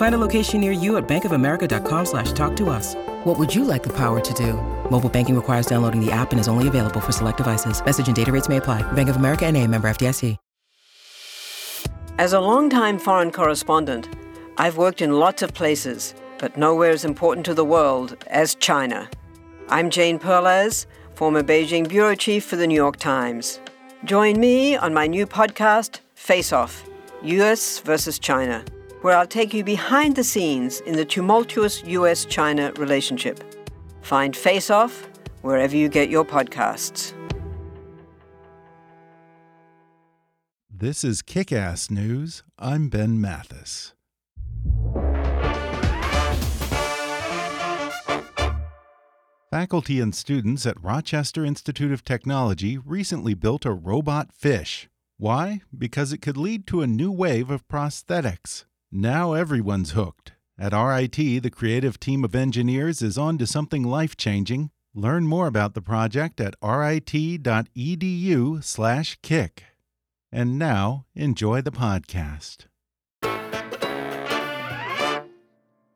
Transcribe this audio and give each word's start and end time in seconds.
Find 0.00 0.14
a 0.14 0.26
location 0.26 0.62
near 0.62 0.72
you 0.72 0.96
at 0.96 1.06
bankofamerica.com 1.06 2.06
slash 2.06 2.32
talk 2.32 2.56
to 2.56 2.70
us. 2.70 2.94
What 3.24 3.38
would 3.38 3.54
you 3.54 3.64
like 3.64 3.82
the 3.82 3.94
power 3.94 4.18
to 4.18 4.34
do? 4.34 4.54
Mobile 4.90 5.10
banking 5.10 5.36
requires 5.36 5.66
downloading 5.66 6.00
the 6.02 6.10
app 6.10 6.32
and 6.32 6.40
is 6.40 6.48
only 6.48 6.68
available 6.68 7.00
for 7.00 7.12
select 7.12 7.36
devices. 7.36 7.84
Message 7.84 8.06
and 8.06 8.16
data 8.16 8.32
rates 8.32 8.48
may 8.48 8.56
apply. 8.56 8.80
Bank 8.92 9.10
of 9.10 9.16
America 9.16 9.44
and 9.44 9.58
a 9.58 9.66
member 9.66 9.90
FDIC. 9.90 10.38
As 12.18 12.32
a 12.32 12.40
longtime 12.40 12.98
foreign 12.98 13.30
correspondent, 13.30 14.08
I've 14.56 14.78
worked 14.78 15.02
in 15.02 15.18
lots 15.18 15.42
of 15.42 15.52
places, 15.52 16.14
but 16.38 16.56
nowhere 16.56 16.92
as 16.92 17.04
important 17.04 17.44
to 17.46 17.52
the 17.52 17.66
world 17.66 18.16
as 18.28 18.54
China. 18.54 19.06
I'm 19.68 19.90
Jane 19.90 20.18
Perlez, 20.18 20.86
former 21.14 21.42
Beijing 21.42 21.86
bureau 21.86 22.14
chief 22.14 22.46
for 22.46 22.56
the 22.56 22.66
New 22.66 22.74
York 22.74 22.96
Times. 22.96 23.60
Join 24.04 24.40
me 24.40 24.76
on 24.76 24.94
my 24.94 25.06
new 25.06 25.26
podcast, 25.26 26.00
Face 26.14 26.54
Off 26.54 26.88
US 27.22 27.80
versus 27.80 28.18
China, 28.18 28.64
where 29.02 29.16
I'll 29.16 29.26
take 29.26 29.54
you 29.54 29.64
behind 29.64 30.16
the 30.16 30.24
scenes 30.24 30.80
in 30.80 30.96
the 30.96 31.04
tumultuous 31.04 31.82
US 31.84 32.24
China 32.24 32.72
relationship. 32.76 33.42
Find 34.02 34.36
Face 34.36 34.70
Off 34.70 35.08
wherever 35.42 35.76
you 35.76 35.88
get 35.88 36.10
your 36.10 36.24
podcasts. 36.24 37.12
This 40.70 41.04
is 41.04 41.20
Kick 41.20 41.52
Ass 41.52 41.90
News. 41.90 42.42
I'm 42.58 42.88
Ben 42.88 43.20
Mathis. 43.20 43.92
Faculty 49.50 50.00
and 50.00 50.14
students 50.14 50.64
at 50.64 50.82
Rochester 50.82 51.44
Institute 51.44 51.90
of 51.92 52.04
Technology 52.04 52.78
recently 52.78 53.34
built 53.34 53.66
a 53.66 53.72
robot 53.72 54.32
fish. 54.32 54.88
Why? 55.18 55.60
Because 55.76 56.12
it 56.12 56.22
could 56.22 56.36
lead 56.36 56.66
to 56.68 56.82
a 56.82 56.86
new 56.86 57.10
wave 57.10 57.50
of 57.50 57.66
prosthetics. 57.68 58.64
Now 58.92 59.34
everyone's 59.34 59.92
hooked. 59.92 60.32
At 60.58 60.72
RIT, 60.72 61.14
the 61.14 61.50
creative 61.50 62.00
team 62.00 62.24
of 62.24 62.34
engineers 62.34 63.02
is 63.02 63.16
on 63.16 63.38
to 63.38 63.46
something 63.46 63.84
life 63.84 64.16
changing. 64.16 64.70
Learn 64.94 65.28
more 65.28 65.46
about 65.46 65.74
the 65.74 65.80
project 65.80 66.40
at 66.40 66.56
rit.edu/slash 66.60 69.18
kick. 69.22 69.64
And 70.32 70.58
now, 70.58 71.06
enjoy 71.14 71.60
the 71.60 71.70
podcast. 71.70 72.66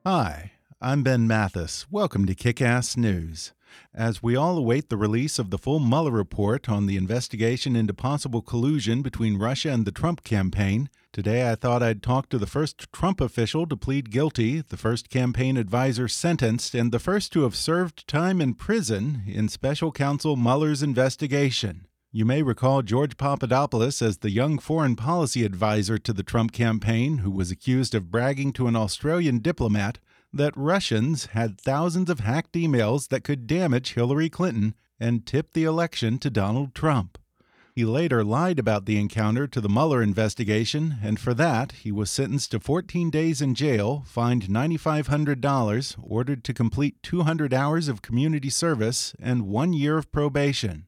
Hi. 0.07 0.53
I'm 0.81 1.03
Ben 1.03 1.27
Mathis. 1.27 1.87
Welcome 1.91 2.27
to 2.27 2.35
Kick 2.35 2.61
Ass 2.61 2.97
News. 2.97 3.53
As 3.93 4.23
we 4.23 4.37
all 4.37 4.59
await 4.59 4.89
the 4.89 4.97
release 4.97 5.39
of 5.39 5.51
the 5.51 5.59
full 5.59 5.79
Mueller 5.79 6.11
report 6.11 6.69
on 6.69 6.87
the 6.87 6.97
investigation 6.97 7.77
into 7.77 7.95
possible 7.95 8.43
collusion 8.43 9.03
between 9.03 9.39
Russia 9.39 9.71
and 9.71 9.85
the 9.85 9.93
Trump 9.93 10.25
campaign, 10.25 10.91
today 11.13 11.51
I 11.51 11.55
thought 11.55 11.83
I'd 11.83 12.03
talk 12.03 12.29
to 12.29 12.39
the 12.39 12.47
first 12.47 12.93
Trump 12.93 13.21
official 13.21 13.67
to 13.67 13.77
plead 13.77 14.11
guilty, 14.11 14.61
the 14.61 14.77
first 14.77 15.11
campaign 15.11 15.57
advisor 15.57 16.09
sentenced, 16.09 16.75
and 16.75 16.93
the 16.93 16.99
first 16.99 17.33
to 17.33 17.43
have 17.43 17.57
served 17.57 18.09
time 18.09 18.41
in 18.41 18.55
prison 18.55 19.23
in 19.27 19.49
special 19.49 19.93
counsel 19.93 20.37
Mueller's 20.37 20.83
investigation. 20.83 21.87
You 22.17 22.25
may 22.25 22.43
recall 22.43 22.83
George 22.83 23.17
Papadopoulos 23.17 24.01
as 24.01 24.19
the 24.19 24.31
young 24.31 24.61
foreign 24.61 24.95
policy 24.95 25.45
advisor 25.45 25.99
to 25.99 26.13
the 26.13 26.23
Trump 26.23 26.53
campaign 26.53 27.19
who 27.19 27.31
was 27.33 27.51
accused 27.51 27.93
of 27.93 28.13
bragging 28.13 28.53
to 28.53 28.69
an 28.69 28.77
Australian 28.77 29.41
diplomat 29.41 29.99
that 30.35 30.57
Russians 30.57 31.27
had 31.27 31.61
thousands 31.61 32.11
of 32.11 32.21
hacked 32.21 32.55
emails 32.55 33.09
that 33.09 33.25
could 33.25 33.47
damage 33.47 33.95
Hillary 33.95 34.29
Clinton 34.29 34.75
and 34.99 35.25
tip 35.25 35.53
the 35.53 35.65
election 35.65 36.19
to 36.19 36.31
Donald 36.31 36.75
Trump. 36.75 37.19
He 37.75 37.85
later 37.85 38.23
lied 38.23 38.61
about 38.61 38.87
the 38.87 38.99
encounter 38.99 39.49
to 39.49 39.61
the 39.61 39.69
Mueller 39.69 40.01
investigation, 40.01 40.97
and 41.03 41.19
for 41.19 41.35
that, 41.35 41.73
he 41.73 41.91
was 41.91 42.09
sentenced 42.09 42.53
to 42.53 42.61
14 42.61 43.11
days 43.11 43.43
in 43.43 43.57
jail, 43.57 44.05
fined 44.07 44.47
$9,500, 44.47 45.97
ordered 46.01 46.45
to 46.45 46.55
complete 46.55 47.03
200 47.03 47.53
hours 47.53 47.89
of 47.89 48.01
community 48.01 48.49
service, 48.49 49.13
and 49.21 49.49
one 49.49 49.73
year 49.73 49.99
of 49.99 50.13
probation. 50.13 50.87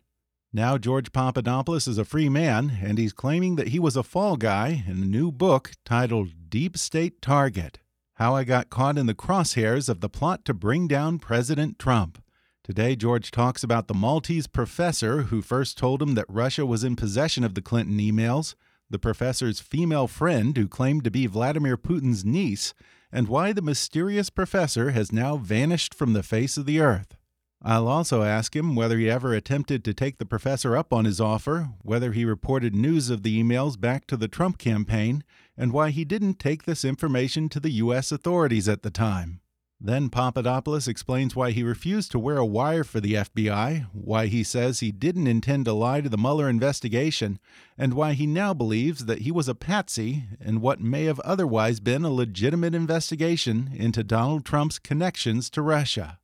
Now, 0.52 0.78
George 0.78 1.12
Papadopoulos 1.12 1.88
is 1.88 1.98
a 1.98 2.04
free 2.04 2.28
man, 2.28 2.78
and 2.80 2.98
he's 2.98 3.12
claiming 3.12 3.56
that 3.56 3.68
he 3.68 3.80
was 3.80 3.96
a 3.96 4.04
fall 4.04 4.36
guy 4.36 4.84
in 4.86 5.02
a 5.02 5.06
new 5.06 5.32
book 5.32 5.72
titled 5.84 6.48
Deep 6.48 6.78
State 6.78 7.20
Target. 7.20 7.80
How 8.16 8.34
I 8.34 8.44
Got 8.44 8.70
Caught 8.70 8.96
in 8.96 9.04
the 9.04 9.14
Crosshairs 9.14 9.90
of 9.90 10.00
the 10.00 10.08
Plot 10.08 10.46
to 10.46 10.54
Bring 10.54 10.88
Down 10.88 11.18
President 11.18 11.78
Trump. 11.78 12.24
Today, 12.64 12.96
George 12.96 13.30
talks 13.30 13.62
about 13.62 13.88
the 13.88 13.94
Maltese 13.94 14.46
professor 14.46 15.24
who 15.24 15.42
first 15.42 15.76
told 15.76 16.00
him 16.00 16.14
that 16.14 16.24
Russia 16.26 16.64
was 16.64 16.82
in 16.82 16.96
possession 16.96 17.44
of 17.44 17.54
the 17.54 17.60
Clinton 17.60 17.98
emails, 17.98 18.54
the 18.88 18.98
professor's 18.98 19.60
female 19.60 20.06
friend 20.06 20.56
who 20.56 20.66
claimed 20.66 21.04
to 21.04 21.10
be 21.10 21.26
Vladimir 21.26 21.76
Putin's 21.76 22.24
niece, 22.24 22.72
and 23.12 23.28
why 23.28 23.52
the 23.52 23.60
mysterious 23.60 24.30
professor 24.30 24.92
has 24.92 25.12
now 25.12 25.36
vanished 25.36 25.92
from 25.92 26.14
the 26.14 26.22
face 26.22 26.56
of 26.56 26.64
the 26.64 26.80
earth. 26.80 27.18
I'll 27.62 27.88
also 27.88 28.22
ask 28.22 28.56
him 28.56 28.74
whether 28.74 28.96
he 28.96 29.10
ever 29.10 29.34
attempted 29.34 29.84
to 29.84 29.92
take 29.92 30.16
the 30.16 30.24
professor 30.24 30.74
up 30.74 30.90
on 30.90 31.04
his 31.04 31.20
offer, 31.20 31.70
whether 31.82 32.12
he 32.12 32.24
reported 32.24 32.74
news 32.74 33.10
of 33.10 33.22
the 33.22 33.42
emails 33.42 33.78
back 33.78 34.06
to 34.06 34.16
the 34.16 34.28
Trump 34.28 34.56
campaign, 34.56 35.22
and 35.56 35.72
why 35.72 35.90
he 35.90 36.04
didn't 36.04 36.38
take 36.38 36.64
this 36.64 36.84
information 36.84 37.48
to 37.48 37.60
the 37.60 37.70
U.S. 37.72 38.12
authorities 38.12 38.68
at 38.68 38.82
the 38.82 38.90
time. 38.90 39.40
Then 39.78 40.08
Papadopoulos 40.08 40.88
explains 40.88 41.36
why 41.36 41.50
he 41.50 41.62
refused 41.62 42.10
to 42.12 42.18
wear 42.18 42.38
a 42.38 42.46
wire 42.46 42.82
for 42.82 42.98
the 42.98 43.14
FBI, 43.14 43.86
why 43.92 44.26
he 44.26 44.42
says 44.42 44.80
he 44.80 44.90
didn't 44.90 45.26
intend 45.26 45.66
to 45.66 45.74
lie 45.74 46.00
to 46.00 46.08
the 46.08 46.16
Mueller 46.16 46.48
investigation, 46.48 47.38
and 47.76 47.92
why 47.92 48.14
he 48.14 48.26
now 48.26 48.54
believes 48.54 49.04
that 49.04 49.22
he 49.22 49.30
was 49.30 49.48
a 49.48 49.54
patsy 49.54 50.24
in 50.40 50.62
what 50.62 50.80
may 50.80 51.04
have 51.04 51.20
otherwise 51.20 51.80
been 51.80 52.04
a 52.04 52.10
legitimate 52.10 52.74
investigation 52.74 53.70
into 53.74 54.02
Donald 54.02 54.46
Trump's 54.46 54.78
connections 54.78 55.50
to 55.50 55.60
Russia. 55.60 56.20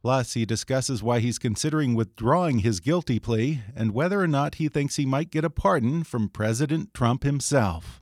Plus, 0.00 0.34
he 0.34 0.44
discusses 0.44 1.02
why 1.02 1.18
he's 1.18 1.38
considering 1.38 1.94
withdrawing 1.94 2.60
his 2.60 2.80
guilty 2.80 3.18
plea 3.18 3.62
and 3.74 3.92
whether 3.92 4.20
or 4.20 4.28
not 4.28 4.56
he 4.56 4.68
thinks 4.68 4.96
he 4.96 5.06
might 5.06 5.30
get 5.30 5.44
a 5.44 5.50
pardon 5.50 6.04
from 6.04 6.28
President 6.28 6.94
Trump 6.94 7.24
himself. 7.24 8.01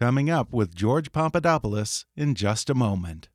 Coming 0.00 0.30
up 0.30 0.50
with 0.50 0.74
George 0.74 1.12
Papadopoulos 1.12 2.06
in 2.16 2.34
just 2.34 2.70
a 2.70 2.74
moment. 2.74 3.28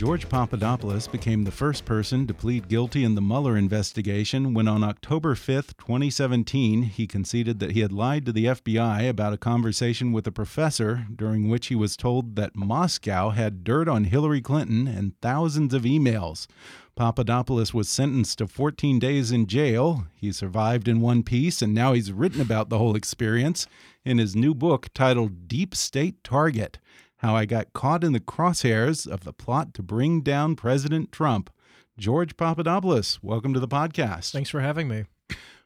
George 0.00 0.30
Papadopoulos 0.30 1.06
became 1.06 1.44
the 1.44 1.50
first 1.50 1.84
person 1.84 2.26
to 2.26 2.32
plead 2.32 2.68
guilty 2.68 3.04
in 3.04 3.16
the 3.16 3.20
Mueller 3.20 3.54
investigation 3.54 4.54
when, 4.54 4.66
on 4.66 4.82
October 4.82 5.34
5, 5.34 5.76
2017, 5.76 6.84
he 6.84 7.06
conceded 7.06 7.58
that 7.58 7.72
he 7.72 7.80
had 7.80 7.92
lied 7.92 8.24
to 8.24 8.32
the 8.32 8.46
FBI 8.46 9.06
about 9.06 9.34
a 9.34 9.36
conversation 9.36 10.10
with 10.10 10.26
a 10.26 10.32
professor 10.32 11.06
during 11.14 11.50
which 11.50 11.66
he 11.66 11.74
was 11.74 11.98
told 11.98 12.34
that 12.36 12.56
Moscow 12.56 13.28
had 13.28 13.62
dirt 13.62 13.88
on 13.88 14.04
Hillary 14.04 14.40
Clinton 14.40 14.88
and 14.88 15.20
thousands 15.20 15.74
of 15.74 15.82
emails. 15.82 16.46
Papadopoulos 16.96 17.74
was 17.74 17.90
sentenced 17.90 18.38
to 18.38 18.46
14 18.46 18.98
days 18.98 19.30
in 19.30 19.46
jail. 19.46 20.06
He 20.14 20.32
survived 20.32 20.88
in 20.88 21.02
one 21.02 21.22
piece, 21.22 21.60
and 21.60 21.74
now 21.74 21.92
he's 21.92 22.10
written 22.10 22.40
about 22.40 22.70
the 22.70 22.78
whole 22.78 22.96
experience 22.96 23.66
in 24.02 24.16
his 24.16 24.34
new 24.34 24.54
book 24.54 24.88
titled 24.94 25.46
Deep 25.46 25.74
State 25.74 26.24
Target 26.24 26.78
how 27.20 27.36
I 27.36 27.44
got 27.44 27.74
caught 27.74 28.02
in 28.02 28.12
the 28.12 28.20
crosshairs 28.20 29.06
of 29.06 29.24
the 29.24 29.32
plot 29.34 29.74
to 29.74 29.82
bring 29.82 30.22
down 30.22 30.56
President 30.56 31.12
Trump. 31.12 31.50
George 31.98 32.34
Papadopoulos, 32.38 33.18
welcome 33.22 33.52
to 33.52 33.60
the 33.60 33.68
podcast. 33.68 34.32
Thanks 34.32 34.48
for 34.48 34.62
having 34.62 34.88
me. 34.88 35.04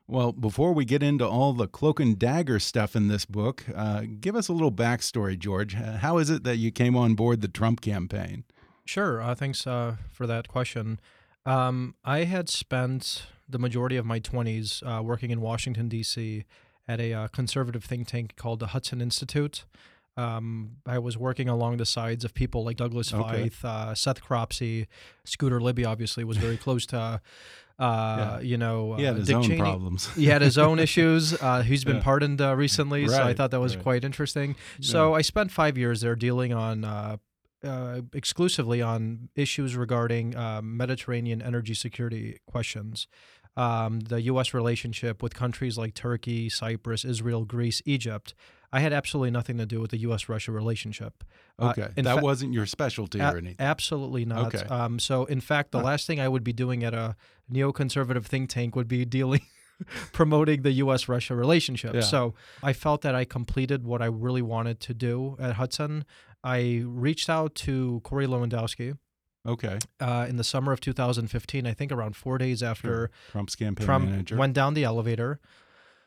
Well, 0.09 0.33
before 0.33 0.73
we 0.73 0.85
get 0.85 1.01
into 1.01 1.27
all 1.27 1.53
the 1.53 1.69
cloak 1.69 2.01
and 2.01 2.19
dagger 2.19 2.59
stuff 2.59 2.97
in 2.97 3.07
this 3.07 3.25
book, 3.25 3.65
uh, 3.73 4.03
give 4.21 4.35
us 4.35 4.49
a 4.49 4.53
little 4.53 4.73
backstory, 4.73 5.39
George. 5.39 5.75
How 5.75 6.19
is 6.19 6.29
it 6.29 6.43
that 6.43 6.57
you 6.57 6.73
came 6.73 6.97
on 6.97 7.15
board 7.15 7.41
the 7.41 7.49
Trump 7.49 7.81
campaign? 7.81 8.43
Sure. 8.85 9.23
Uh, 9.23 9.37
thanks 9.37 9.65
uh, 9.65 9.97
for 10.11 10.27
that 10.27 10.49
question. 10.49 10.99
Um, 11.47 11.95
I 12.05 12.25
had 12.25 12.49
spent 12.49 13.27
the 13.49 13.61
majority 13.61 13.97
of 13.97 14.05
my 14.05 14.19
20s 14.19 14.83
uh, 14.83 15.03
working 15.05 15.31
in 15.31 15.41
Washington, 15.41 15.89
D.C. 15.89 16.45
at 16.89 17.01
a 17.01 17.13
uh, 17.13 17.29
conservative 17.29 17.85
think 17.85 18.09
tank 18.09 18.35
called 18.35 18.59
the 18.59 18.69
Hudson 18.69 19.01
Institute. 19.01 19.65
Um, 20.17 20.77
I 20.87 20.99
was 20.99 21.19
working 21.19 21.49
along 21.49 21.79
the 21.79 21.87
sides 21.87 22.25
of 22.25 22.35
people 22.35 22.65
like 22.65 22.77
Douglas 22.77 23.13
Okay. 23.13 23.49
Feith, 23.51 23.65
uh, 23.65 23.95
Seth 23.95 24.23
Cropsey, 24.23 24.87
Scooter 25.25 25.61
Libby. 25.61 25.85
Obviously, 25.85 26.23
was 26.25 26.37
very 26.37 26.57
close 26.57 26.87
to, 26.87 26.97
uh, 27.79 27.81
Yeah. 27.81 28.41
you 28.41 28.57
know, 28.57 28.95
He 28.95 29.03
had 29.05 29.15
uh, 29.15 29.19
his 29.19 29.27
Dick 29.27 29.37
own 29.37 29.43
Cheney. 29.43 29.59
problems. 29.59 30.15
He 30.15 30.27
had 30.27 30.43
his 30.43 30.57
own 30.57 30.79
issues. 30.89 31.35
Uh, 31.43 31.63
he's 31.63 31.85
been 31.85 31.97
Yeah. 31.97 32.03
pardoned 32.03 32.41
uh, 32.41 32.55
recently, 32.55 33.09
so 33.09 33.23
I 33.23 33.35
thought 33.35 33.51
that 33.51 33.61
was 33.61 33.75
right. 33.75 33.83
quite 33.83 34.05
interesting. 34.05 34.55
So 34.81 35.15
I 35.15 35.23
spent 35.23 35.51
five 35.51 35.77
years 35.77 36.01
there 36.01 36.15
dealing 36.15 36.53
on 36.53 36.85
uh, 36.85 37.17
uh, 37.65 38.03
exclusively 38.13 38.83
on 38.83 39.31
issues 39.35 39.75
regarding 39.75 40.37
um, 40.37 40.77
Mediterranean 40.77 41.41
energy 41.43 41.75
security 41.75 42.39
questions. 42.47 43.09
Um, 43.57 44.01
the 44.01 44.21
U.S. 44.23 44.53
relationship 44.53 45.23
with 45.23 45.33
countries 45.35 45.79
like 45.79 45.95
Turkey, 45.95 46.49
Cyprus, 46.49 47.05
Israel, 47.05 47.45
Greece, 47.45 47.81
Egypt. 47.87 48.35
I 48.77 48.81
had 48.81 48.93
absolutely 48.93 49.31
nothing 49.31 49.57
to 49.59 49.67
do 49.67 49.81
with 49.81 49.91
the 49.93 49.99
U.S.-Russia 50.09 50.53
relationship. 50.53 51.23
Uh, 51.59 51.69
Okay, 51.71 51.89
in 51.97 52.05
that 52.05 52.19
fa- 52.19 52.25
wasn't 52.25 52.53
your 52.53 52.67
specialty 52.67 53.21
a- 53.21 53.33
or 53.33 53.39
anything. 53.39 53.57
Absolutely 53.75 54.25
not. 54.25 54.55
Okay. 54.55 54.67
Um, 54.67 54.99
so, 54.99 55.25
in 55.27 55.41
fact, 55.41 55.71
the 55.71 55.79
Huh. 55.79 55.85
last 55.91 56.07
thing 56.07 56.19
I 56.21 56.29
would 56.29 56.45
be 56.45 56.53
doing 56.53 56.83
at 56.85 56.93
a 56.95 57.15
neoconservative 57.53 58.25
think 58.25 58.51
tank 58.51 58.75
would 58.77 58.89
be 58.89 59.05
dealing, 59.05 59.43
promoting 60.13 60.63
the 60.63 60.73
U.S. 60.85 61.09
Russia 61.09 61.35
relationship. 61.35 61.95
Yeah. 61.95 62.01
So, 62.01 62.35
I 62.63 62.73
felt 62.73 63.03
that 63.03 63.15
I 63.15 63.25
completed 63.25 63.85
what 63.85 64.03
I 64.03 64.07
really 64.07 64.43
wanted 64.43 64.81
to 64.81 64.95
do 64.95 65.37
at 65.39 65.55
Hudson. 65.55 66.05
I 66.43 66.83
reached 66.85 67.31
out 67.31 67.55
to 67.67 68.01
Corey 68.05 68.27
Lewandowski 68.27 68.99
Okay, 69.47 69.79
uh, 70.01 70.25
in 70.27 70.37
the 70.37 70.45
summer 70.45 70.73
of 70.73 70.81
2015, 70.81 71.67
I 71.67 71.75
think 71.75 71.93
around 71.93 72.17
four 72.17 72.39
days 72.39 72.63
after 72.63 73.11
Trump's 73.31 73.55
campaign 73.55 73.85
Trump 73.85 74.09
manager. 74.09 74.37
went 74.39 74.55
down 74.55 74.73
the 74.73 74.85
elevator. 74.85 75.39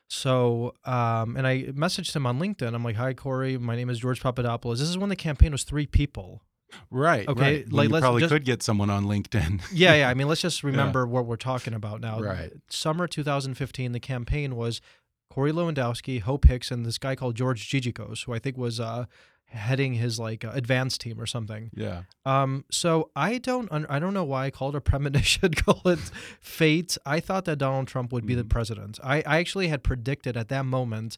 So, 0.10 0.74
um, 0.86 1.36
and 1.36 1.46
I 1.46 1.64
messaged 1.66 2.16
him 2.16 2.26
on 2.26 2.40
LinkedIn. 2.40 2.74
I'm 2.74 2.84
like, 2.84 2.96
"Hi, 2.96 3.14
Corey. 3.14 3.58
My 3.58 3.76
name 3.76 3.90
is 3.90 4.00
George 4.00 4.22
Papadopoulos. 4.22 4.80
This 4.80 4.90
is 4.90 4.98
when 4.98 5.10
the 5.10 5.16
campaign 5.16 5.52
was 5.52 5.64
three 5.64 5.86
people. 5.86 6.44
right. 6.92 7.28
Okay, 7.28 7.42
right. 7.42 7.72
Like, 7.72 7.88
you 7.88 7.94
let's 7.94 8.04
probably 8.04 8.22
just- 8.22 8.32
could 8.34 8.44
get 8.46 8.62
someone 8.64 8.90
on 8.90 9.06
LinkedIn. 9.06 9.62
yeah, 9.72 9.96
yeah. 9.96 10.10
I 10.10 10.14
mean, 10.14 10.28
let's 10.28 10.42
just 10.42 10.64
remember 10.72 11.06
what 11.08 11.26
we're 11.26 11.36
talking 11.38 11.74
about 11.74 12.02
now. 12.02 12.20
Right. 12.20 12.52
Summer 12.70 13.08
2015, 13.08 13.92
the 13.94 14.00
campaign 14.02 14.56
was 14.56 14.82
Corey 15.30 15.52
Lewandowski, 15.52 16.22
Hope 16.22 16.46
Hicks, 16.46 16.72
and 16.72 16.86
this 16.86 16.98
guy 16.98 17.16
called 17.16 17.36
George 17.36 17.70
Gigicos, 17.70 18.26
who 18.26 18.34
I 18.34 18.40
think 18.40 18.58
was 18.58 18.80
uh, 18.80 19.06
heading 19.50 19.94
his 19.94 20.20
like 20.20 20.44
uh, 20.46 20.52
advance 20.54 20.98
team 20.98 21.20
or 21.20 21.26
something. 21.26 21.70
yeah. 21.74 22.04
Um, 22.26 22.66
so 22.70 23.10
I 23.16 23.38
don't, 23.38 23.72
un- 23.72 23.86
I 23.90 23.98
don't 24.00 24.14
know 24.14 24.24
why 24.26 24.46
I 24.46 24.52
called 24.52 24.76
it 24.76 24.82
premonition, 24.82 25.54
call 25.66 25.82
it 25.86 26.00
fate. 26.42 26.98
I 27.06 27.20
thought 27.20 27.46
that 27.46 27.56
Donald 27.58 27.88
Trump 27.88 28.12
would 28.12 28.26
be 28.26 28.36
the 28.36 28.44
Mhm. 28.44 28.50
president. 28.50 29.00
I, 29.04 29.18
I 29.26 29.38
actually 29.40 29.70
had 29.70 29.84
predicted 29.84 30.36
at 30.38 30.50
that 30.50 30.66
moment 30.66 31.18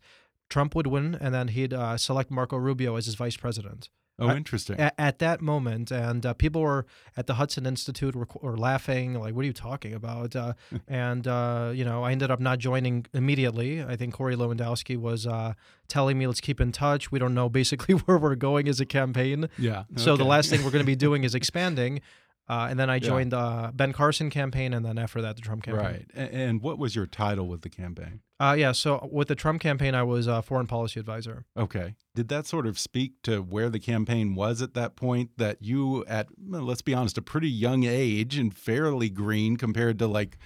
Trump 0.49 0.75
would 0.75 0.87
win, 0.87 1.15
and 1.19 1.33
then 1.33 1.49
he'd 1.49 1.73
uh, 1.73 1.97
select 1.97 2.31
Marco 2.31 2.57
Rubio 2.57 2.95
as 2.95 3.05
his 3.07 3.15
vice 3.15 3.37
president 3.37 3.89
Oh, 4.19 4.35
interesting. 4.35 4.79
at, 4.79 4.93
at 4.97 5.19
that 5.19 5.41
moment, 5.41 5.91
and 5.91 6.25
uh, 6.25 6.33
people 6.33 6.61
were 6.61 6.85
at 7.15 7.27
the 7.27 7.35
Hudson 7.35 7.65
Institute 7.65 8.15
were, 8.15 8.27
were 8.41 8.57
laughing, 8.57 9.13
like, 9.13 9.33
"What 9.33 9.43
are 9.43 9.47
you 9.47 9.53
talking 9.53 9.93
about?" 9.93 10.35
Uh, 10.35 10.53
and 10.87 11.27
uh, 11.27 11.71
you 11.73 11.85
know, 11.85 12.03
I 12.03 12.11
ended 12.11 12.31
up 12.31 12.39
not 12.39 12.59
joining 12.59 13.05
immediately. 13.13 13.83
I 13.83 13.95
think 13.95 14.13
Corey 14.13 14.35
Lewandowski 14.35 14.97
was 14.97 15.25
uh, 15.25 15.53
telling 15.87 16.17
me, 16.17 16.27
"Let's 16.27 16.41
keep 16.41 16.59
in 16.59 16.71
touch." 16.71 17.11
We 17.11 17.19
don't 17.19 17.33
know 17.33 17.49
basically 17.49 17.95
where 18.05 18.17
we're 18.17 18.35
going 18.35 18.67
as 18.67 18.79
a 18.79 18.85
campaign, 18.85 19.49
yeah. 19.57 19.83
so 19.95 20.17
the 20.17 20.25
last 20.25 20.49
thing 20.49 20.63
we're 20.63 20.71
going 20.71 20.83
to 20.83 20.87
be 20.87 20.95
doing 21.07 21.23
is 21.23 21.35
expanding. 21.35 22.01
Uh, 22.49 22.67
and 22.69 22.79
then 22.79 22.89
I 22.89 22.95
Yeah. 22.95 22.99
joined 22.99 23.33
uh, 23.33 23.71
Ben 23.73 23.93
Carson 23.93 24.29
campaign, 24.31 24.73
and 24.73 24.83
then 24.83 24.97
after 24.97 25.21
that, 25.21 25.35
the 25.35 25.41
Trump 25.43 25.61
campaign. 25.63 26.07
Right. 26.15 26.31
And 26.31 26.61
what 26.63 26.79
was 26.79 26.95
your 26.95 27.05
title 27.05 27.47
with 27.47 27.61
the 27.61 27.69
campaign? 27.69 28.21
Uh, 28.39 28.55
yeah. 28.57 28.71
So 28.71 29.07
with 29.11 29.27
the 29.27 29.35
Trump 29.35 29.61
campaign, 29.61 29.93
I 29.93 30.01
was 30.03 30.25
a 30.25 30.41
foreign 30.41 30.65
policy 30.65 30.99
advisor. 30.99 31.45
Okay. 31.55 31.95
Did 32.15 32.29
that 32.29 32.47
sort 32.47 32.65
of 32.65 32.79
speak 32.79 33.21
to 33.23 33.41
where 33.43 33.69
the 33.69 33.79
campaign 33.79 34.33
was 34.33 34.61
at 34.61 34.73
that 34.73 34.95
point? 34.95 35.31
That 35.37 35.57
you, 35.61 36.03
at, 36.05 36.27
let's 36.47 36.81
be 36.81 36.93
honest, 36.93 37.17
a 37.17 37.21
pretty 37.21 37.49
young 37.49 37.83
age 37.83 38.37
and 38.37 38.51
fairly 38.55 39.09
green 39.09 39.55
compared 39.57 39.99
to 39.99 40.07
like, 40.07 40.37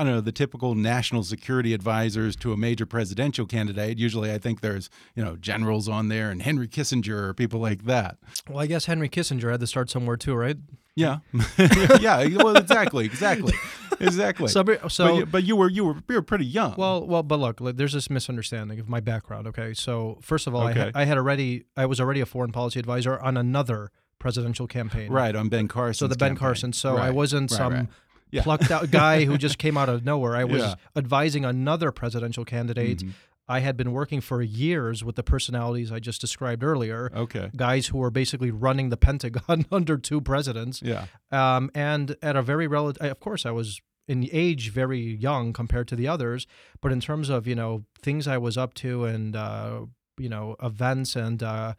I 0.00 0.04
don't 0.04 0.14
know, 0.14 0.20
the 0.22 0.32
typical 0.32 0.74
national 0.74 1.24
security 1.24 1.74
advisors 1.74 2.34
to 2.36 2.54
a 2.54 2.56
major 2.56 2.86
presidential 2.86 3.44
candidate. 3.44 3.98
Usually 3.98 4.32
I 4.32 4.38
think 4.38 4.62
there's, 4.62 4.88
you 5.14 5.22
know, 5.22 5.36
generals 5.36 5.90
on 5.90 6.08
there 6.08 6.30
and 6.30 6.40
Henry 6.40 6.68
Kissinger 6.68 7.28
or 7.28 7.34
people 7.34 7.60
like 7.60 7.84
that. 7.84 8.16
Well, 8.48 8.60
I 8.60 8.66
guess 8.66 8.86
Henry 8.86 9.10
Kissinger 9.10 9.50
had 9.50 9.60
to 9.60 9.66
start 9.66 9.90
somewhere 9.90 10.16
too, 10.16 10.34
right? 10.34 10.56
Yeah. 10.96 11.18
yeah. 12.00 12.26
Well, 12.36 12.56
exactly. 12.56 13.04
Exactly. 13.04 13.52
Exactly. 14.00 14.48
So, 14.48 14.64
so 14.88 15.04
but, 15.06 15.14
you, 15.14 15.26
but 15.26 15.44
you 15.44 15.56
were 15.56 15.68
you 15.68 15.84
were 15.84 15.96
you 16.08 16.14
were 16.14 16.22
pretty 16.22 16.46
young. 16.46 16.74
Well, 16.78 17.06
well, 17.06 17.22
but 17.22 17.38
look, 17.38 17.58
there's 17.76 17.92
this 17.92 18.08
misunderstanding 18.08 18.80
of 18.80 18.88
my 18.88 19.00
background. 19.00 19.46
Okay, 19.48 19.74
so 19.74 20.18
first 20.22 20.46
of 20.46 20.54
all, 20.54 20.62
I, 20.62 20.70
Okay. 20.70 20.80
had, 20.80 20.92
I 20.94 21.04
had 21.04 21.18
already, 21.18 21.64
I 21.76 21.84
was 21.84 22.00
already 22.00 22.22
a 22.22 22.26
foreign 22.26 22.52
policy 22.52 22.80
advisor 22.80 23.20
on 23.20 23.36
another 23.36 23.90
presidential 24.18 24.66
campaign. 24.66 25.12
right 25.12 25.36
on 25.36 25.50
Ben 25.50 25.68
Carson. 25.68 25.98
So 25.98 26.08
the 26.08 26.16
Ben 26.16 26.36
Carson. 26.36 26.72
So 26.72 26.96
I 26.96 27.10
wasn't 27.10 27.50
right, 27.50 27.56
some 27.58 27.72
right. 27.74 27.88
Yeah. 28.32 28.42
plucked 28.42 28.70
out 28.70 28.90
guy 28.90 29.24
who 29.24 29.36
just 29.38 29.58
came 29.58 29.76
out 29.76 29.88
of 29.88 30.04
nowhere. 30.04 30.36
I 30.36 30.44
was 30.44 30.62
Yeah. 30.62 30.74
advising 30.96 31.44
another 31.44 31.90
presidential 31.92 32.44
candidate. 32.44 32.98
Mhm. 33.00 33.12
I 33.48 33.58
had 33.60 33.76
been 33.76 33.90
working 33.92 34.20
for 34.20 34.40
years 34.42 35.02
with 35.02 35.16
the 35.16 35.24
personalities 35.24 35.90
I 35.90 35.98
just 35.98 36.20
described 36.20 36.62
earlier. 36.62 37.10
Okay. 37.12 37.50
Guys 37.56 37.88
who 37.88 37.98
were 37.98 38.10
basically 38.10 38.52
running 38.52 38.90
the 38.90 38.96
Pentagon 39.08 39.66
under 39.72 39.96
two 39.98 40.20
presidents. 40.20 40.80
Yeah. 40.82 41.06
Um, 41.32 41.70
and 41.74 42.14
at 42.22 42.36
a 42.36 42.42
very 42.42 42.68
relative, 42.68 43.02
of 43.10 43.18
course, 43.18 43.44
I 43.44 43.50
was 43.50 43.80
in 44.06 44.28
age 44.32 44.70
very 44.70 45.00
young 45.00 45.52
compared 45.52 45.88
to 45.88 45.96
the 45.96 46.06
others, 46.08 46.46
but 46.80 46.92
in 46.92 47.00
terms 47.00 47.28
of 47.28 47.46
you 47.46 47.54
know 47.56 47.84
things 48.00 48.26
I 48.28 48.38
was 48.38 48.56
up 48.56 48.74
to 48.74 49.04
and 49.04 49.34
uh, 49.36 49.80
you 50.18 50.28
know 50.28 50.54
events 50.62 51.16
and 51.16 51.42
uh, 51.42 51.74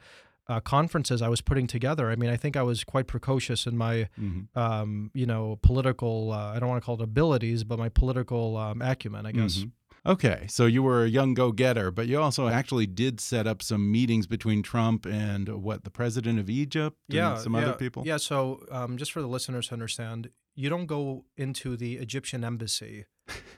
uh, 0.48 0.60
conferences 0.60 1.22
I 1.22 1.28
was 1.30 1.42
putting 1.42 1.68
together, 1.68 2.10
I 2.12 2.16
mean, 2.16 2.30
I 2.30 2.38
think 2.38 2.56
I 2.58 2.64
was 2.64 2.84
quite 2.84 3.08
precocious 3.08 3.66
in 3.68 3.78
my 3.78 4.10
hmm 4.16 4.42
um, 4.56 5.12
you 5.14 5.26
know 5.26 5.58
political. 5.62 6.32
Uh, 6.32 6.54
I 6.56 6.60
don't 6.60 6.70
want 6.70 6.82
to 6.82 6.86
call 6.86 6.96
it 6.96 7.02
abilities, 7.02 7.64
but 7.64 7.78
my 7.80 7.90
political 7.90 8.58
um, 8.58 8.82
acumen, 8.82 9.26
I 9.26 9.32
guess. 9.32 9.58
Mhm. 9.58 9.72
Okay, 10.04 10.48
so 10.50 10.66
you 10.66 10.82
were 10.82 11.04
a 11.04 11.08
young 11.08 11.36
go-getter, 11.36 11.92
but 11.92 12.08
you 12.08 12.20
also 12.20 12.48
actually 12.48 12.88
did 12.88 13.20
set 13.20 13.46
up 13.46 13.62
some 13.62 13.92
meetings 13.92 14.26
between 14.26 14.64
Trump 14.64 15.06
and 15.06 15.48
what 15.62 15.84
the 15.84 15.92
president 15.92 16.40
of 16.40 16.50
Egypt 16.50 16.98
yeah, 17.08 17.34
and 17.34 17.40
some 17.40 17.54
yeah, 17.54 17.62
other 17.62 17.74
people. 17.74 18.02
Yeah, 18.04 18.18
so 18.18 18.66
um, 18.72 18.98
just 18.98 19.12
for 19.12 19.22
the 19.22 19.28
listeners 19.28 19.68
to 19.68 19.74
understand, 19.74 20.32
you 20.56 20.70
don't 20.72 20.88
go 20.88 21.26
into 21.38 21.78
the 21.78 21.98
Egyptian 21.98 22.44
embassy 22.44 23.06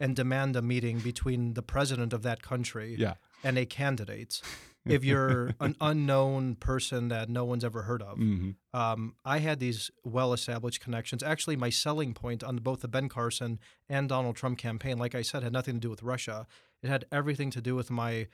and 0.02 0.18
demand 0.18 0.58
a 0.58 0.62
meeting 0.62 1.00
between 1.00 1.54
the 1.54 1.62
president 1.64 2.12
of 2.12 2.24
that 2.24 2.42
country 2.44 2.98
Yeah. 3.00 3.14
and 3.42 3.58
a 3.58 3.66
candidate 3.66 4.42
if 4.86 5.04
you're 5.04 5.54
an 5.60 5.76
unknown 5.80 6.56
person 6.56 7.08
that 7.08 7.30
no 7.30 7.46
one's 7.46 7.64
ever 7.64 7.84
heard 7.84 8.02
of. 8.02 8.18
hmm 8.18 8.52
Um, 8.74 9.16
I 9.24 9.40
had 9.40 9.60
these 9.60 9.92
well-established 10.04 10.82
connections. 10.82 11.24
Actually, 11.24 11.56
my 11.56 11.70
selling 11.70 12.14
point 12.14 12.44
on 12.44 12.58
both 12.58 12.82
the 12.82 12.88
Ben 12.88 13.08
Carson 13.10 13.60
and 13.88 14.10
Donald 14.10 14.36
Trump 14.36 14.58
campaign, 14.58 14.98
like 14.98 15.16
I 15.16 15.22
said, 15.22 15.44
had 15.44 15.54
nothing 15.54 15.76
to 15.76 15.80
do 15.80 15.90
with 15.90 16.04
Russia. 16.04 16.48
It 16.82 16.90
had 16.90 17.06
everything 17.12 17.50
to 17.52 17.62
do 17.62 17.76
with 17.76 17.90
my 17.90 18.28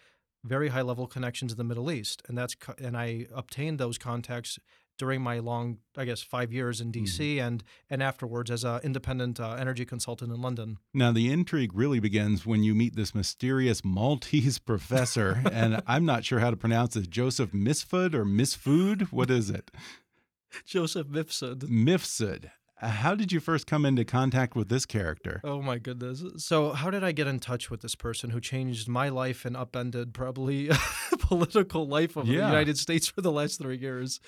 very 0.44 0.70
high-level 0.70 1.08
connections 1.08 1.52
in 1.52 1.58
the 1.58 1.64
Middle 1.64 1.92
East, 1.92 2.22
and 2.28 2.38
that's 2.38 2.56
co- 2.56 2.76
and 2.78 2.96
I 2.98 3.28
obtained 3.34 3.80
those 3.80 3.98
contacts 3.98 4.58
during 5.00 5.22
my 5.22 5.40
long, 5.40 5.80
I 5.98 6.06
guess, 6.06 6.22
five 6.22 6.54
years 6.54 6.80
in 6.80 6.92
D.C. 6.92 7.40
and 7.40 7.64
and 7.90 8.04
afterwards 8.04 8.52
as 8.52 8.64
an 8.64 8.82
independent 8.84 9.40
uh, 9.40 9.54
energy 9.54 9.86
consultant 9.86 10.32
in 10.32 10.40
London. 10.40 10.78
Now 10.94 11.12
the 11.12 11.32
intrigue 11.32 11.72
really 11.74 12.00
begins 12.00 12.46
when 12.46 12.62
you 12.62 12.76
meet 12.76 12.96
this 12.96 13.16
mysterious 13.16 13.84
Maltese 13.84 14.60
professor, 14.72 15.42
and 15.52 15.82
I'm 15.88 16.06
not 16.06 16.24
sure 16.26 16.40
how 16.40 16.52
to 16.52 16.58
pronounce 16.58 16.96
it. 16.96 17.10
Joseph 17.10 17.52
Misfud 17.52 18.14
or 18.14 18.26
Misfood? 18.26 19.12
What 19.12 19.32
is 19.32 19.50
it? 19.50 19.72
Joseph 20.66 21.08
Mifsud. 21.08 21.64
Mifsud. 21.64 22.52
How 22.82 23.14
did 23.14 23.32
you 23.32 23.42
first 23.42 23.68
come 23.68 23.86
into 23.86 24.06
contact 24.06 24.56
with 24.56 24.70
this 24.70 24.86
character? 24.86 25.42
Oh 25.44 25.62
my 25.62 25.80
goodness. 25.80 26.24
So, 26.38 26.72
how 26.72 26.90
did 26.90 27.04
I 27.04 27.12
get 27.12 27.28
in 27.28 27.40
touch 27.40 27.70
with 27.70 27.82
this 27.82 27.96
person 27.96 28.30
who 28.30 28.40
changed 28.40 28.88
my 28.88 29.10
life 29.10 29.44
and 29.44 29.58
upended 29.58 30.14
probably 30.14 30.70
political 31.20 31.86
life 31.88 32.16
of 32.16 32.26
the 32.26 32.34
United 32.34 32.78
States 32.78 33.08
for 33.08 33.22
the 33.22 33.32
last 33.32 33.60
three 33.60 33.78
years? 33.78 34.22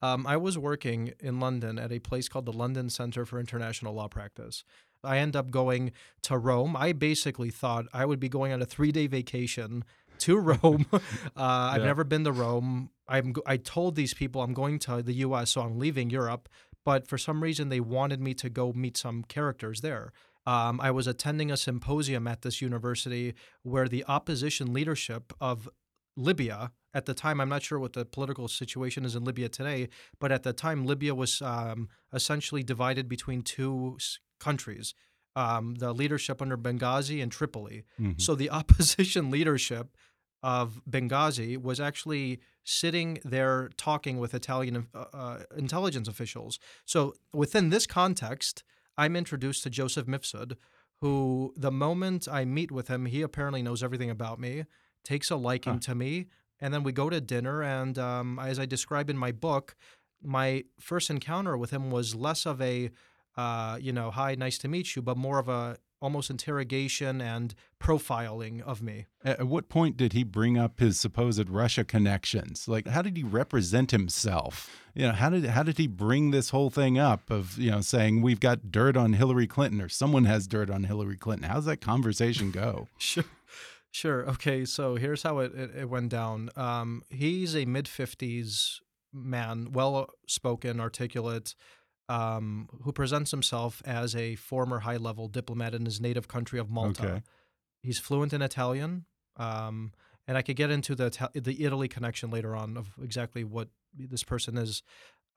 Um, 0.00 0.26
I 0.26 0.38
was 0.38 0.56
working 0.56 1.12
in 1.20 1.38
London 1.38 1.78
at 1.78 1.92
a 1.92 1.98
place 1.98 2.28
called 2.28 2.46
the 2.46 2.52
London 2.52 2.88
Center 2.88 3.26
for 3.26 3.38
International 3.38 3.92
Law 3.92 4.08
Practice. 4.08 4.64
I 5.04 5.18
end 5.18 5.36
up 5.36 5.50
going 5.50 5.92
to 6.22 6.38
Rome. 6.38 6.76
I 6.76 6.92
basically 6.92 7.50
thought 7.50 7.86
I 7.92 8.04
would 8.04 8.20
be 8.20 8.28
going 8.28 8.52
on 8.52 8.62
a 8.62 8.66
three 8.66 8.92
day 8.92 9.06
vacation 9.06 9.84
to 10.20 10.38
Rome. 10.62 10.86
uh, 10.92 10.98
I've 11.36 11.84
never 11.84 12.04
been 12.04 12.24
to 12.24 12.32
Rome. 12.32 12.90
I'm, 13.06 13.34
I 13.46 13.56
told 13.56 13.96
these 13.96 14.12
people 14.12 14.42
I'm 14.42 14.52
going 14.52 14.78
to 14.80 15.02
the 15.02 15.14
US, 15.14 15.50
so 15.50 15.62
I'm 15.62 15.78
leaving 15.78 16.10
Europe. 16.10 16.48
But 16.88 17.06
for 17.06 17.18
some 17.18 17.42
reason, 17.42 17.68
they 17.68 17.80
wanted 17.80 18.18
me 18.18 18.32
to 18.42 18.48
go 18.48 18.72
meet 18.72 18.96
some 18.96 19.22
characters 19.22 19.82
there. 19.82 20.10
Um, 20.46 20.80
I 20.80 20.90
was 20.90 21.06
attending 21.06 21.50
a 21.50 21.56
symposium 21.58 22.26
at 22.26 22.40
this 22.40 22.62
university 22.62 23.34
where 23.62 23.88
the 23.88 24.06
opposition 24.08 24.72
leadership 24.72 25.34
of 25.38 25.68
Libya, 26.16 26.72
at 26.94 27.04
the 27.04 27.12
time, 27.12 27.42
I'm 27.42 27.50
not 27.50 27.62
sure 27.62 27.78
what 27.78 27.92
the 27.92 28.06
political 28.06 28.48
situation 28.48 29.04
is 29.04 29.14
in 29.14 29.22
Libya 29.22 29.50
today, 29.50 29.90
but 30.18 30.32
at 30.32 30.44
the 30.44 30.54
time, 30.54 30.86
Libya 30.86 31.14
was 31.14 31.42
um, 31.42 31.90
essentially 32.10 32.62
divided 32.62 33.06
between 33.06 33.42
two 33.42 33.98
countries 34.40 34.94
um, 35.36 35.74
the 35.74 35.92
leadership 35.92 36.40
under 36.42 36.56
Benghazi 36.56 37.22
and 37.22 37.30
Tripoli. 37.30 37.84
Mhm. 38.00 38.20
So 38.20 38.34
the 38.34 38.50
opposition 38.60 39.30
leadership 39.30 39.94
of 40.42 40.80
Benghazi 40.88 41.60
was 41.60 41.80
actually 41.80 42.40
sitting 42.64 43.18
there 43.24 43.70
talking 43.76 44.18
with 44.18 44.34
Italian 44.34 44.86
uh, 44.94 45.04
uh, 45.12 45.38
intelligence 45.56 46.08
officials. 46.08 46.58
So 46.84 47.14
within 47.32 47.70
this 47.70 47.86
context, 47.86 48.62
I'm 48.96 49.16
introduced 49.16 49.62
to 49.64 49.70
Joseph 49.70 50.06
Mifsud, 50.06 50.56
who 51.00 51.54
the 51.56 51.70
moment 51.70 52.28
I 52.30 52.44
meet 52.44 52.70
with 52.70 52.88
him, 52.88 53.06
he 53.06 53.22
apparently 53.22 53.62
knows 53.62 53.82
everything 53.82 54.10
about 54.10 54.38
me, 54.38 54.64
takes 55.04 55.30
a 55.30 55.36
liking 55.36 55.74
Huh. 55.74 55.78
to 55.80 55.94
me, 55.94 56.26
and 56.60 56.74
then 56.74 56.82
we 56.82 56.92
go 56.92 57.08
to 57.08 57.20
dinner. 57.20 57.62
And 57.62 57.98
um, 57.98 58.38
as 58.38 58.58
I 58.58 58.66
describe 58.66 59.08
in 59.08 59.16
my 59.16 59.32
book, 59.32 59.76
my 60.22 60.64
first 60.80 61.10
encounter 61.10 61.56
with 61.56 61.70
him 61.70 61.90
was 61.90 62.14
less 62.14 62.44
of 62.46 62.60
a, 62.60 62.90
uh, 63.36 63.78
you 63.80 63.92
know, 63.92 64.10
hi, 64.10 64.34
nice 64.34 64.58
to 64.58 64.68
meet 64.68 64.96
you, 64.96 65.02
but 65.02 65.16
more 65.16 65.38
of 65.38 65.48
a 65.48 65.78
almost 66.00 66.30
interrogation 66.30 67.20
and 67.20 67.54
profiling 67.80 68.60
of 68.62 68.82
me. 68.82 69.06
At 69.24 69.40
at 69.40 69.46
what 69.46 69.68
point 69.68 69.96
did 69.96 70.12
he 70.12 70.24
bring 70.24 70.58
up 70.58 70.80
his 70.80 70.98
supposed 70.98 71.48
Russia 71.48 71.84
connections? 71.84 72.68
Like, 72.68 72.86
how 72.88 73.02
did 73.02 73.16
he 73.16 73.24
represent 73.24 73.90
himself? 73.90 74.70
You 74.94 75.08
know, 75.08 75.12
how 75.12 75.30
did 75.30 75.46
how 75.46 75.62
did 75.62 75.78
he 75.78 75.86
bring 75.86 76.30
this 76.30 76.50
whole 76.50 76.70
thing 76.70 76.98
up 76.98 77.30
of 77.30 77.58
you 77.58 77.70
know 77.70 77.80
saying 77.80 78.22
we've 78.22 78.40
got 78.40 78.70
dirt 78.70 78.96
on 78.96 79.12
Hillary 79.14 79.46
Clinton 79.46 79.80
or 79.80 79.88
someone 79.88 80.24
has 80.24 80.46
dirt 80.46 80.70
on 80.70 80.84
Hillary 80.84 81.16
Clinton? 81.16 81.48
How's 81.48 81.66
that 81.66 81.80
conversation 81.80 82.50
go? 82.50 82.88
Sure. 82.98 83.24
Sure. 83.90 84.28
Okay. 84.28 84.66
So 84.66 84.96
here's 84.96 85.22
how 85.22 85.38
it, 85.38 85.54
it, 85.54 85.70
it 85.74 85.88
went 85.88 86.10
down. 86.10 86.50
Um, 86.56 87.02
he's 87.08 87.56
a 87.56 87.64
mid 87.64 87.86
50s 87.86 88.80
man, 89.12 89.72
well 89.72 90.10
spoken, 90.26 90.80
articulate, 90.80 91.54
um, 92.08 92.68
who 92.82 92.92
presents 92.92 93.30
himself 93.30 93.82
as 93.84 94.14
a 94.14 94.34
former 94.36 94.80
high 94.80 94.96
level 94.96 95.28
diplomat 95.28 95.74
in 95.74 95.84
his 95.84 96.00
native 96.00 96.28
country 96.28 96.58
of 96.58 96.70
Malta. 96.70 97.06
Okay. 97.06 97.22
He's 97.82 97.98
fluent 97.98 98.32
in 98.32 98.42
Italian. 98.42 99.04
Um, 99.36 99.92
and 100.26 100.36
I 100.36 100.42
could 100.42 100.56
get 100.56 100.70
into 100.70 100.94
the 100.94 101.30
the 101.34 101.64
Italy 101.64 101.88
connection 101.88 102.30
later 102.30 102.54
on 102.54 102.76
of 102.76 102.90
exactly 103.02 103.44
what 103.44 103.68
this 103.96 104.22
person 104.22 104.58
is. 104.58 104.82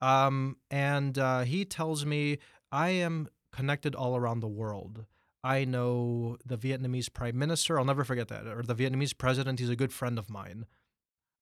Um, 0.00 0.56
and 0.70 1.18
uh, 1.18 1.40
he 1.42 1.64
tells 1.64 2.04
me 2.04 2.38
I 2.70 2.90
am 2.90 3.28
connected 3.52 3.94
all 3.94 4.16
around 4.16 4.40
the 4.40 4.48
world. 4.48 5.06
I 5.44 5.64
know 5.64 6.36
the 6.44 6.58
Vietnamese 6.58 7.12
prime 7.12 7.38
minister. 7.38 7.78
I'll 7.78 7.84
never 7.84 8.04
forget 8.04 8.28
that. 8.28 8.46
Or 8.46 8.62
the 8.62 8.74
Vietnamese 8.74 9.16
president. 9.16 9.58
He's 9.58 9.70
a 9.70 9.76
good 9.76 9.92
friend 9.92 10.18
of 10.18 10.30
mine. 10.30 10.66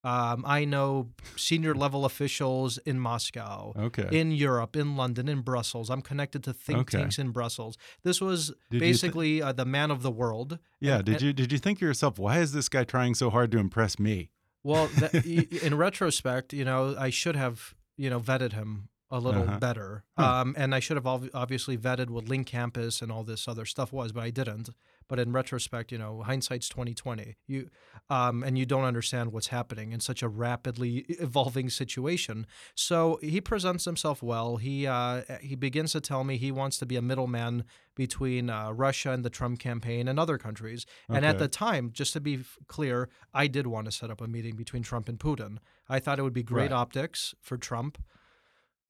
Um, 0.03 0.45
I 0.47 0.65
know 0.65 1.11
senior 1.37 1.75
level 1.75 2.05
officials 2.07 2.79
in 2.79 2.99
Moscow, 2.99 3.75
Okay. 3.77 4.09
in 4.19 4.31
Europe, 4.33 4.75
in 4.75 4.97
London, 4.97 5.29
in 5.29 5.43
Brussels. 5.43 5.91
I'm 5.91 6.01
connected 6.01 6.43
to 6.45 6.55
think 6.55 6.79
Okay. 6.81 6.99
tanks 6.99 7.19
in 7.19 7.31
Brussels. 7.33 7.77
This 8.03 8.19
was 8.21 8.53
Did 8.71 8.81
basically 8.81 9.43
uh, 9.43 9.53
the 9.53 9.67
man 9.67 9.91
of 9.91 10.03
the 10.03 10.11
world. 10.11 10.59
yeah. 10.81 10.97
And- 10.97 11.05
Did 11.05 11.13
and- 11.17 11.23
you 11.23 11.33
did 11.35 11.53
you 11.53 11.59
think 11.59 11.81
to 11.81 11.85
yourself, 11.85 12.19
why 12.19 12.39
is 12.39 12.53
this 12.53 12.69
guy 12.71 12.85
trying 12.85 13.15
so 13.15 13.29
hard 13.29 13.51
to 13.53 13.59
impress 13.59 13.99
me? 13.99 14.31
Well, 14.63 14.87
that, 14.99 15.15
in 15.63 15.77
retrospect, 15.77 16.53
you 16.55 16.65
know, 16.65 16.95
I 16.99 17.11
should 17.11 17.37
have, 17.37 17.75
you 17.99 18.09
know, 18.09 18.21
vetted 18.21 18.53
him 18.55 18.89
a 19.11 19.19
little 19.19 19.43
Uh-huh. 19.43 19.59
better. 19.59 20.05
Huh. 20.17 20.41
Um, 20.43 20.55
and 20.57 20.75
I 20.75 20.81
should 20.81 20.97
have 20.97 21.07
ob- 21.07 21.31
obviously 21.35 21.77
vetted 21.77 22.11
what 22.11 22.29
Link 22.29 22.47
Campus 22.47 23.03
and 23.03 23.11
all 23.11 23.25
this 23.25 23.49
other 23.49 23.65
stuff 23.65 23.93
was, 23.93 24.13
but 24.13 24.23
I 24.23 24.31
didn't. 24.31 24.71
But 25.09 25.19
in 25.19 25.33
retrospect, 25.33 25.91
you 25.91 25.99
know, 25.99 26.23
hindsight's 26.23 26.69
twenty 26.69 26.95
twenty. 26.95 27.35
You, 27.49 27.69
um, 28.09 28.45
and 28.45 28.57
you 28.57 28.65
don't 28.65 28.85
understand 28.85 29.33
what's 29.33 29.49
happening 29.49 29.91
in 29.91 29.99
such 29.99 30.23
a 30.23 30.29
rapidly 30.29 30.99
evolving 31.19 31.69
situation. 31.69 32.47
So 32.77 33.19
he 33.21 33.41
presents 33.41 33.85
himself 33.87 34.23
well. 34.23 34.59
He 34.59 34.87
uh, 34.87 35.23
he 35.41 35.57
begins 35.57 35.91
to 35.93 36.01
tell 36.01 36.23
me 36.23 36.37
he 36.37 36.53
wants 36.53 36.79
to 36.79 36.87
be 36.87 36.95
a 36.95 37.03
middleman 37.03 37.65
between 37.97 38.49
uh, 38.51 38.71
Russia 38.71 39.11
and 39.11 39.25
the 39.25 39.31
Trump 39.31 39.59
campaign 39.59 40.07
and 40.07 40.21
other 40.21 40.39
countries. 40.39 40.87
And 41.09 41.25
at 41.27 41.39
the 41.41 41.49
time, 41.49 41.91
just 41.93 42.13
to 42.13 42.21
be 42.21 42.35
f- 42.37 42.57
clear, 42.69 43.09
I 43.35 43.49
did 43.49 43.67
want 43.67 43.87
to 43.87 43.93
set 43.93 44.11
up 44.11 44.21
a 44.21 44.29
meeting 44.29 44.55
between 44.55 44.85
Trump 44.85 45.09
and 45.09 45.19
Putin. 45.19 45.59
I 45.89 45.99
thought 45.99 46.21
it 46.21 46.23
would 46.23 46.33
be 46.33 46.45
great 46.45 46.71
Right. 46.71 46.73
optics 46.83 47.35
for 47.41 47.57
Trump 47.59 47.99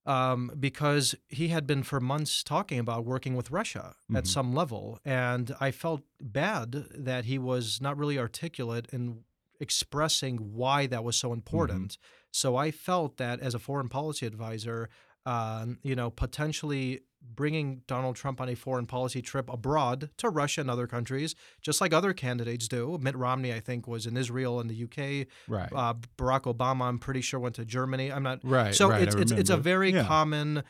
um, 0.07 0.51
because 0.59 1.15
he 1.29 1.49
had 1.49 1.67
been 1.67 1.83
for 1.83 2.01
months 2.01 2.43
talking 2.43 2.79
about 2.79 3.05
working 3.05 3.35
with 3.37 3.51
Russia 3.51 3.95
at 4.15 4.25
Mhm. 4.25 4.29
some 4.29 4.55
level. 4.55 4.99
And 5.05 5.55
I 5.61 5.71
felt 5.71 6.03
bad 6.21 6.73
that 6.95 7.25
he 7.27 7.39
was 7.39 7.81
not 7.81 7.97
really 7.99 8.19
articulate 8.19 8.87
in 8.93 9.25
expressing 9.61 10.55
why 10.55 10.87
that 10.87 11.05
was 11.05 11.17
so 11.17 11.33
important. 11.33 11.99
So 12.33 12.57
I 12.57 12.71
felt 12.71 13.19
that 13.19 13.41
as 13.41 13.55
a 13.55 13.59
foreign 13.59 13.89
policy 13.91 14.25
advisor, 14.27 14.89
um, 15.27 15.79
you 15.83 15.95
know, 15.95 16.11
potentially 16.11 17.01
bringing 17.23 17.83
Donald 17.87 18.17
Trump 18.17 18.41
on 18.41 18.49
a 18.49 18.55
foreign 18.55 18.87
policy 18.87 19.23
trip 19.23 19.49
abroad 19.51 20.11
to 20.19 20.29
Russia 20.29 20.61
and 20.63 20.71
other 20.71 20.87
countries, 20.87 21.35
just 21.63 21.81
like 21.81 21.93
other 21.93 22.13
candidates 22.13 22.69
do. 22.69 22.99
Mitt 23.01 23.17
Romney, 23.17 23.53
I 23.53 23.61
think, 23.61 23.87
was 23.87 24.07
in 24.07 24.17
Israel 24.17 24.61
and 24.61 24.69
the 24.71 24.85
UK. 24.85 25.27
Right. 25.49 25.69
Uh, 25.73 25.95
Barack 26.19 26.43
Obama, 26.43 26.83
I'm 26.87 26.99
pretty 26.99 27.21
sure, 27.21 27.41
went 27.41 27.55
to 27.57 27.65
Germany. 27.65 28.11
I'm 28.13 28.23
not 28.23 28.41
right. 28.43 28.75
so 28.75 28.89
right, 28.91 29.03
it's 29.03 29.15
it's 29.15 29.33
it's 29.33 29.51
a 29.51 29.57
very 29.57 29.93
Yeah. 29.93 30.05
common, 30.05 30.59
uh, 30.59 30.63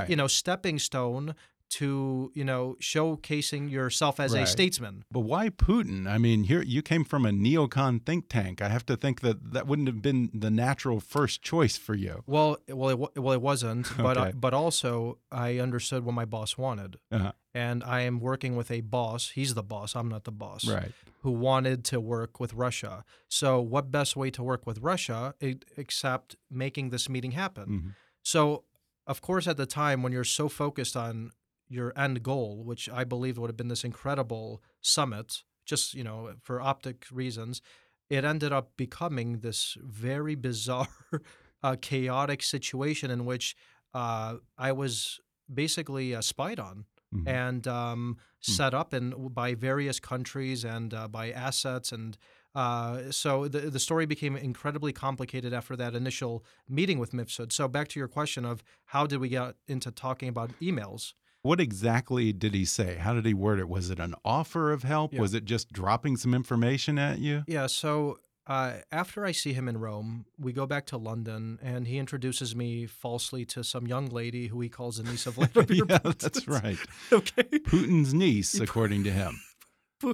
Right. 0.00 0.10
you 0.10 0.16
know, 0.16 0.26
stepping 0.26 0.78
stone 0.78 1.34
to 1.78 2.30
you 2.34 2.44
know 2.44 2.76
showcasing 2.80 3.70
yourself 3.70 4.18
as 4.20 4.34
a 4.34 4.46
statesman. 4.46 5.04
But 5.10 5.20
why 5.20 5.48
Putin? 5.48 6.06
I 6.06 6.18
mean, 6.18 6.44
here 6.44 6.62
you 6.62 6.82
came 6.82 7.04
from 7.04 7.24
a 7.26 7.30
neocon 7.30 8.04
think 8.04 8.28
tank. 8.28 8.60
I 8.60 8.68
have 8.68 8.84
to 8.86 8.96
think 8.96 9.20
that 9.20 9.52
that 9.52 9.66
wouldn't 9.66 9.88
have 9.88 10.02
been 10.02 10.30
the 10.34 10.50
natural 10.50 11.00
first 11.00 11.42
choice 11.42 11.76
for 11.76 11.94
you. 11.94 12.22
Well, 12.26 12.58
well, 12.68 12.90
it, 12.90 13.18
well, 13.24 13.32
it 13.32 13.42
wasn't, 13.42 13.84
but 13.96 14.16
Okay. 14.16 14.28
uh, 14.30 14.32
but 14.32 14.52
also 14.54 15.18
I 15.30 15.58
understood 15.58 16.04
what 16.04 16.14
my 16.14 16.24
boss 16.26 16.58
wanted, 16.58 16.96
Uh-huh. 17.10 17.32
and 17.54 17.82
I 17.84 18.00
am 18.02 18.20
working 18.20 18.56
with 18.56 18.70
a 18.70 18.80
boss. 18.82 19.30
He's 19.34 19.54
the 19.54 19.62
boss. 19.62 19.94
I'm 19.96 20.08
not 20.08 20.24
the 20.24 20.32
boss. 20.32 20.66
Right. 20.66 20.92
Who 21.22 21.30
wanted 21.32 21.84
to 21.86 22.00
work 22.00 22.40
with 22.40 22.52
Russia? 22.54 23.04
So, 23.28 23.60
what 23.60 23.90
best 23.90 24.16
way 24.16 24.30
to 24.32 24.42
work 24.42 24.66
with 24.66 24.78
Russia 24.80 25.34
except 25.76 26.36
making 26.50 26.90
this 26.90 27.08
meeting 27.08 27.30
happen? 27.32 27.66
Mhm. 27.68 27.94
So, 28.22 28.64
of 29.06 29.20
course, 29.20 29.46
at 29.46 29.56
the 29.56 29.66
time 29.66 30.02
when 30.02 30.12
you're 30.12 30.32
so 30.40 30.48
focused 30.48 30.96
on 30.96 31.30
your 31.72 31.92
end 31.96 32.22
goal, 32.22 32.64
which 32.64 32.88
I 32.88 33.04
believe 33.04 33.38
would 33.38 33.50
have 33.50 33.56
been 33.56 33.68
this 33.68 33.84
incredible 33.84 34.62
summit, 34.80 35.42
just 35.64 35.94
you 35.94 36.04
know 36.04 36.34
for 36.42 36.60
optic 36.60 37.06
reasons, 37.10 37.62
it 38.10 38.24
ended 38.24 38.52
up 38.52 38.76
becoming 38.76 39.40
this 39.40 39.76
very 39.82 40.34
bizarre, 40.34 40.88
uh, 41.62 41.76
chaotic 41.80 42.42
situation 42.42 43.10
in 43.10 43.24
which 43.24 43.56
uh, 43.94 44.36
I 44.58 44.72
was 44.72 45.20
basically 45.52 46.14
uh, 46.14 46.20
spied 46.22 46.60
on 46.60 46.86
Mhm. 47.14 47.28
and 47.28 47.66
um, 47.68 48.16
set 48.40 48.72
up 48.72 48.94
and 48.94 49.34
by 49.34 49.54
various 49.54 50.00
countries 50.00 50.64
and 50.64 50.94
uh, 50.94 51.08
by 51.08 51.30
assets 51.30 51.92
and 51.92 52.16
uh, 52.54 53.10
so 53.10 53.48
the 53.48 53.60
the 53.70 53.78
story 53.78 54.06
became 54.06 54.34
incredibly 54.36 54.92
complicated 54.92 55.52
after 55.52 55.76
that 55.76 55.94
initial 55.94 56.42
meeting 56.68 56.98
with 56.98 57.12
Mifsud. 57.12 57.52
So 57.52 57.68
back 57.68 57.88
to 57.88 58.00
your 58.00 58.08
question 58.08 58.44
of 58.46 58.62
how 58.86 59.06
did 59.06 59.18
we 59.20 59.28
get 59.28 59.56
into 59.68 59.90
talking 59.90 60.28
about 60.28 60.50
emails? 60.60 61.12
What 61.42 61.60
exactly 61.60 62.32
did 62.32 62.54
he 62.54 62.64
say? 62.64 62.96
How 62.96 63.14
did 63.14 63.26
he 63.26 63.34
word 63.34 63.58
it? 63.58 63.68
Was 63.68 63.90
it 63.90 63.98
an 63.98 64.14
offer 64.24 64.72
of 64.72 64.84
help? 64.84 65.12
Yeah. 65.12 65.20
Was 65.20 65.34
it 65.34 65.44
just 65.44 65.72
dropping 65.72 66.16
some 66.16 66.34
information 66.34 66.98
at 66.98 67.18
you? 67.18 67.42
Yeah. 67.48 67.66
So 67.66 68.18
uh, 68.46 68.74
after 68.90 69.24
I 69.24 69.32
see 69.32 69.52
him 69.52 69.68
in 69.68 69.78
Rome, 69.78 70.26
we 70.38 70.52
go 70.52 70.66
back 70.66 70.86
to 70.86 70.96
London, 70.96 71.58
and 71.62 71.86
he 71.86 71.98
introduces 71.98 72.54
me 72.56 72.86
falsely 72.86 73.44
to 73.46 73.62
some 73.64 73.86
young 73.86 74.06
lady 74.06 74.48
who 74.48 74.60
he 74.60 74.68
calls 74.68 74.96
the 74.98 75.04
niece 75.04 75.26
of 75.26 75.34
Vladimir 75.36 75.84
yeah, 75.88 75.98
Putin. 75.98 76.18
that's 76.18 76.48
right. 76.62 76.78
okay. 77.12 77.42
Putin's 77.42 78.14
niece, 78.14 78.54
according 78.60 79.04
to 79.04 79.10
him. 79.10 79.40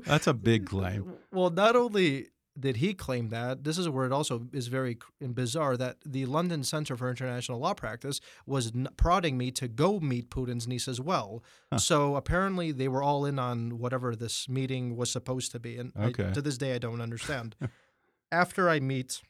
That's 0.04 0.26
a 0.26 0.34
big 0.34 0.66
claim. 0.66 1.14
Well, 1.32 1.50
not 1.50 1.74
only 1.74 2.28
did 2.58 2.76
he 2.78 2.92
claim 2.94 3.28
that, 3.28 3.64
this 3.64 3.78
is 3.78 3.88
where 3.88 4.04
it 4.06 4.12
also 4.12 4.46
is 4.52 4.66
very 4.68 4.98
bizarre 5.20 5.76
that 5.76 5.96
the 6.04 6.26
London 6.26 6.64
Center 6.64 6.96
for 6.96 7.08
International 7.08 7.58
Law 7.58 7.74
Practice 7.74 8.20
was 8.46 8.72
n- 8.74 8.88
prodding 8.96 9.38
me 9.38 9.50
to 9.52 9.68
go 9.68 10.00
meet 10.00 10.30
Putin's 10.30 10.66
niece 10.66 10.88
as 10.88 11.00
well. 11.00 11.42
So 11.76 12.16
apparently 12.16 12.72
they 12.72 12.88
were 12.88 13.02
all 13.02 13.24
in 13.24 13.38
on 13.38 13.78
whatever 13.78 14.16
this 14.16 14.48
meeting 14.48 14.96
was 14.96 15.10
supposed 15.10 15.52
to 15.52 15.60
be. 15.60 15.76
And 15.78 15.92
I- 15.96 16.06
to 16.32 16.42
this 16.42 16.58
day, 16.58 16.74
I 16.74 16.78
don't 16.78 17.00
understand. 17.00 17.54
After 18.32 18.68
I 18.68 18.80
meet 18.80 19.20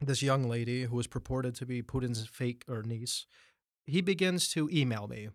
this 0.00 0.22
young 0.22 0.48
lady 0.48 0.84
who 0.84 0.96
was 0.96 1.06
purported 1.06 1.54
to 1.56 1.66
be 1.66 1.82
Putin's 1.82 2.26
fake 2.26 2.64
or 2.68 2.82
niece, 2.82 3.26
he 3.86 4.00
begins 4.00 4.48
to 4.50 4.68
email 4.72 5.06
me 5.08 5.28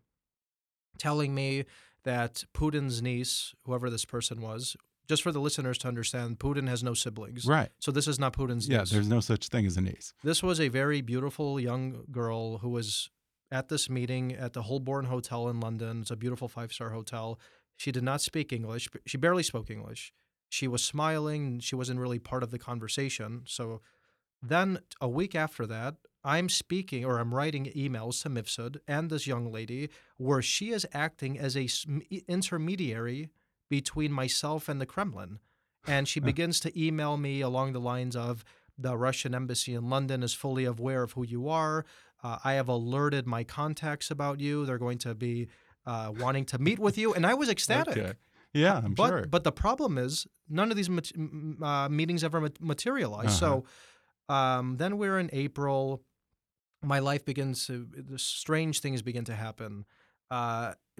telling 0.97 1.33
me 1.33 1.65
that 2.03 2.43
Putin's 2.53 3.01
niece, 3.01 3.53
whoever 3.65 3.89
this 3.89 4.05
person 4.05 4.41
was, 4.41 4.75
just 5.07 5.23
for 5.23 5.31
the 5.31 5.39
listeners 5.41 5.77
to 5.79 5.87
understand, 5.87 6.39
Putin 6.39 6.67
has 6.67 6.83
no 6.83 6.93
siblings. 6.93 7.45
Right. 7.45 7.69
So 7.79 7.91
this 7.91 8.07
is 8.07 8.19
not 8.19 8.33
Putin's 8.33 8.67
Yeah, 8.67 8.79
niece. 8.79 8.91
there's 8.91 9.07
no 9.09 9.19
such 9.19 9.47
thing 9.49 9.65
as 9.65 9.77
a 9.77 9.81
niece. 9.81 10.13
This 10.23 10.41
was 10.41 10.59
a 10.59 10.67
very 10.69 11.01
beautiful 11.01 11.59
young 11.59 12.03
girl 12.11 12.59
who 12.59 12.69
was 12.69 13.09
at 13.51 13.67
this 13.69 13.89
meeting 13.89 14.31
at 14.33 14.53
the 14.53 14.63
Holborn 14.63 15.05
Hotel 15.05 15.49
in 15.49 15.59
London. 15.59 16.01
It's 16.01 16.11
a 16.11 16.15
beautiful 16.15 16.47
five 16.47 16.71
star 16.71 16.91
hotel. 16.91 17.39
She 17.77 17.91
did 17.91 18.03
not 18.03 18.21
speak 18.21 18.53
English. 18.53 18.87
She 19.05 19.17
barely 19.17 19.43
spoke 19.43 19.69
English. 19.69 20.13
She 20.49 20.67
was 20.67 20.83
smiling. 20.83 21.59
She 21.59 21.75
wasn't 21.75 21.99
really 21.99 22.19
part 22.19 22.43
of 22.43 22.51
the 22.51 22.59
conversation. 22.59 23.41
So 23.47 23.81
then 24.41 24.79
a 25.01 25.07
week 25.09 25.35
after 25.35 25.65
that, 25.67 25.95
I'm 26.23 26.47
speaking 26.49 27.03
or 27.03 27.17
I'm 27.19 27.33
writing 27.33 27.71
emails 27.75 28.21
to 28.21 28.29
Mifsud 28.29 28.77
and 28.87 29.09
this 29.09 29.25
young 29.25 29.51
lady 29.51 29.89
where 30.17 30.41
she 30.41 30.69
is 30.71 30.85
acting 30.93 31.39
as 31.39 31.57
a 31.57 31.67
intermediary 32.27 33.29
between 33.71 34.11
myself 34.11 34.67
and 34.67 34.81
the 34.81 34.85
Kremlin. 34.85 35.39
and 35.87 36.07
she 36.07 36.19
begins 36.19 36.59
to 36.59 36.69
email 36.79 37.15
me 37.17 37.41
along 37.41 37.71
the 37.73 37.79
lines 37.79 38.15
of 38.15 38.43
the 38.77 38.95
Russian 38.95 39.33
embassy 39.33 39.73
in 39.73 39.89
London 39.89 40.21
is 40.23 40.33
fully 40.33 40.65
aware 40.65 41.01
of 41.03 41.13
who 41.13 41.23
you 41.25 41.49
are. 41.49 41.85
Uh, 42.23 42.37
I 42.43 42.53
have 42.59 42.67
alerted 42.67 43.25
my 43.25 43.43
contacts 43.43 44.11
about 44.11 44.39
you. 44.39 44.65
They're 44.65 44.77
going 44.87 44.99
to 44.99 45.15
be 45.15 45.47
uh, 45.85 46.11
wanting 46.23 46.45
to 46.53 46.57
meet 46.59 46.79
with 46.79 46.97
you, 46.97 47.13
and 47.15 47.25
I 47.25 47.33
was 47.33 47.49
ecstatic. 47.49 47.97
Okay. 47.97 48.13
Yeah, 48.53 48.81
I'm 48.83 48.93
but 48.93 49.07
sure. 49.09 49.25
but 49.35 49.43
the 49.43 49.51
problem 49.65 49.97
is 49.97 50.27
none 50.49 50.69
of 50.71 50.77
these 50.77 50.89
mat- 50.89 51.13
uh, 51.63 51.87
meetings 51.89 52.23
ever 52.23 52.41
mat- 52.41 52.61
materialized. 52.61 53.41
Uh-huh. 53.41 53.63
So 54.27 54.33
um, 54.35 54.77
then 54.77 54.97
we're 54.97 55.17
in 55.17 55.29
April. 55.31 56.03
My 56.83 56.99
life 56.99 57.23
begins 57.25 57.65
to 57.67 57.87
the 58.11 58.19
strange 58.19 58.81
things 58.81 59.01
begin 59.01 59.25
to 59.25 59.35
happen. 59.35 59.85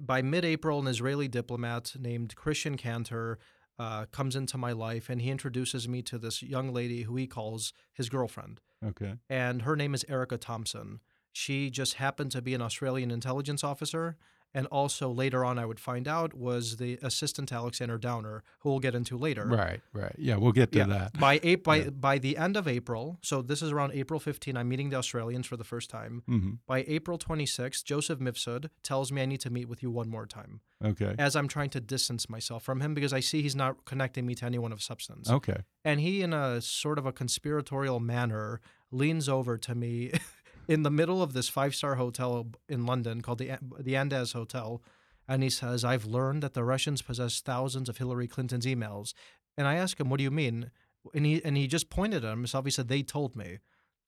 By 0.04 0.20
mid-April, 0.20 0.80
an 0.80 0.88
Israeli 0.88 1.28
diplomat 1.28 1.94
named 1.96 2.34
Christian 2.34 2.76
Cantor 2.76 3.38
uh, 3.78 4.06
comes 4.06 4.34
into 4.34 4.58
my 4.58 4.72
life, 4.72 5.08
and 5.08 5.22
he 5.22 5.30
introduces 5.30 5.88
me 5.88 6.02
to 6.02 6.18
this 6.18 6.42
young 6.42 6.72
lady 6.72 7.02
who 7.02 7.14
he 7.14 7.28
calls 7.28 7.72
his 7.92 8.08
girlfriend, 8.08 8.60
okay. 8.84 9.14
and 9.30 9.62
her 9.62 9.76
name 9.76 9.94
is 9.94 10.04
Erika 10.08 10.38
Thompson. 10.38 10.98
She 11.32 11.70
just 11.70 11.94
happened 11.94 12.32
to 12.32 12.42
be 12.42 12.52
an 12.52 12.60
Australian 12.60 13.12
intelligence 13.12 13.62
officer, 13.62 14.16
and 14.54 14.66
also 14.68 15.10
later 15.10 15.44
on, 15.44 15.58
I 15.58 15.64
would 15.66 15.80
find 15.80 16.06
out 16.06 16.34
was 16.34 16.76
the 16.76 16.98
assistant 17.02 17.48
to 17.50 17.54
Alexander 17.54 17.98
Downer, 17.98 18.42
who 18.60 18.70
we'll 18.70 18.78
get 18.80 18.94
into 18.94 19.16
later. 19.16 19.46
Right, 19.46 19.80
right. 19.92 20.14
Yeah, 20.18 20.36
we'll 20.36 20.52
get 20.52 20.72
to 20.72 20.78
Yeah. 20.78 20.86
that. 20.86 21.18
By 21.18 21.40
eight, 21.42 21.64
by 21.64 21.76
Yeah. 21.76 21.90
by 21.90 22.18
the 22.18 22.36
end 22.36 22.56
of 22.56 22.68
April, 22.68 23.18
so 23.22 23.40
this 23.42 23.62
is 23.62 23.70
around 23.72 23.92
April 23.92 24.20
15. 24.20 24.56
I'm 24.56 24.68
meeting 24.68 24.90
the 24.90 24.96
Australians 24.96 25.46
for 25.46 25.56
the 25.56 25.64
first 25.64 25.88
time. 25.90 26.22
hmm 26.26 26.50
By 26.66 26.84
April 26.86 27.18
26th, 27.18 27.84
Joseph 27.84 28.18
Mifsud 28.18 28.68
tells 28.82 29.10
me 29.10 29.22
I 29.22 29.26
need 29.26 29.40
to 29.40 29.50
meet 29.50 29.68
with 29.68 29.82
you 29.82 29.90
one 29.90 30.08
more 30.08 30.26
time, 30.26 30.60
Okay. 30.84 31.14
as 31.18 31.34
I'm 31.36 31.48
trying 31.48 31.70
to 31.70 31.80
distance 31.80 32.28
myself 32.28 32.62
from 32.62 32.80
him 32.80 32.94
because 32.94 33.12
I 33.12 33.20
see 33.20 33.42
he's 33.42 33.56
not 33.56 33.84
connecting 33.84 34.26
me 34.26 34.34
to 34.36 34.44
anyone 34.46 34.72
of 34.72 34.82
substance. 34.82 35.30
Okay. 35.30 35.62
And 35.84 36.00
he, 36.00 36.22
in 36.22 36.32
a 36.32 36.60
sort 36.60 36.98
of 36.98 37.06
a 37.06 37.12
conspiratorial 37.12 38.00
manner, 38.00 38.60
leans 38.90 39.28
over 39.28 39.56
to 39.58 39.74
me 39.74 40.12
in 40.68 40.82
the 40.82 40.90
middle 40.90 41.22
of 41.22 41.32
this 41.32 41.48
five 41.48 41.74
star 41.74 41.96
hotel 41.96 42.46
in 42.68 42.86
London 42.86 43.20
called 43.20 43.38
the 43.38 43.52
the 43.78 43.94
Andaz 43.94 44.32
Hotel, 44.32 44.82
and 45.28 45.42
he 45.42 45.50
says, 45.50 45.84
"I've 45.84 46.04
learned 46.04 46.42
that 46.42 46.54
the 46.54 46.64
Russians 46.64 47.02
possess 47.02 47.40
thousands 47.40 47.88
of 47.88 47.98
Hillary 47.98 48.28
Clinton's 48.28 48.66
emails." 48.66 49.14
And 49.56 49.66
I 49.66 49.74
ask 49.76 49.98
him, 50.00 50.08
"What 50.10 50.18
do 50.18 50.24
you 50.24 50.30
mean?" 50.30 50.70
And 51.14 51.26
he 51.26 51.44
and 51.44 51.56
he 51.56 51.66
just 51.66 51.90
pointed 51.90 52.24
at 52.24 52.30
himself. 52.30 52.64
He 52.64 52.70
said, 52.70 52.88
"They 52.88 53.02
told 53.02 53.34
me," 53.36 53.58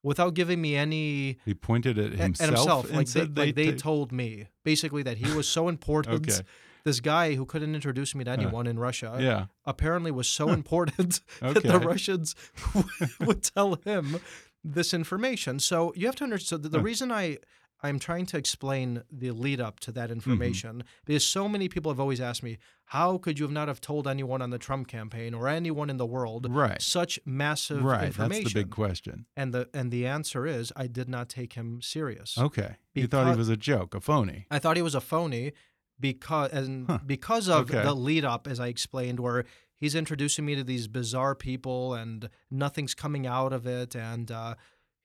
without 0.03 0.33
giving 0.33 0.61
me 0.61 0.75
any 0.75 1.37
He 1.45 1.53
pointed 1.53 1.97
at 1.97 2.13
himself, 2.13 2.49
at 2.49 2.57
himself. 2.57 2.85
and 2.87 2.95
Like 2.97 3.07
they, 3.07 3.19
said 3.19 3.37
like 3.37 3.55
they 3.55 3.71
told 3.73 4.11
me 4.11 4.47
basically 4.63 5.03
that 5.03 5.17
he 5.17 5.31
was 5.33 5.47
so 5.47 5.67
important. 5.75 6.29
Okay. 6.29 6.41
This 6.85 6.99
guy 6.99 7.33
who 7.33 7.47
couldn't 7.47 7.73
introduce 7.73 8.13
me 8.13 8.23
to 8.25 8.29
anyone 8.31 8.67
in 8.67 8.77
Russia 8.77 9.17
Yeah. 9.19 9.45
apparently 9.65 10.11
was 10.11 10.27
so 10.27 10.49
important 10.51 11.19
that 11.41 11.63
the 11.63 11.79
Russians 11.79 12.35
would 13.19 13.41
tell 13.41 13.75
him 13.83 14.19
this 14.65 14.93
information. 14.93 15.59
So 15.59 15.93
you 15.95 16.07
have 16.07 16.15
to 16.15 16.23
understand. 16.23 16.63
So 16.63 16.69
the, 16.69 16.79
reason 16.81 17.11
I 17.11 17.37
I'm 17.83 17.99
trying 17.99 18.25
to 18.27 18.37
explain 18.37 19.03
the 19.11 19.29
lead 19.31 19.61
up 19.61 19.79
to 19.81 19.91
Mm-hmm. 19.91 19.99
that 19.99 20.09
information 20.11 20.83
because 21.05 21.27
so 21.27 21.47
many 21.47 21.67
people 21.69 21.91
have 21.91 21.99
always 21.99 22.19
asked 22.19 22.41
me, 22.41 22.57
how 22.85 23.17
could 23.19 23.37
you 23.37 23.45
have 23.45 23.51
not 23.51 23.67
have 23.67 23.79
told 23.81 24.07
anyone 24.07 24.41
on 24.41 24.49
the 24.49 24.57
Trump 24.57 24.87
campaign 24.87 25.33
or 25.35 25.47
anyone 25.47 25.89
in 25.91 25.97
the 25.97 26.05
world 26.05 26.47
Right. 26.49 26.81
such 26.81 27.19
massive 27.25 27.83
Right. 27.83 28.05
information? 28.07 28.43
That's 28.45 28.53
the 28.53 28.59
big 28.61 28.71
question. 28.71 29.25
And 29.35 29.53
the 29.53 29.69
and 29.73 29.91
the 29.91 30.07
answer 30.07 30.47
is 30.47 30.73
I 30.75 30.87
did 30.87 31.07
not 31.09 31.29
take 31.29 31.53
him 31.53 31.81
serious. 31.81 32.37
Okay. 32.37 32.77
you 32.95 33.07
thought 33.07 33.29
he 33.31 33.37
was 33.37 33.49
a 33.49 33.57
joke, 33.57 33.93
a 33.93 33.99
phony. 34.01 34.47
I 34.49 34.57
thought 34.57 34.77
he 34.77 34.81
was 34.91 34.95
a 34.95 35.01
phony 35.01 35.51
because 35.99 36.51
and 36.51 36.87
Huh. 36.87 36.99
because 37.05 37.47
of 37.49 37.69
Okay. 37.69 37.83
the 37.83 37.93
lead 37.93 38.25
up, 38.25 38.47
as 38.47 38.59
I 38.59 38.67
explained, 38.67 39.19
where 39.19 39.45
he's 39.77 39.95
introducing 39.95 40.45
me 40.45 40.55
to 40.55 40.63
these 40.63 40.87
bizarre 40.87 41.35
people 41.35 41.93
and 41.93 42.29
nothing's 42.51 42.93
coming 42.93 43.25
out 43.27 43.53
of 43.53 43.65
it, 43.67 43.95
and 43.95 44.31
uh, 44.31 44.55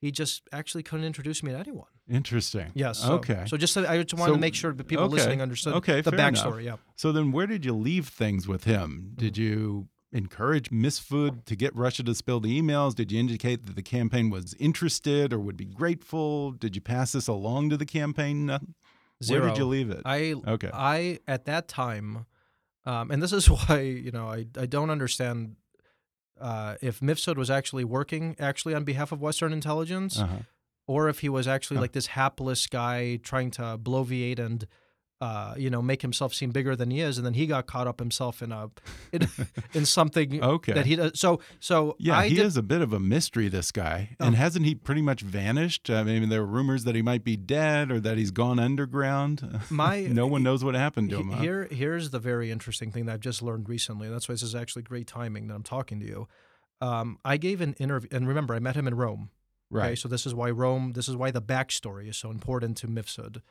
he 0.01 0.11
just 0.11 0.43
actually 0.53 0.83
couldn't 0.83 1.05
introduce 1.07 1.43
me 1.43 1.53
to 1.53 1.59
anyone. 1.59 1.87
Interesting. 2.09 2.73
Yes. 2.75 2.99
so- 2.99 3.15
okay. 3.15 3.45
So 3.47 3.57
just 3.57 3.77
I 3.77 4.03
just 4.03 4.15
wanted 4.15 4.31
So- 4.33 4.35
to 4.37 4.41
make 4.41 4.55
sure 4.55 4.73
that 4.73 4.85
people 4.89 5.05
okay. 5.05 5.15
listening 5.15 5.41
understood 5.43 5.75
Okay, 5.75 6.01
the 6.01 6.11
fair 6.11 6.29
enough. 6.29 6.45
backstory. 6.45 6.65
Yeah. 6.65 6.77
So 6.97 7.13
then, 7.13 7.31
where 7.33 7.47
did 7.47 7.65
you 7.65 7.73
leave 7.75 8.09
things 8.09 8.49
with 8.49 8.65
him? 8.65 9.13
Did 9.17 9.35
Mm-hmm. 9.35 9.43
you 9.43 9.89
encourage 10.13 10.73
Miss 10.73 10.99
Food 10.99 11.47
to 11.47 11.55
get 11.55 11.75
Russia 11.77 12.03
to 12.03 12.15
spill 12.17 12.41
the 12.41 12.61
emails? 12.61 12.97
Did 12.97 13.13
you 13.13 13.21
indicate 13.21 13.65
that 13.67 13.77
the 13.77 13.83
campaign 13.83 14.29
was 14.29 14.55
interested 14.59 15.33
or 15.33 15.39
would 15.39 15.57
be 15.57 15.67
grateful? 15.67 16.51
Did 16.51 16.75
you 16.75 16.81
pass 16.83 17.13
this 17.13 17.29
along 17.29 17.71
to 17.71 17.77
the 17.77 17.87
campaign? 17.87 18.47
Nothing? 18.47 18.75
Where 19.29 19.43
did 19.43 19.59
you 19.59 19.67
leave 19.67 19.91
it? 19.91 20.01
I 20.05 20.35
Okay. 20.47 20.71
I 20.73 21.19
at 21.29 21.45
that 21.45 21.69
time, 21.69 22.25
um, 22.87 23.11
and 23.11 23.23
this 23.23 23.33
is 23.33 23.49
why 23.51 23.81
you 23.81 24.11
know 24.11 24.27
I 24.29 24.47
I 24.59 24.67
don't 24.67 24.91
understand. 24.91 25.57
Uh, 26.41 26.77
if 26.81 27.01
Mifsud 27.01 27.37
was 27.37 27.51
actually 27.51 27.85
working 27.85 28.35
actually 28.39 28.75
on 28.75 28.83
behalf 28.85 29.13
of 29.13 29.21
Western 29.21 29.53
intelligence, 29.53 30.19
uh-huh. 30.19 30.39
or 30.87 31.11
if 31.11 31.19
he 31.21 31.29
was 31.29 31.47
actually 31.47 31.77
Huh. 31.77 31.83
like 31.83 31.93
this 31.93 32.07
hapless 32.07 32.67
guy 32.67 33.17
trying 33.17 33.51
to 33.53 33.77
bloviate 33.77 34.39
and 34.39 34.67
uh, 35.21 35.55
you 35.59 35.69
know 35.69 35.83
make 35.83 36.01
himself 36.03 36.33
seem 36.33 36.51
bigger 36.51 36.75
than 36.75 36.91
he 36.91 37.01
is, 37.01 37.19
and 37.19 37.27
then 37.27 37.35
he 37.35 37.47
got 37.47 37.67
caught 37.67 37.87
up 37.87 37.99
himself 37.99 38.41
in 38.43 38.53
a 38.53 38.71
in, 39.13 39.29
in 39.75 39.85
something 39.85 40.43
Okay. 40.43 40.73
that 40.73 40.87
he 40.87 40.97
does. 40.97 41.19
So 41.21 41.41
so 41.59 41.97
Yeah, 41.99 42.19
I 42.19 42.29
he 42.29 42.37
did, 42.37 42.47
is 42.47 42.57
a 42.57 42.63
bit 42.63 42.81
of 42.81 42.93
a 42.93 42.99
mystery, 43.01 43.49
this 43.49 43.71
guy. 43.71 44.17
And 44.19 44.35
Oh. 44.35 44.39
hasn't 44.39 44.65
he 44.65 44.75
pretty 44.75 45.03
much 45.03 45.21
vanished? 45.21 45.91
I 45.91 46.03
mean, 46.05 46.29
there 46.31 46.41
were 46.41 46.47
rumors 46.47 46.85
that 46.85 46.95
he 46.95 47.03
might 47.03 47.23
be 47.23 47.37
dead 47.37 47.91
or 47.91 48.01
that 48.01 48.17
he's 48.17 48.31
gone 48.31 48.59
underground. 48.59 49.61
My- 49.71 50.01
no 50.03 50.27
one 50.27 50.43
knows 50.43 50.65
what 50.65 50.75
happened 50.75 51.11
to 51.11 51.19
him. 51.21 51.29
He- 51.29 51.35
huh? 51.35 51.43
Here, 51.43 51.69
here's 51.71 52.11
the 52.11 52.19
very 52.19 52.51
interesting 52.51 52.91
thing 52.91 53.05
that 53.07 53.13
I've 53.13 53.21
just 53.21 53.43
learned 53.43 53.69
recently. 53.69 54.07
And 54.07 54.15
that's 54.15 54.29
why 54.29 54.33
this 54.35 54.43
is 54.43 54.55
actually 54.55 54.83
great 54.83 55.07
timing 55.07 55.49
that 55.49 55.55
I'm 55.55 55.63
talking 55.63 56.01
to 56.01 56.07
you. 56.07 56.29
Um, 56.81 57.19
I 57.27 57.37
gave 57.37 57.61
an 57.61 57.75
interview, 57.75 58.09
and 58.11 58.27
remember, 58.27 58.55
I 58.55 58.59
met 58.59 58.75
him 58.75 58.87
in 58.89 58.95
Rome. 58.95 59.29
Okay, 59.73 59.81
right. 59.89 59.99
so 59.99 60.09
this 60.09 60.25
is 60.27 60.35
why 60.35 60.51
Rome. 60.51 60.93
This 60.95 61.09
is 61.09 61.15
why 61.17 61.31
the 61.31 61.43
backstory 61.43 62.09
is 62.09 62.17
so 62.17 62.31
important 62.31 62.77
to 62.79 62.89
Mifsud. 62.89 63.43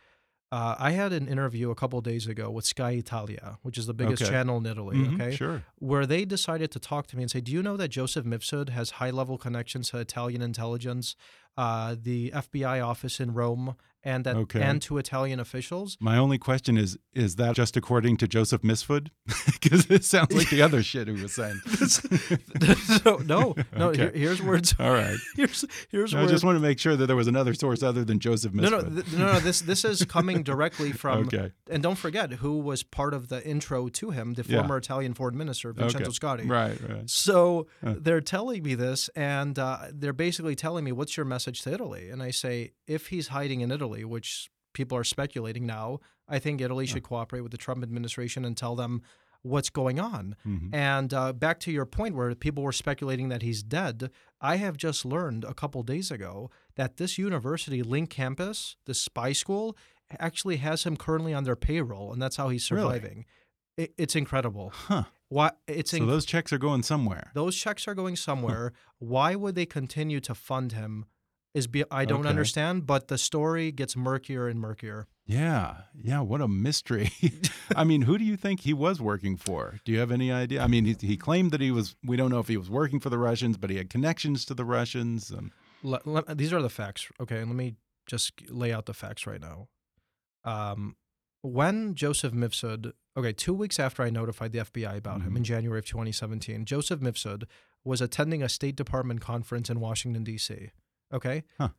Uh, 0.52 0.76
I 0.80 0.92
had 0.92 1.14
an 1.14 1.28
interview 1.28 1.70
a 1.70 1.76
couple 1.76 2.02
days 2.02 2.26
ago 2.26 2.50
with 2.50 2.66
Sky 2.66 2.92
Italia, 2.92 3.60
which 3.62 3.78
is 3.78 3.86
the 3.86 3.94
biggest 3.94 4.24
Okay. 4.24 4.32
channel 4.32 4.58
in 4.58 4.66
Italy. 4.66 4.98
Mhm, 4.98 5.14
Okay, 5.22 5.36
Sure. 5.36 5.64
where 5.76 6.08
they 6.08 6.26
decided 6.26 6.72
to 6.72 6.80
talk 6.80 7.06
to 7.08 7.16
me 7.18 7.22
and 7.24 7.30
say, 7.30 7.40
"Do 7.40 7.52
you 7.52 7.62
know 7.62 7.78
that 7.78 7.90
Joseph 7.90 8.26
Mifsud 8.26 8.70
has 8.70 8.92
high-level 8.92 9.38
connections 9.38 9.90
to 9.90 10.00
Italian 10.00 10.42
intelligence, 10.42 11.16
uh, 11.56 11.96
the 12.02 12.32
FBI 12.34 12.80
office 12.80 13.20
in 13.20 13.34
Rome, 13.36 13.76
and 14.04 14.24
that 14.26 14.36
Okay. 14.36 14.62
and 14.62 14.82
to 14.84 14.98
Italian 14.98 15.40
officials?" 15.40 15.98
My 16.00 16.18
only 16.18 16.38
question 16.38 16.78
is 16.78 16.98
is 17.14 17.36
that 17.36 17.56
just 17.56 17.76
according 17.78 18.18
to 18.18 18.28
Joseph 18.28 18.62
Misfood? 18.62 19.10
Because 19.60 19.86
it 19.92 20.06
sounds 20.06 20.34
like 20.34 20.50
the 20.50 20.62
other 20.62 20.82
shit 20.82 21.08
he 21.10 21.22
was 21.22 21.34
saying. 21.34 21.60
so, 23.04 23.18
no, 23.26 23.56
no. 23.78 23.90
Okay. 23.90 23.98
here- 24.04 24.12
here's 24.16 24.42
words. 24.42 24.74
All 24.80 24.92
right. 24.92 25.18
here's 25.36 25.66
here's 25.90 26.14
I 26.16 26.26
just 26.28 26.44
want 26.44 26.56
to 26.56 26.60
make 26.62 26.80
sure 26.80 26.96
that 26.96 27.06
there 27.08 27.16
was 27.16 27.28
another 27.28 27.54
source 27.54 27.84
other 27.84 28.04
than 28.06 28.20
Joseph 28.20 28.54
no, 28.54 28.64
Misfood. 28.64 28.90
no, 28.92 29.02
th- 29.02 29.14
no, 29.14 29.34
no. 29.34 29.40
This 29.40 29.62
this 29.62 29.84
is 29.86 30.04
coming 30.06 30.44
directly 30.44 30.92
from. 30.92 31.28
Okay. 31.28 31.52
And 31.70 31.84
don't 31.84 31.98
forget 31.98 32.28
who 32.34 32.54
was 32.60 32.84
part 32.84 33.14
of 33.14 33.28
the 33.30 33.46
intro 33.48 33.88
to 33.90 34.10
him, 34.12 34.34
the 34.34 34.44
Yeah. 34.48 34.60
former 34.60 34.78
Italian 34.78 35.14
foreign 35.14 35.38
minister 35.38 35.72
Vincenzo 35.74 36.10
Okay. 36.10 36.18
Scotti. 36.20 36.50
Right, 36.50 36.78
right. 36.90 37.10
So 37.10 37.68
Huh. 37.84 37.96
they're 38.00 38.22
telling 38.22 38.64
me 38.64 38.76
this, 38.76 39.10
and 39.16 39.58
uh, 39.60 39.78
they're 39.92 40.14
basically 40.28 40.56
telling 40.56 40.84
me, 40.86 40.92
"What's 40.92 41.16
your 41.18 41.26
message 41.26 41.62
to 41.64 41.74
Italy?" 41.74 42.10
And 42.10 42.22
I 42.24 42.32
say, 42.32 42.56
if 42.88 43.08
he's 43.08 43.28
hiding 43.38 43.62
in 43.62 43.72
Italy, 43.72 43.89
which 44.06 44.50
people 44.74 44.98
are 44.98 45.04
speculating 45.04 45.66
now, 45.66 46.00
I 46.28 46.40
think 46.40 46.62
Italy 46.62 46.86
should 46.86 47.04
cooperate 47.04 47.42
with 47.42 47.52
the 47.52 47.58
Trump 47.58 47.84
administration 47.84 48.46
and 48.46 48.56
tell 48.56 48.76
them 48.76 49.02
what's 49.42 49.70
going 49.70 50.00
on. 50.00 50.36
Mhm. 50.46 50.74
And 50.74 51.14
uh, 51.14 51.34
back 51.34 51.60
to 51.62 51.72
your 51.72 51.86
point 51.86 52.14
where 52.16 52.34
people 52.36 52.62
were 52.64 52.72
speculating 52.74 53.30
that 53.30 53.42
he's 53.42 53.64
dead, 53.64 54.12
I 54.42 54.58
have 54.58 54.76
just 54.78 55.06
learned 55.06 55.44
a 55.44 55.54
couple 55.54 55.82
days 55.84 56.12
ago 56.12 56.52
that 56.76 56.98
this 56.98 57.18
university, 57.18 57.82
Link 57.82 58.10
Campus, 58.10 58.76
the 58.86 58.94
spy 58.94 59.32
school, 59.34 59.78
actually 60.20 60.58
has 60.58 60.84
him 60.84 60.98
currently 60.98 61.34
on 61.34 61.44
their 61.46 61.56
payroll, 61.56 62.12
and 62.14 62.22
that's 62.22 62.36
how 62.36 62.50
he's 62.50 62.70
Really? 62.70 62.82
surviving. 62.96 63.26
It, 63.78 63.94
it's 63.98 64.16
incredible. 64.16 64.72
Huh. 64.74 65.04
Why? 65.30 65.52
It's 65.68 65.92
So 65.92 66.00
inc- 66.00 66.08
those 66.08 66.26
checks 66.26 66.52
are 66.52 66.58
going 66.58 66.84
somewhere. 66.84 67.32
those 67.34 67.56
checks 67.56 67.88
are 67.88 67.96
going 67.96 68.18
somewhere. 68.18 68.74
Why 68.98 69.36
would 69.36 69.56
they 69.56 69.66
continue 69.66 70.20
to 70.22 70.36
fund 70.36 70.74
him? 70.74 71.06
Is 71.54 71.66
be- 71.68 71.84
I 71.90 72.06
don't 72.06 72.20
Okay. 72.22 72.30
understand, 72.30 72.86
but 72.86 73.08
the 73.08 73.18
story 73.18 73.72
gets 73.72 73.96
murkier 73.96 74.48
and 74.48 74.60
murkier. 74.60 75.08
Yeah, 75.26 75.82
yeah. 75.96 76.20
What 76.22 76.42
a 76.42 76.48
mystery. 76.48 77.12
I 77.76 77.84
mean, 77.84 78.04
who 78.04 78.18
do 78.20 78.24
you 78.24 78.38
think 78.38 78.62
he 78.62 78.74
was 78.74 79.02
working 79.02 79.36
for? 79.36 79.80
Do 79.84 79.92
you 79.92 80.00
have 80.00 80.12
any 80.12 80.32
idea? 80.32 80.62
I 80.62 80.68
mean, 80.68 80.86
he, 80.86 80.96
he 81.00 81.18
claimed 81.18 81.52
that 81.52 81.62
he 81.62 81.72
was. 81.72 81.96
We 82.06 82.18
don't 82.18 82.30
know 82.30 82.40
if 82.40 82.48
he 82.48 82.58
was 82.58 82.70
working 82.70 83.00
for 83.00 83.10
the 83.10 83.18
Russians, 83.18 83.58
but 83.58 83.70
he 83.72 83.78
had 83.78 83.90
connections 83.90 84.46
to 84.46 84.54
the 84.54 84.64
Russians. 84.66 85.32
Um, 85.32 85.52
Le- 85.82 86.02
le- 86.06 86.36
these 86.36 86.54
are 86.54 86.62
the 86.62 86.70
facts. 86.70 87.08
Okay, 87.20 87.40
let 87.40 87.56
me 87.56 87.76
just 88.06 88.34
lay 88.52 88.72
out 88.72 88.86
the 88.86 88.94
facts 88.94 89.26
right 89.26 89.42
now. 89.42 89.70
Um, 90.44 90.96
when 91.42 91.96
Joseph 91.96 92.34
Mifsud, 92.34 92.92
okay, 93.18 93.32
two 93.34 93.54
weeks 93.54 93.80
after 93.80 94.04
I 94.04 94.10
notified 94.10 94.52
the 94.52 94.60
FBI 94.60 94.98
about 94.98 95.22
him 95.22 95.34
Mhm. 95.34 95.38
in 95.38 95.44
January 95.46 95.80
of 95.80 95.86
2017, 95.86 96.66
Joseph 96.66 97.00
Mifsud 97.00 97.46
was 97.84 98.02
attending 98.02 98.44
a 98.44 98.50
State 98.50 98.76
Department 98.76 99.22
conference 99.22 99.70
in 99.70 99.80
Washington, 99.80 100.24
D.C. 100.24 100.72
Okay? 101.14 101.44
Huh. 101.58 101.70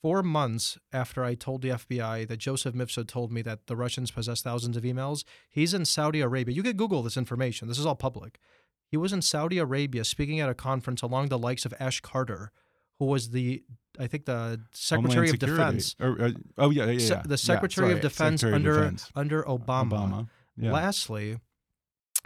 Four 0.00 0.22
months 0.22 0.78
after 0.92 1.24
I 1.24 1.34
told 1.34 1.62
the 1.62 1.70
FBI 1.70 2.28
that 2.28 2.36
Joseph 2.38 2.74
Mifsud 2.74 3.08
told 3.08 3.32
me 3.32 3.42
that 3.42 3.66
the 3.66 3.74
Russians 3.76 4.10
possess 4.12 4.40
thousands 4.42 4.76
of 4.76 4.84
emails, 4.84 5.24
he's 5.50 5.74
in 5.74 5.84
Saudi 5.84 6.20
Arabia. 6.20 6.54
You 6.54 6.62
can 6.62 6.76
Google 6.76 7.02
this 7.02 7.16
information, 7.16 7.66
this 7.68 7.78
is 7.80 7.86
all 7.86 7.96
public. 7.96 8.38
He 8.86 8.96
was 8.96 9.12
in 9.12 9.22
Saudi 9.22 9.58
Arabia 9.58 10.04
speaking 10.04 10.40
at 10.40 10.48
a 10.48 10.54
conference 10.54 11.02
along 11.02 11.28
the 11.28 11.38
likes 11.38 11.66
of 11.66 11.74
Ash 11.80 12.00
Carter, 12.00 12.52
who 12.98 13.06
was 13.06 13.30
the 13.30 13.62
I 13.98 14.06
think 14.06 14.26
the 14.26 14.60
Secretary 14.72 15.28
of 15.30 15.40
Defense, 15.40 15.96
Or, 15.98 16.20
uh, 16.22 16.30
oh 16.56 16.70
yeah, 16.70 16.84
yeah, 16.84 16.92
yeah. 16.92 16.98
Se- 16.98 17.22
the 17.24 17.36
Secretary 17.36 17.88
Yeah, 17.88 17.94
of 17.96 18.00
Defense 18.00 18.42
Secretary 18.42 18.54
under 18.54 18.74
Defense. 18.84 19.10
under 19.16 19.42
Obama. 19.42 19.90
Obama. 19.90 20.28
Yeah. 20.56 20.72
Lastly, 20.72 21.38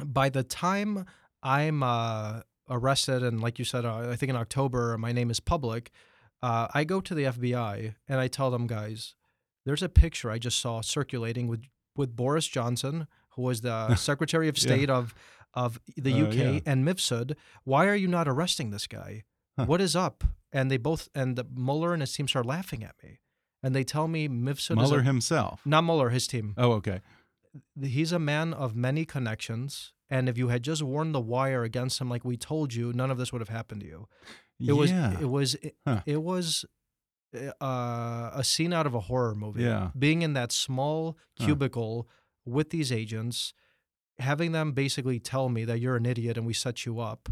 by 0.05 0.29
the 0.29 0.43
time 0.43 1.07
I'm 1.43 1.83
uh, 1.83 2.41
arrested, 2.69 3.23
and 3.23 3.41
like 3.41 3.59
you 3.59 3.65
said, 3.65 3.85
uh, 3.87 4.11
I 4.11 4.17
think 4.17 4.31
in 4.31 4.37
October, 4.37 4.97
my 4.99 5.13
name 5.13 5.31
is 5.31 5.41
public. 5.41 5.91
Uh, 6.43 6.67
I 6.75 6.85
go 6.85 7.01
to 7.01 7.15
the 7.15 7.25
FBI 7.25 7.95
and 8.09 8.21
I 8.21 8.29
tell 8.29 8.51
them, 8.51 8.67
guys, 8.67 9.15
there's 9.65 9.83
a 9.83 9.89
picture 9.89 10.31
I 10.31 10.39
just 10.39 10.59
saw 10.59 10.81
circulating 10.81 11.47
with 11.49 11.63
with 11.97 12.17
Boris 12.17 12.47
Johnson, 12.47 13.07
who 13.37 13.43
was 13.43 13.61
the 13.61 13.95
Secretary 14.11 14.49
of 14.49 14.57
Yeah. 14.59 14.63
State 14.63 14.91
of 14.91 15.15
of 15.55 15.79
the 15.97 16.13
Uh, 16.15 16.27
UK, 16.27 16.35
yeah. 16.35 16.61
and 16.67 16.85
Mifsud. 16.87 17.37
Why 17.65 17.87
are 17.87 17.95
you 17.95 18.09
not 18.09 18.27
arresting 18.27 18.71
this 18.71 18.87
guy? 18.87 19.25
Huh. 19.59 19.67
What 19.67 19.81
is 19.83 19.95
up? 19.95 20.25
And 20.53 20.71
they 20.71 20.79
both 20.79 21.09
and 21.15 21.37
the 21.37 21.45
Mueller 21.55 21.93
and 21.93 22.01
his 22.03 22.13
team 22.15 22.27
start 22.27 22.47
laughing 22.47 22.83
at 22.83 22.95
me, 23.03 23.21
and 23.63 23.75
they 23.75 23.85
tell 23.85 24.09
me 24.09 24.29
Mifsud 24.29 24.73
is 24.73 24.77
Mueller 24.77 25.01
a, 25.01 25.05
himself. 25.05 25.61
not 25.67 25.85
Mueller, 25.85 26.09
his 26.11 26.27
team 26.27 26.55
Oh, 26.57 26.73
okay. 26.73 27.01
he's 27.81 28.13
a 28.13 28.19
man 28.19 28.53
of 28.55 28.75
many 28.75 29.05
connections 29.05 29.93
and 30.09 30.29
if 30.29 30.37
you 30.39 30.49
had 30.49 30.63
just 30.63 30.83
worn 30.83 31.13
the 31.13 31.21
wire 31.21 31.63
against 31.65 32.01
him 32.01 32.09
like 32.09 32.25
we 32.25 32.37
told 32.37 32.73
you 32.75 32.93
none 32.95 33.11
of 33.11 33.19
this 33.19 33.31
would 33.33 33.41
have 33.43 33.49
happened 33.51 33.81
to 33.83 33.87
you 33.87 34.09
it 34.61 34.73
was 34.73 34.91
yeah. 34.91 35.19
it 35.21 35.29
was 35.31 35.55
it, 35.57 35.75
Huh. 35.87 36.01
it 36.07 36.23
was 36.23 36.65
uh, 37.61 38.31
a 38.35 38.45
scene 38.45 38.73
out 38.73 38.87
of 38.87 38.95
a 38.95 39.01
horror 39.01 39.35
movie 39.35 39.63
Yeah. 39.65 39.91
being 39.99 40.23
in 40.23 40.35
that 40.35 40.53
small 40.53 41.17
Huh. 41.39 41.47
cubicle 41.47 42.09
with 42.45 42.71
these 42.71 42.93
agents 42.93 43.55
having 44.19 44.53
them 44.53 44.73
basically 44.73 45.19
tell 45.19 45.49
me 45.49 45.65
that 45.65 45.81
you're 45.81 45.97
an 45.97 46.07
idiot 46.07 46.37
and 46.37 46.47
we 46.47 46.53
set 46.53 46.85
you 46.85 47.01
up 47.01 47.29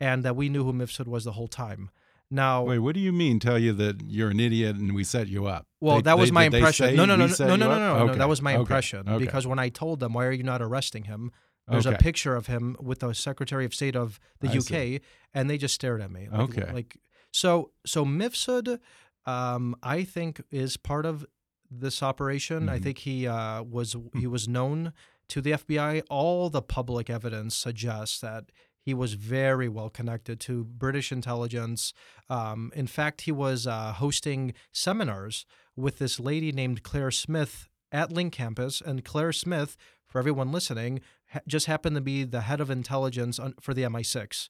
and 0.00 0.24
that 0.24 0.34
we 0.36 0.48
knew 0.48 0.64
who 0.64 0.72
Mifsud 0.72 1.06
was 1.06 1.24
the 1.24 1.32
whole 1.32 1.48
time 1.48 1.90
now 2.28 2.64
Wait, 2.64 2.80
what 2.80 2.94
do 2.94 3.00
you 3.00 3.12
mean? 3.12 3.38
Tell 3.38 3.56
you 3.58 3.72
that 3.74 4.02
you're 4.04 4.30
an 4.30 4.40
idiot 4.40 4.74
and 4.74 4.96
we 4.96 5.04
set 5.04 5.28
you 5.28 5.46
up? 5.46 5.64
Well, 5.80 5.96
They- 5.96 6.02
that 6.02 6.18
was 6.18 6.30
they- 6.30 6.34
my 6.34 6.44
impression. 6.46 6.96
No, 6.96 7.04
no, 7.04 7.14
no, 7.14 7.26
no, 7.28 7.34
no, 7.38 7.46
no, 7.46 7.56
no, 7.56 7.68
no, 7.68 7.78
no. 7.98 8.08
Okay, 8.10 8.18
That 8.18 8.28
was 8.28 8.42
my 8.42 8.54
impression 8.56 9.08
okay. 9.08 9.24
because 9.24 9.46
when 9.46 9.60
I 9.60 9.68
told 9.68 10.00
them, 10.00 10.12
"Why 10.12 10.24
are 10.26 10.32
you 10.32 10.42
not 10.42 10.60
arresting 10.60 11.04
him?" 11.04 11.30
There's 11.68 11.86
a 11.86 11.92
picture 11.98 12.36
of 12.36 12.46
him 12.46 12.76
with 12.80 13.00
the 13.00 13.12
Secretary 13.12 13.64
of 13.64 13.74
State 13.74 13.96
of 13.96 14.20
the 14.40 14.48
I 14.48 14.56
UK, 14.58 14.62
see. 14.68 15.00
and 15.34 15.50
they 15.50 15.58
just 15.58 15.74
stared 15.74 16.00
at 16.00 16.10
me. 16.10 16.28
Like, 16.30 16.40
Okay. 16.58 16.72
Like 16.72 16.96
so, 17.32 17.72
so 17.84 18.04
Mifsud, 18.04 18.78
um, 19.26 19.74
I 19.82 20.04
think 20.04 20.40
is 20.50 20.76
part 20.76 21.04
of 21.06 21.26
this 21.70 22.02
operation. 22.02 22.68
I 22.68 22.78
Mhm. 22.78 22.82
think 22.82 22.98
he 22.98 23.26
uh, 23.26 23.62
was 23.62 23.96
he 24.14 24.26
was 24.28 24.46
known 24.46 24.92
to 25.28 25.40
the 25.40 25.52
FBI. 25.54 26.02
All 26.08 26.48
the 26.50 26.62
public 26.62 27.10
evidence 27.10 27.56
suggests 27.56 28.20
that 28.20 28.52
he 28.80 28.94
was 28.94 29.14
very 29.14 29.68
well 29.68 29.90
connected 29.90 30.38
to 30.40 30.62
British 30.62 31.10
intelligence. 31.10 31.92
Um, 32.30 32.70
in 32.76 32.86
fact, 32.86 33.22
he 33.22 33.32
was 33.32 33.66
uh, 33.66 33.92
hosting 33.94 34.54
seminars 34.70 35.44
with 35.74 35.98
this 35.98 36.20
lady 36.20 36.52
named 36.52 36.84
Claire 36.84 37.10
Smith 37.10 37.68
at 37.90 38.12
Link 38.12 38.32
campus, 38.32 38.80
and 38.80 39.04
Claire 39.04 39.32
Smith, 39.32 39.76
for 40.06 40.20
everyone 40.20 40.52
listening, 40.52 41.00
ha- 41.30 41.40
just 41.46 41.66
happened 41.66 41.96
to 41.96 42.02
be 42.02 42.24
the 42.24 42.42
head 42.42 42.60
of 42.60 42.70
intelligence 42.70 43.38
on, 43.38 43.54
for 43.60 43.74
the 43.74 43.82
MI6. 43.82 44.48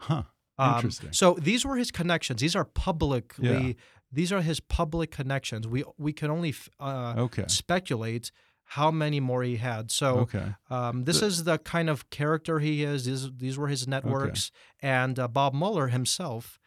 Huh. 0.00 0.22
Um, 0.58 0.74
Interesting. 0.76 1.12
So 1.12 1.34
these 1.40 1.64
were 1.64 1.76
his 1.76 1.90
connections. 1.90 2.40
These 2.40 2.54
are 2.56 2.64
publicly. 2.64 3.48
Yeah. 3.68 3.72
These 4.12 4.32
are 4.32 4.42
his 4.42 4.60
public 4.60 5.10
connections. 5.10 5.66
We 5.66 5.84
we 5.98 6.12
can 6.12 6.30
only 6.30 6.54
uh, 6.78 7.14
Okay. 7.16 7.44
speculate 7.46 8.30
how 8.64 8.90
many 8.90 9.20
more 9.20 9.42
he 9.42 9.56
had. 9.56 9.90
So 9.90 10.18
Okay. 10.20 10.54
um, 10.68 11.04
this 11.04 11.22
is 11.22 11.44
the 11.44 11.58
kind 11.58 11.88
of 11.88 12.10
character 12.10 12.58
he 12.58 12.82
is. 12.84 13.04
These 13.06 13.30
these 13.36 13.56
were 13.56 13.68
his 13.68 13.86
networks, 13.88 14.50
and 14.80 15.18
uh, 15.18 15.28
Bob 15.28 15.54
Mueller 15.54 15.88
himself 15.88 16.58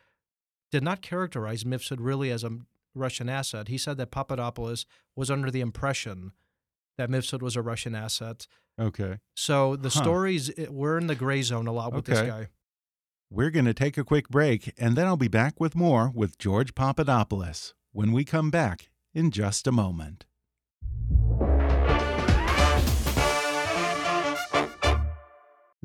did 0.71 0.83
not 0.83 1.01
characterize 1.01 1.63
Mifsud 1.63 1.97
really 1.99 2.31
as 2.31 2.43
a 2.43 2.51
Russian 2.95 3.29
asset. 3.29 3.67
He 3.67 3.77
said 3.77 3.97
that 3.97 4.09
Papadopoulos 4.11 4.85
was 5.15 5.29
under 5.29 5.51
the 5.51 5.61
impression 5.61 6.31
that 6.97 7.09
Mifsud 7.09 7.41
was 7.41 7.55
a 7.55 7.61
Russian 7.61 7.93
asset. 7.95 8.47
Okay. 8.79 9.19
So 9.35 9.75
the 9.75 9.89
Huh. 9.89 10.01
stories 10.01 10.49
eh, 10.57 10.67
we're 10.69 10.97
in 10.97 11.07
the 11.07 11.15
gray 11.15 11.41
zone 11.41 11.67
a 11.67 11.71
lot 11.71 11.93
with 11.93 12.05
this 12.05 12.21
guy. 12.21 12.47
We're 13.29 13.51
going 13.51 13.65
to 13.65 13.73
take 13.73 13.97
a 13.97 14.03
quick 14.03 14.29
break, 14.29 14.73
and 14.77 14.95
then 14.95 15.07
I'll 15.07 15.17
be 15.17 15.27
back 15.27 15.59
with 15.59 15.75
more 15.75 16.11
with 16.13 16.37
George 16.37 16.75
Papadopoulos 16.75 17.73
when 17.91 18.11
we 18.11 18.25
come 18.25 18.51
back 18.51 18.89
in 19.13 19.31
just 19.31 19.65
a 19.65 19.71
moment. 19.71 20.25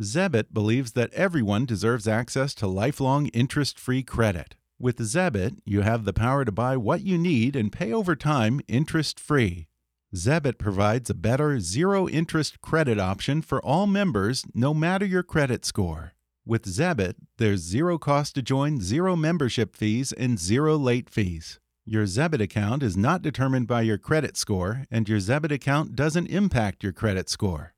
Zebit 0.00 0.52
believes 0.52 0.92
that 0.92 1.12
everyone 1.12 1.64
deserves 1.66 2.06
access 2.06 2.54
to 2.54 2.66
lifelong 2.66 3.26
interest 3.28 3.78
free 3.78 4.02
credit. 4.02 4.54
With 4.78 4.98
Zebit, 4.98 5.56
you 5.64 5.80
have 5.80 6.04
the 6.04 6.12
power 6.12 6.44
to 6.44 6.52
buy 6.52 6.76
what 6.76 7.00
you 7.00 7.18
need 7.18 7.56
and 7.56 7.72
pay 7.72 7.92
over 7.92 8.14
time 8.14 8.60
interest 8.68 9.18
free. 9.18 9.67
Zebit 10.16 10.56
provides 10.56 11.10
a 11.10 11.14
better 11.14 11.60
zero 11.60 12.08
interest 12.08 12.62
credit 12.62 12.98
option 12.98 13.42
for 13.42 13.62
all 13.62 13.86
members, 13.86 14.42
no 14.54 14.72
matter 14.72 15.04
your 15.04 15.22
credit 15.22 15.66
score. 15.66 16.14
With 16.46 16.64
Zebit, 16.64 17.16
there's 17.36 17.60
zero 17.60 17.98
cost 17.98 18.34
to 18.36 18.42
join, 18.42 18.80
zero 18.80 19.16
membership 19.16 19.76
fees, 19.76 20.12
and 20.12 20.38
zero 20.38 20.78
late 20.78 21.10
fees. 21.10 21.60
Your 21.84 22.06
Zebit 22.06 22.40
account 22.40 22.82
is 22.82 22.96
not 22.96 23.20
determined 23.20 23.66
by 23.66 23.82
your 23.82 23.98
credit 23.98 24.38
score, 24.38 24.84
and 24.90 25.06
your 25.06 25.18
Zebit 25.18 25.52
account 25.52 25.94
doesn't 25.94 26.28
impact 26.28 26.82
your 26.82 26.92
credit 26.92 27.28
score. 27.28 27.74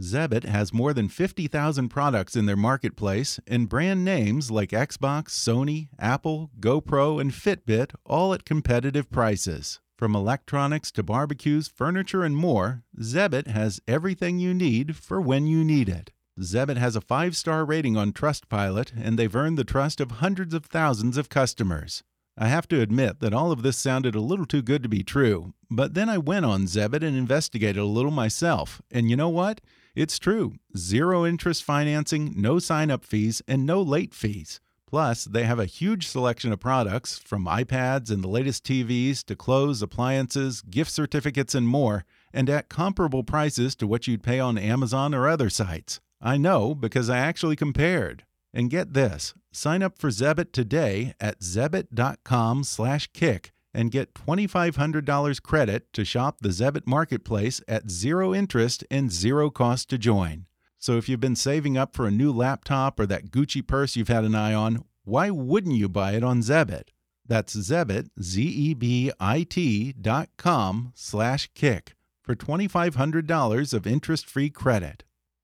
Zebit 0.00 0.44
has 0.44 0.72
more 0.72 0.94
than 0.94 1.08
50,000 1.08 1.90
products 1.90 2.36
in 2.36 2.46
their 2.46 2.56
marketplace 2.56 3.38
and 3.46 3.68
brand 3.68 4.02
names 4.02 4.50
like 4.50 4.70
Xbox, 4.70 5.28
Sony, 5.28 5.88
Apple, 5.98 6.50
GoPro, 6.58 7.20
and 7.20 7.32
Fitbit, 7.32 7.94
all 8.06 8.32
at 8.32 8.46
competitive 8.46 9.10
prices. 9.10 9.80
From 9.96 10.14
electronics 10.14 10.92
to 10.92 11.02
barbecues, 11.02 11.68
furniture, 11.68 12.22
and 12.22 12.36
more, 12.36 12.82
Zebit 13.00 13.46
has 13.46 13.80
everything 13.88 14.38
you 14.38 14.52
need 14.52 14.94
for 14.94 15.22
when 15.22 15.46
you 15.46 15.64
need 15.64 15.88
it. 15.88 16.10
Zebit 16.38 16.76
has 16.76 16.96
a 16.96 17.00
five 17.00 17.34
star 17.34 17.64
rating 17.64 17.96
on 17.96 18.12
Trustpilot, 18.12 18.92
and 18.94 19.18
they've 19.18 19.34
earned 19.34 19.56
the 19.56 19.64
trust 19.64 20.02
of 20.02 20.10
hundreds 20.12 20.52
of 20.52 20.66
thousands 20.66 21.16
of 21.16 21.30
customers. 21.30 22.02
I 22.36 22.48
have 22.48 22.68
to 22.68 22.82
admit 22.82 23.20
that 23.20 23.32
all 23.32 23.50
of 23.50 23.62
this 23.62 23.78
sounded 23.78 24.14
a 24.14 24.20
little 24.20 24.44
too 24.44 24.60
good 24.60 24.82
to 24.82 24.88
be 24.90 25.02
true, 25.02 25.54
but 25.70 25.94
then 25.94 26.10
I 26.10 26.18
went 26.18 26.44
on 26.44 26.66
Zebit 26.66 27.02
and 27.02 27.16
investigated 27.16 27.78
a 27.78 27.86
little 27.86 28.10
myself, 28.10 28.82
and 28.90 29.08
you 29.08 29.16
know 29.16 29.30
what? 29.30 29.62
It's 29.94 30.18
true. 30.18 30.56
Zero 30.76 31.24
interest 31.24 31.64
financing, 31.64 32.34
no 32.36 32.58
sign 32.58 32.90
up 32.90 33.02
fees, 33.02 33.40
and 33.48 33.64
no 33.64 33.80
late 33.80 34.12
fees. 34.12 34.60
Plus, 34.88 35.24
they 35.24 35.42
have 35.44 35.58
a 35.58 35.66
huge 35.66 36.06
selection 36.06 36.52
of 36.52 36.60
products 36.60 37.18
from 37.18 37.46
iPads 37.46 38.10
and 38.10 38.22
the 38.22 38.28
latest 38.28 38.64
TVs 38.64 39.24
to 39.24 39.34
clothes, 39.34 39.82
appliances, 39.82 40.62
gift 40.62 40.92
certificates, 40.92 41.56
and 41.56 41.66
more, 41.66 42.04
and 42.32 42.48
at 42.48 42.68
comparable 42.68 43.24
prices 43.24 43.74
to 43.76 43.86
what 43.86 44.06
you'd 44.06 44.22
pay 44.22 44.38
on 44.38 44.56
Amazon 44.56 45.12
or 45.12 45.28
other 45.28 45.50
sites. 45.50 46.00
I 46.20 46.36
know 46.36 46.72
because 46.74 47.10
I 47.10 47.18
actually 47.18 47.56
compared. 47.56 48.24
And 48.54 48.70
get 48.70 48.94
this, 48.94 49.34
sign 49.52 49.82
up 49.82 49.98
for 49.98 50.08
Zebit 50.08 50.52
today 50.52 51.14
at 51.20 51.40
zebit.com/kick 51.40 53.52
and 53.74 53.90
get 53.90 54.14
$2500 54.14 55.42
credit 55.42 55.92
to 55.92 56.04
shop 56.04 56.38
the 56.40 56.48
Zebit 56.48 56.86
marketplace 56.86 57.60
at 57.68 57.90
zero 57.90 58.32
interest 58.32 58.84
and 58.90 59.12
zero 59.12 59.50
cost 59.50 59.90
to 59.90 59.98
join. 59.98 60.46
So 60.86 60.96
if 60.96 61.08
you've 61.08 61.18
been 61.18 61.34
saving 61.34 61.76
up 61.76 61.96
for 61.96 62.06
a 62.06 62.12
new 62.12 62.30
laptop 62.30 63.00
or 63.00 63.06
that 63.06 63.32
Gucci 63.32 63.66
purse 63.66 63.96
you've 63.96 64.06
had 64.06 64.22
an 64.22 64.36
eye 64.36 64.54
on, 64.54 64.84
why 65.02 65.30
wouldn't 65.30 65.74
you 65.74 65.88
buy 65.88 66.12
it 66.12 66.22
on 66.22 66.42
Zebit? 66.42 66.90
That's 67.26 67.56
Zebit, 67.56 68.10
Z-E-B-I-T 68.22 69.94
dot 70.00 70.28
com 70.36 70.92
slash 70.94 71.50
kick 71.56 71.96
for 72.22 72.36
$2,500 72.36 73.74
of 73.74 73.84
interest-free 73.84 74.50
credit. 74.50 75.02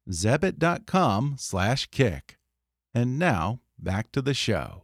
Zebit.com 0.09 1.35
slash 1.41 1.87
kick. 1.87 2.39
And 2.95 3.19
now, 3.19 3.63
back 3.77 4.13
to 4.13 4.23
the 4.23 4.35
show. 4.35 4.82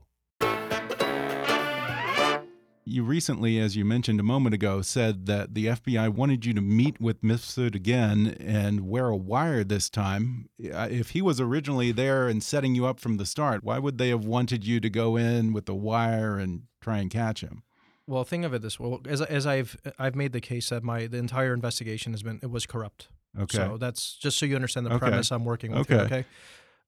You 2.90 3.03
recently, 3.05 3.59
as 3.59 3.77
you 3.77 3.85
mentioned 3.85 4.18
a 4.18 4.22
moment 4.22 4.55
ago, 4.55 4.81
said 4.81 5.27
that 5.27 5.53
the 5.53 5.66
FBI 5.66 6.09
wanted 6.09 6.46
you 6.46 6.55
to 6.55 6.62
meet 6.62 6.98
with 6.98 7.20
Mifsud 7.20 7.74
again 7.74 8.35
and 8.40 8.88
wear 8.88 9.09
a 9.09 9.16
wire 9.16 9.62
this 9.62 9.90
time. 9.90 10.48
Uh, 10.72 10.88
If 10.90 11.11
he 11.11 11.20
was 11.20 11.38
originally 11.38 11.92
there 11.92 12.29
and 12.29 12.42
setting 12.42 12.74
you 12.74 12.87
up 12.87 12.98
from 12.98 13.18
the 13.18 13.27
start, 13.27 13.62
why 13.62 13.79
would 13.79 13.98
they 13.98 14.09
have 14.09 14.24
wanted 14.24 14.66
you 14.66 14.81
to 14.81 14.88
go 14.88 15.16
in 15.16 15.53
with 15.53 15.66
the 15.66 15.74
wire 15.74 16.38
and 16.38 16.62
try 16.81 16.96
and 16.96 17.11
catch 17.11 17.42
him? 17.42 17.62
Well, 18.07 18.24
think 18.24 18.46
of 18.46 18.55
it 18.55 18.62
this 18.62 18.81
way: 18.81 18.98
as 19.07 19.20
as 19.20 19.46
I've 19.46 19.77
I've 19.98 20.14
made 20.16 20.33
the 20.33 20.40
case 20.40 20.70
that 20.70 20.83
my 20.83 21.07
the 21.09 21.18
entire 21.18 21.53
investigation 21.53 22.14
has 22.14 22.22
been 22.22 22.40
it 22.42 22.51
was 22.51 22.64
corrupt. 22.64 23.09
Okay. 23.38 23.59
So 23.59 23.77
that's 23.77 24.14
just 24.16 24.38
so 24.38 24.46
you 24.46 24.55
understand 24.57 24.87
the 24.87 24.94
Okay. 24.94 25.01
premise 25.11 25.31
I'm 25.31 25.44
working 25.44 25.72
with. 25.72 25.88
here, 25.88 25.98
Okay. 25.98 26.05
okay. 26.20 26.24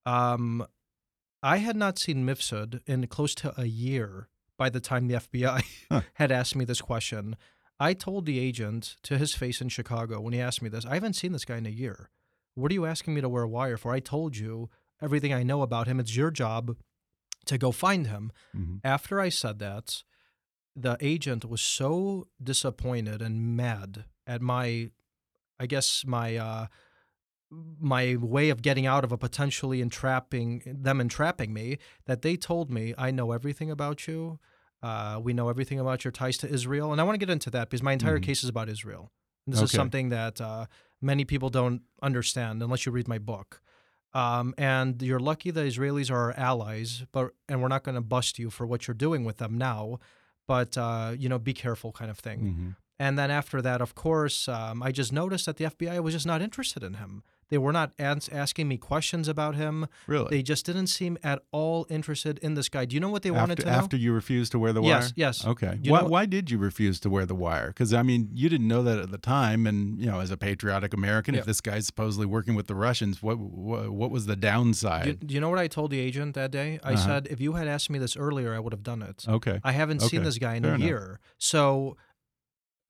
Um, 0.06 0.66
I 1.42 1.58
had 1.58 1.76
not 1.76 1.98
seen 1.98 2.24
Mifsud 2.24 2.80
in 2.86 3.06
close 3.08 3.34
to 3.34 3.52
a 3.60 3.66
year 3.66 4.28
by 4.60 4.68
the 4.68 4.78
time 4.90 5.08
the 5.08 5.14
FBI 5.14 5.64
Huh. 5.90 6.02
had 6.14 6.30
asked 6.30 6.54
me 6.54 6.66
this 6.66 6.82
question. 6.82 7.34
I 7.88 7.94
told 7.94 8.26
the 8.26 8.38
agent 8.38 8.96
to 9.04 9.16
his 9.16 9.34
face 9.34 9.62
in 9.62 9.70
Chicago 9.70 10.20
when 10.20 10.34
he 10.34 10.40
asked 10.40 10.60
me 10.60 10.68
this, 10.68 10.84
I 10.84 10.94
haven't 10.94 11.14
seen 11.16 11.32
this 11.32 11.46
guy 11.46 11.56
in 11.56 11.64
a 11.66 11.70
year. 11.84 12.10
What 12.54 12.70
are 12.70 12.74
you 12.74 12.84
asking 12.84 13.14
me 13.14 13.22
to 13.22 13.28
wear 13.28 13.44
a 13.44 13.48
wire 13.48 13.78
for? 13.78 13.90
I 13.92 14.00
told 14.00 14.36
you 14.36 14.68
everything 15.00 15.32
I 15.32 15.42
know 15.42 15.62
about 15.62 15.86
him. 15.86 15.98
It's 15.98 16.14
your 16.14 16.30
job 16.30 16.76
to 17.46 17.56
go 17.56 17.72
find 17.72 18.06
him. 18.06 18.32
hmm 18.52 18.76
After 18.84 19.18
I 19.18 19.30
said 19.30 19.60
that, 19.60 20.02
the 20.76 20.98
agent 21.00 21.44
was 21.46 21.62
so 21.62 22.26
disappointed 22.42 23.22
and 23.22 23.56
mad 23.56 24.04
at 24.26 24.42
my, 24.42 24.90
I 25.58 25.64
guess 25.66 26.04
my 26.06 26.36
uh, 26.36 26.66
my 27.50 28.16
way 28.16 28.50
of 28.50 28.62
getting 28.62 28.86
out 28.86 29.02
of 29.04 29.12
a 29.12 29.18
potentially 29.18 29.80
entrapping 29.80 30.62
them 30.66 31.00
entrapping 31.00 31.52
me 31.52 31.78
that 32.06 32.22
they 32.22 32.36
told 32.36 32.70
me 32.70 32.94
I 32.96 33.10
know 33.10 33.32
everything 33.32 33.70
about 33.70 34.06
you. 34.06 34.38
Uh, 34.82 35.20
we 35.22 35.32
know 35.32 35.48
everything 35.48 35.78
about 35.78 36.04
your 36.04 36.12
ties 36.12 36.38
to 36.38 36.48
Israel, 36.48 36.92
and 36.92 37.00
I 37.00 37.04
want 37.04 37.14
to 37.20 37.24
get 37.26 37.30
into 37.32 37.50
that 37.50 37.68
because 37.68 37.82
my 37.82 37.92
entire 37.92 38.18
Mhm. 38.18 38.22
case 38.22 38.42
is 38.42 38.48
about 38.48 38.68
Israel. 38.68 39.10
And 39.46 39.52
this 39.54 39.60
is 39.64 39.70
something 39.76 40.08
that 40.10 40.40
uh, 40.40 40.66
many 41.02 41.24
people 41.24 41.50
don't 41.50 41.82
understand 42.02 42.62
unless 42.62 42.86
you 42.86 42.92
read 42.92 43.08
my 43.08 43.18
book. 43.18 43.60
Um, 44.14 44.54
and 44.58 45.00
you're 45.02 45.20
lucky 45.20 45.50
the 45.50 45.62
Israelis 45.62 46.10
are 46.10 46.16
our 46.16 46.32
allies, 46.32 47.04
but 47.12 47.32
and 47.48 47.60
we're 47.62 47.68
not 47.68 47.84
going 47.84 47.94
to 47.94 48.00
bust 48.00 48.38
you 48.38 48.50
for 48.50 48.66
what 48.66 48.86
you're 48.88 48.94
doing 48.94 49.24
with 49.24 49.36
them 49.38 49.56
now. 49.58 49.98
But 50.46 50.76
uh, 50.78 51.14
you 51.18 51.28
know, 51.28 51.38
be 51.38 51.52
careful, 51.52 51.92
kind 51.92 52.10
of 52.10 52.18
thing. 52.18 52.40
hmm 52.40 52.70
And 52.98 53.18
then 53.18 53.30
after 53.30 53.62
that, 53.62 53.80
of 53.80 53.94
course, 53.94 54.46
um, 54.48 54.82
I 54.82 54.90
just 54.92 55.12
noticed 55.12 55.46
that 55.46 55.56
the 55.56 55.64
FBI 55.66 56.00
was 56.00 56.12
just 56.14 56.26
not 56.26 56.42
interested 56.42 56.82
in 56.82 56.94
him. 56.94 57.22
They 57.50 57.58
were 57.58 57.72
not 57.72 57.92
ans- 57.98 58.28
asking 58.30 58.68
me 58.68 58.76
questions 58.78 59.28
about 59.28 59.56
him. 59.56 59.86
Really? 60.06 60.28
They 60.30 60.42
just 60.42 60.64
didn't 60.64 60.86
seem 60.86 61.18
at 61.22 61.42
all 61.52 61.86
interested 61.90 62.38
in 62.38 62.54
this 62.54 62.68
guy. 62.68 62.84
Do 62.84 62.94
you 62.94 63.00
know 63.00 63.10
what 63.10 63.22
they 63.22 63.30
wanted 63.30 63.58
after, 63.58 63.62
to 63.64 63.70
know? 63.70 63.76
after 63.76 63.96
you 63.96 64.12
refused 64.12 64.52
to 64.52 64.58
wear 64.58 64.72
the 64.72 64.80
wire? 64.82 64.90
Yes, 64.90 65.12
yes. 65.16 65.44
Okay. 65.46 65.78
Why, 65.86 66.02
why 66.02 66.26
did 66.26 66.50
you 66.50 66.58
refuse 66.58 67.00
to 67.00 67.10
wear 67.10 67.26
the 67.26 67.34
wire? 67.34 67.68
Because, 67.68 67.92
I 67.92 68.02
mean, 68.02 68.30
you 68.32 68.48
didn't 68.48 68.68
know 68.68 68.82
that 68.84 68.98
at 68.98 69.10
the 69.10 69.18
time. 69.18 69.66
And, 69.66 70.00
you 70.00 70.06
know, 70.06 70.20
as 70.20 70.30
a 70.30 70.36
patriotic 70.36 70.94
American, 70.94 71.34
Yeah. 71.34 71.40
if 71.40 71.46
this 71.46 71.60
guy's 71.60 71.86
supposedly 71.86 72.26
working 72.26 72.54
with 72.54 72.66
the 72.68 72.74
Russians, 72.74 73.22
what 73.22 73.38
what, 73.38 73.90
what 73.90 74.10
was 74.10 74.26
the 74.26 74.36
downside? 74.36 75.04
Do, 75.04 75.26
do 75.26 75.34
you 75.34 75.40
know 75.40 75.48
what 75.50 75.58
I 75.58 75.66
told 75.66 75.90
the 75.90 75.98
agent 76.00 76.34
that 76.36 76.50
day? 76.50 76.78
I 76.84 76.92
Uh-huh. 76.94 77.04
said, 77.04 77.26
if 77.30 77.40
you 77.40 77.54
had 77.54 77.66
asked 77.68 77.90
me 77.90 77.98
this 77.98 78.16
earlier, 78.16 78.54
I 78.54 78.58
would 78.60 78.72
have 78.72 78.82
done 78.84 79.02
it. 79.02 79.24
okay. 79.28 79.60
I 79.64 79.72
haven't 79.72 80.00
seen 80.02 80.22
this 80.22 80.38
guy 80.38 80.54
in 80.54 80.62
fair 80.62 80.72
a 80.72 80.74
enough. 80.76 80.86
year. 80.86 81.20
So 81.38 81.96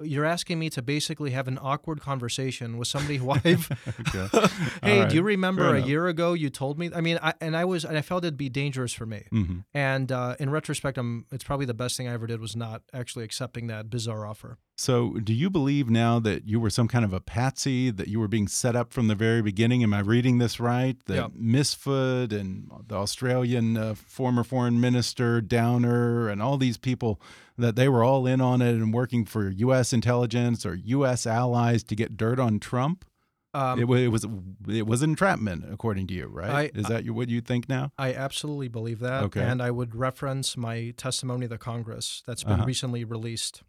you're 0.03 0.25
asking 0.25 0.59
me 0.59 0.71
to 0.71 0.83
basically 0.83 1.31
have 1.31 1.49
an 1.49 1.59
awkward 1.61 2.01
conversation 2.01 2.79
with 2.79 2.89
somebody 2.89 3.17
who 3.19 3.31
I've. 3.31 3.69
Hey, 4.83 5.03
All 5.03 5.09
do 5.09 5.15
you 5.15 5.23
remember 5.23 5.75
a 5.75 5.81
year 5.83 6.07
ago 6.07 6.33
you 6.33 6.51
told 6.51 6.79
me? 6.79 6.91
I 6.95 7.01
mean, 7.01 7.19
I, 7.23 7.35
and 7.41 7.57
I 7.57 7.65
was, 7.65 7.85
and 7.85 7.97
I 7.99 8.03
felt 8.03 8.25
it'd 8.25 8.37
be 8.37 8.49
dangerous 8.49 8.93
for 8.93 9.07
me. 9.07 9.25
hmm 9.31 9.59
And 9.75 10.11
uh, 10.11 10.37
in 10.39 10.51
retrospect, 10.51 10.99
I'm, 10.99 11.27
it's 11.31 11.45
probably 11.45 11.67
the 11.67 11.75
best 11.75 11.97
thing 11.97 12.09
I 12.09 12.13
ever 12.13 12.27
did 12.27 12.41
was 12.41 12.57
not 12.57 12.83
actually 12.93 13.25
accepting 13.25 13.67
that 13.69 13.91
bizarre 13.91 14.27
offer. 14.27 14.59
So, 14.77 15.11
do 15.23 15.35
you 15.35 15.51
believe 15.51 15.91
now 15.91 16.19
that 16.21 16.47
you 16.49 16.59
were 16.59 16.71
some 16.71 16.89
kind 16.89 17.05
of 17.05 17.13
a 17.13 17.21
patsy, 17.21 17.91
that 17.91 18.09
you 18.09 18.19
were 18.19 18.29
being 18.29 18.49
set 18.49 18.75
up 18.75 18.95
from 18.95 19.09
the 19.09 19.15
very 19.15 19.43
beginning? 19.43 19.83
Am 19.83 19.93
I 19.93 20.01
reading 20.01 20.39
this 20.39 20.59
right? 20.59 20.97
That 21.05 21.15
Yeah. 21.17 21.27
Misford 21.37 22.33
and 22.33 22.71
the 22.89 22.95
Australian 22.97 23.77
uh, 23.77 23.95
former 23.95 24.43
foreign 24.43 24.81
minister 24.81 25.43
Downer 25.43 26.29
and 26.31 26.41
all 26.41 26.57
these 26.57 26.79
people 26.79 27.21
that 27.61 27.77
they 27.77 27.89
were 27.89 28.03
all 28.05 28.27
in 28.27 28.41
on 28.41 28.61
it 28.63 28.75
and 28.75 28.93
working 28.93 29.25
for 29.25 29.49
U.S. 29.51 29.93
intelligence 29.93 30.67
or 30.67 30.75
U.S. 30.75 31.27
allies 31.27 31.83
to 31.85 31.95
get 31.97 32.17
dirt 32.17 32.39
on 32.41 32.59
Trump? 32.59 33.05
Um, 33.53 33.81
it, 33.81 33.83
it 34.03 34.09
was 34.09 34.25
it 34.69 34.87
was 34.87 35.03
entrapment, 35.03 35.65
according 35.73 36.07
to 36.09 36.15
you, 36.15 36.27
right? 36.29 36.51
I- 36.75 36.79
Is 36.79 36.87
that 36.87 37.05
what 37.11 37.29
you 37.29 37.41
think 37.41 37.69
now? 37.69 37.91
I 37.99 38.15
absolutely 38.15 38.69
believe 38.69 39.01
that. 39.01 39.25
Okay. 39.25 39.43
And 39.43 39.61
I 39.61 39.71
would 39.73 39.95
reference 39.97 40.57
my 40.57 40.95
testimony 40.97 41.49
to 41.49 41.59
Congress 41.59 42.23
that's 42.27 42.45
been 42.45 42.55
Uh-huh. 42.61 42.65
recently 42.67 43.05
released. 43.05 43.63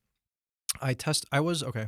I 0.81 0.93
test 0.93 1.25
I 1.31 1.39
was 1.39 1.63
okay. 1.63 1.87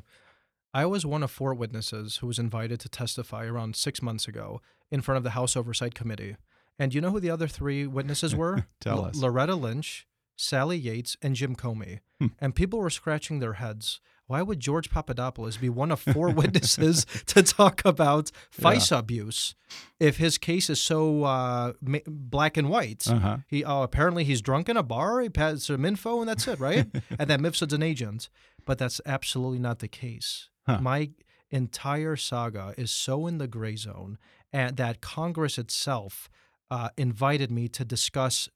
I 0.74 0.88
was 0.88 1.06
one 1.06 1.22
of 1.22 1.30
four 1.30 1.54
witnesses 1.54 2.18
who 2.18 2.26
was 2.28 2.40
invited 2.40 2.80
to 2.80 2.90
testify 2.90 3.46
around 3.46 3.76
six 3.76 4.02
months 4.02 4.28
ago 4.28 4.60
in 4.90 5.02
front 5.02 5.18
of 5.18 5.24
the 5.24 5.30
House 5.32 5.56
Oversight 5.56 5.94
Committee. 5.94 6.36
And 6.80 6.96
you 6.96 7.00
know 7.02 7.12
who 7.12 7.20
the 7.20 7.30
other 7.30 7.48
three 7.48 7.86
witnesses 7.86 8.36
were? 8.36 8.66
Tell 8.82 8.98
L- 8.98 9.06
us. 9.06 9.16
Loretta 9.18 9.54
Lynch, 9.56 10.08
Sally 10.36 10.78
Yates, 10.78 11.16
and 11.22 11.36
Jim 11.36 11.56
Comey. 11.56 12.00
Hmm. 12.20 12.28
And 12.40 12.56
people 12.56 12.80
were 12.80 12.90
scratching 12.90 13.40
their 13.40 13.54
heads. 13.54 14.00
Why 14.28 14.42
would 14.42 14.60
George 14.60 14.90
Papadopoulos 14.90 15.58
be 15.58 15.70
one 15.70 15.92
of 15.92 16.00
four 16.00 16.30
witnesses 16.34 17.06
to 17.28 17.44
talk 17.44 17.84
about 17.86 18.32
FISA 18.58 18.98
abuse 18.98 19.54
if 20.00 20.18
his 20.18 20.38
case 20.38 20.70
is 20.70 20.82
so 20.82 21.24
uh, 21.24 21.74
ma- 21.82 22.00
black 22.08 22.58
and 22.58 22.70
white? 22.70 23.06
Uh 23.08 23.20
huh. 23.20 23.38
He 23.48 23.64
oh, 23.64 23.84
apparently 23.84 24.24
he's 24.24 24.42
drunk 24.42 24.70
in 24.70 24.78
a 24.78 24.84
bar. 24.84 25.22
He 25.22 25.30
has 25.36 25.66
some 25.66 25.86
info, 25.86 26.20
and 26.20 26.30
that's 26.30 26.48
it, 26.48 26.60
right? 26.60 26.88
and 27.20 27.30
that 27.30 27.40
Mifsud's 27.40 27.74
an 27.74 27.84
agent, 27.84 28.30
but 28.66 28.78
that's 28.78 29.02
absolutely 29.06 29.60
not 29.60 29.80
the 29.80 29.88
case. 29.88 30.50
Huh. 30.66 30.80
My 30.82 31.10
entire 31.52 32.16
saga 32.16 32.74
is 32.78 32.92
so 32.92 33.28
in 33.28 33.38
the 33.38 33.48
gray 33.48 33.76
zone, 33.76 34.18
and 34.52 34.78
that 34.78 35.02
Congress 35.02 35.58
itself 35.58 36.30
uh, 36.72 36.90
invited 36.98 37.52
me 37.52 37.68
to 37.68 37.86
discuss 37.86 38.50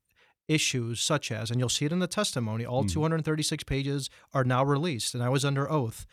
issues 0.47 1.01
such 1.01 1.31
as, 1.31 1.51
and 1.51 1.59
you'll 1.59 1.69
see 1.69 1.85
it 1.85 1.91
in 1.91 1.99
the 1.99 2.07
testimony. 2.07 2.65
All 2.65 2.83
Mhm. 2.83 2.91
236 2.91 3.63
pages 3.63 4.09
are 4.33 4.43
now 4.43 4.63
released, 4.63 5.13
and 5.13 5.23
I 5.23 5.29
was 5.29 5.43
under 5.45 5.69
oath. 5.69 6.05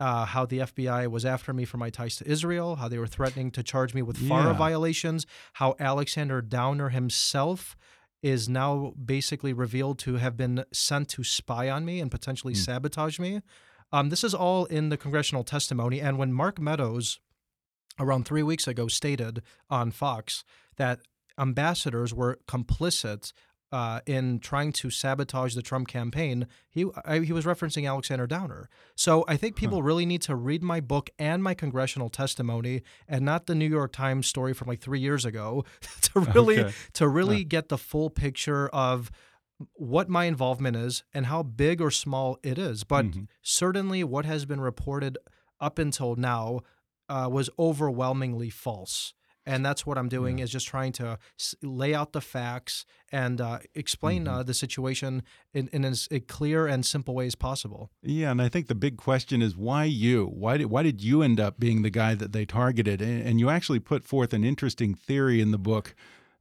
Uh, 0.00 0.24
how 0.26 0.46
the 0.46 0.60
FBI 0.60 1.08
was 1.08 1.24
after 1.24 1.52
me 1.52 1.64
for 1.64 1.76
my 1.76 1.90
ties 1.90 2.14
to 2.16 2.28
Israel, 2.30 2.76
how 2.76 2.86
they 2.88 2.98
were 2.98 3.06
threatening 3.08 3.50
to 3.50 3.62
charge 3.64 3.94
me 3.94 4.02
with 4.02 4.16
FARA 4.16 4.52
Yeah. 4.52 4.58
violations, 4.58 5.26
how 5.54 5.74
Alexander 5.80 6.40
Downer 6.40 6.90
himself 6.90 7.76
is 8.22 8.48
now 8.48 8.92
basically 9.04 9.52
revealed 9.52 9.98
to 10.00 10.14
have 10.16 10.36
been 10.36 10.64
sent 10.72 11.08
to 11.10 11.24
spy 11.24 11.68
on 11.68 11.84
me 11.84 12.00
and 12.00 12.10
potentially 12.12 12.52
Hmm. 12.54 12.60
sabotage 12.60 13.18
me. 13.18 13.40
Um, 13.90 14.10
this 14.10 14.22
is 14.22 14.34
all 14.34 14.66
in 14.66 14.88
the 14.88 14.96
congressional 14.96 15.42
testimony. 15.44 16.00
And 16.00 16.16
when 16.18 16.32
Mark 16.32 16.60
Meadows, 16.60 17.18
around 17.98 18.24
three 18.24 18.42
weeks 18.44 18.68
ago, 18.68 18.86
stated 18.86 19.42
on 19.68 19.90
Fox 19.90 20.44
that 20.76 21.00
ambassadors 21.38 22.12
were 22.14 22.38
complicit 22.46 23.32
uh, 23.70 24.00
in 24.06 24.38
trying 24.40 24.72
to 24.72 24.88
sabotage 24.90 25.54
the 25.54 25.62
Trump 25.62 25.88
campaign, 25.88 26.46
he 26.68 26.86
I, 27.04 27.20
he 27.20 27.32
was 27.32 27.44
referencing 27.44 27.86
Alexander 27.86 28.26
Downer. 28.26 28.68
So 28.94 29.24
I 29.28 29.36
think 29.36 29.56
people 29.56 29.82
really 29.82 30.06
need 30.06 30.22
to 30.22 30.34
read 30.34 30.62
my 30.62 30.80
book 30.80 31.10
and 31.18 31.42
my 31.42 31.54
congressional 31.54 32.08
testimony, 32.08 32.82
and 33.06 33.24
not 33.24 33.46
the 33.46 33.54
New 33.54 33.68
York 33.68 33.92
Times 33.92 34.26
story 34.26 34.54
from 34.54 34.68
like 34.68 34.80
three 34.80 35.00
years 35.00 35.24
ago, 35.24 35.64
to 36.02 36.20
really 36.20 36.60
Okay. 36.60 36.72
to 36.94 37.08
really 37.08 37.44
get 37.44 37.68
the 37.68 37.78
full 37.78 38.10
picture 38.10 38.68
of 38.68 39.10
what 39.74 40.08
my 40.08 40.24
involvement 40.24 40.76
is 40.76 41.02
and 41.12 41.26
how 41.26 41.42
big 41.42 41.80
or 41.80 41.90
small 41.90 42.38
it 42.42 42.58
is. 42.58 42.84
But 42.84 43.06
Mhm. 43.06 43.26
certainly, 43.42 44.04
what 44.04 44.24
has 44.24 44.46
been 44.46 44.60
reported 44.60 45.18
up 45.60 45.78
until 45.78 46.14
now 46.16 46.60
uh, 47.08 47.28
was 47.30 47.48
overwhelmingly 47.58 48.50
false. 48.50 49.14
And 49.48 49.64
that's 49.64 49.86
what 49.86 49.96
I'm 49.96 50.08
doing 50.08 50.38
is 50.40 50.50
just 50.50 50.66
trying 50.68 50.92
to 50.92 51.18
s- 51.40 51.54
lay 51.62 51.94
out 51.94 52.12
the 52.12 52.20
facts 52.20 52.84
and 53.10 53.40
uh, 53.40 53.58
explain 53.74 54.24
Mm-hmm. 54.24 54.34
uh, 54.40 54.42
the 54.42 54.54
situation 54.54 55.22
in, 55.54 55.68
in 55.72 55.84
as 55.84 56.06
a 56.10 56.20
clear 56.20 56.66
and 56.66 56.84
simple 56.84 57.14
way 57.14 57.26
as 57.26 57.34
possible. 57.34 57.90
Yeah, 58.02 58.30
and 58.30 58.42
I 58.42 58.48
think 58.48 58.66
the 58.66 58.74
big 58.74 58.96
question 58.98 59.40
is 59.42 59.56
why 59.56 59.84
you? 59.84 60.26
Why 60.26 60.58
did 60.58 60.66
why 60.66 60.82
did 60.82 61.00
you 61.02 61.22
end 61.22 61.40
up 61.40 61.58
being 61.58 61.82
the 61.82 61.90
guy 61.90 62.14
that 62.14 62.32
they 62.32 62.44
targeted? 62.44 63.00
And, 63.00 63.22
and 63.26 63.40
you 63.40 63.48
actually 63.48 63.80
put 63.80 64.04
forth 64.04 64.32
an 64.34 64.44
interesting 64.44 64.94
theory 64.94 65.40
in 65.40 65.50
the 65.50 65.58
book 65.58 65.94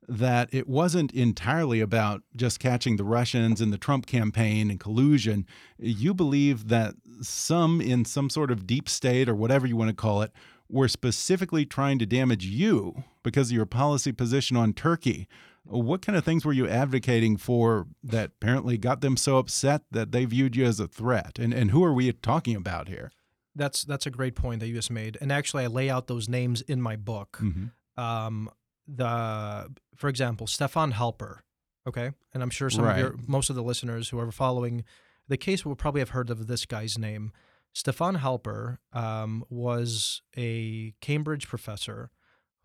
that 0.10 0.48
it 0.54 0.68
wasn't 0.68 1.12
entirely 1.14 1.82
about 1.82 2.24
just 2.36 2.60
catching 2.60 2.96
the 2.96 3.04
Russians 3.04 3.60
and 3.62 3.74
the 3.74 3.78
Trump 3.78 4.06
campaign 4.06 4.70
and 4.70 4.80
collusion. 4.80 5.46
You 5.78 6.14
believe 6.14 6.70
that 6.70 6.96
some 7.22 7.82
in 7.82 8.06
some 8.06 8.30
sort 8.30 8.50
of 8.52 8.66
deep 8.66 8.88
state 8.90 9.28
or 9.30 9.36
whatever 9.36 9.68
you 9.68 9.76
want 9.76 9.90
to 9.90 9.96
call 9.96 10.22
it 10.22 10.32
were 10.70 10.88
specifically 10.88 11.66
trying 11.66 12.00
to 12.00 12.06
damage 12.06 12.46
you 12.46 13.04
because 13.24 13.50
of 13.50 13.56
your 13.56 13.66
policy 13.66 14.12
position 14.12 14.58
on 14.58 14.74
Turkey. 14.74 15.28
What 15.64 16.02
kind 16.02 16.18
of 16.18 16.24
things 16.24 16.46
were 16.46 16.54
you 16.54 16.68
advocating 16.68 17.36
for 17.38 17.88
that 18.04 18.32
apparently 18.42 18.78
got 18.78 19.02
them 19.02 19.18
so 19.18 19.38
upset 19.38 19.82
that 19.92 20.12
they 20.14 20.24
viewed 20.26 20.56
you 20.56 20.66
as 20.66 20.80
a 20.80 20.88
threat? 20.88 21.38
And 21.40 21.54
and 21.54 21.72
who 21.72 21.84
are 21.84 21.94
we 21.94 22.12
talking 22.14 22.56
about 22.56 22.88
here? 22.88 23.12
That's 23.56 23.84
that's 23.84 24.06
a 24.06 24.10
great 24.12 24.36
point 24.36 24.60
that 24.62 24.68
you 24.68 24.76
just 24.76 24.92
made. 24.92 25.18
And 25.20 25.32
actually, 25.32 25.64
I 25.64 25.68
lay 25.68 25.90
out 25.90 26.08
those 26.08 26.30
names 26.30 26.62
in 26.62 26.82
my 26.82 26.96
book. 26.96 27.40
Mhm. 27.42 27.72
um, 27.98 28.50
the 28.88 29.70
for 29.96 30.08
example, 30.10 30.48
Stefan 30.48 30.94
Halper. 30.94 31.40
Okay, 31.88 32.12
and 32.34 32.44
I'm 32.44 32.50
sure 32.50 32.70
some 32.70 32.86
Right. 32.86 32.94
of 32.94 33.00
your 33.00 33.16
most 33.28 33.50
of 33.50 33.56
the 33.56 33.64
listeners 33.64 34.10
who 34.10 34.20
are 34.20 34.32
following 34.32 34.84
the 35.28 35.38
case 35.38 35.66
will 35.66 35.76
probably 35.76 36.00
have 36.02 36.10
heard 36.10 36.30
of 36.30 36.48
this 36.48 36.66
guy's 36.66 36.98
name. 36.98 37.32
Stefan 37.78 38.18
Halper 38.18 38.80
um, 38.92 39.46
was 39.52 40.24
a 40.36 40.96
Cambridge 41.00 41.48
professor 41.48 42.10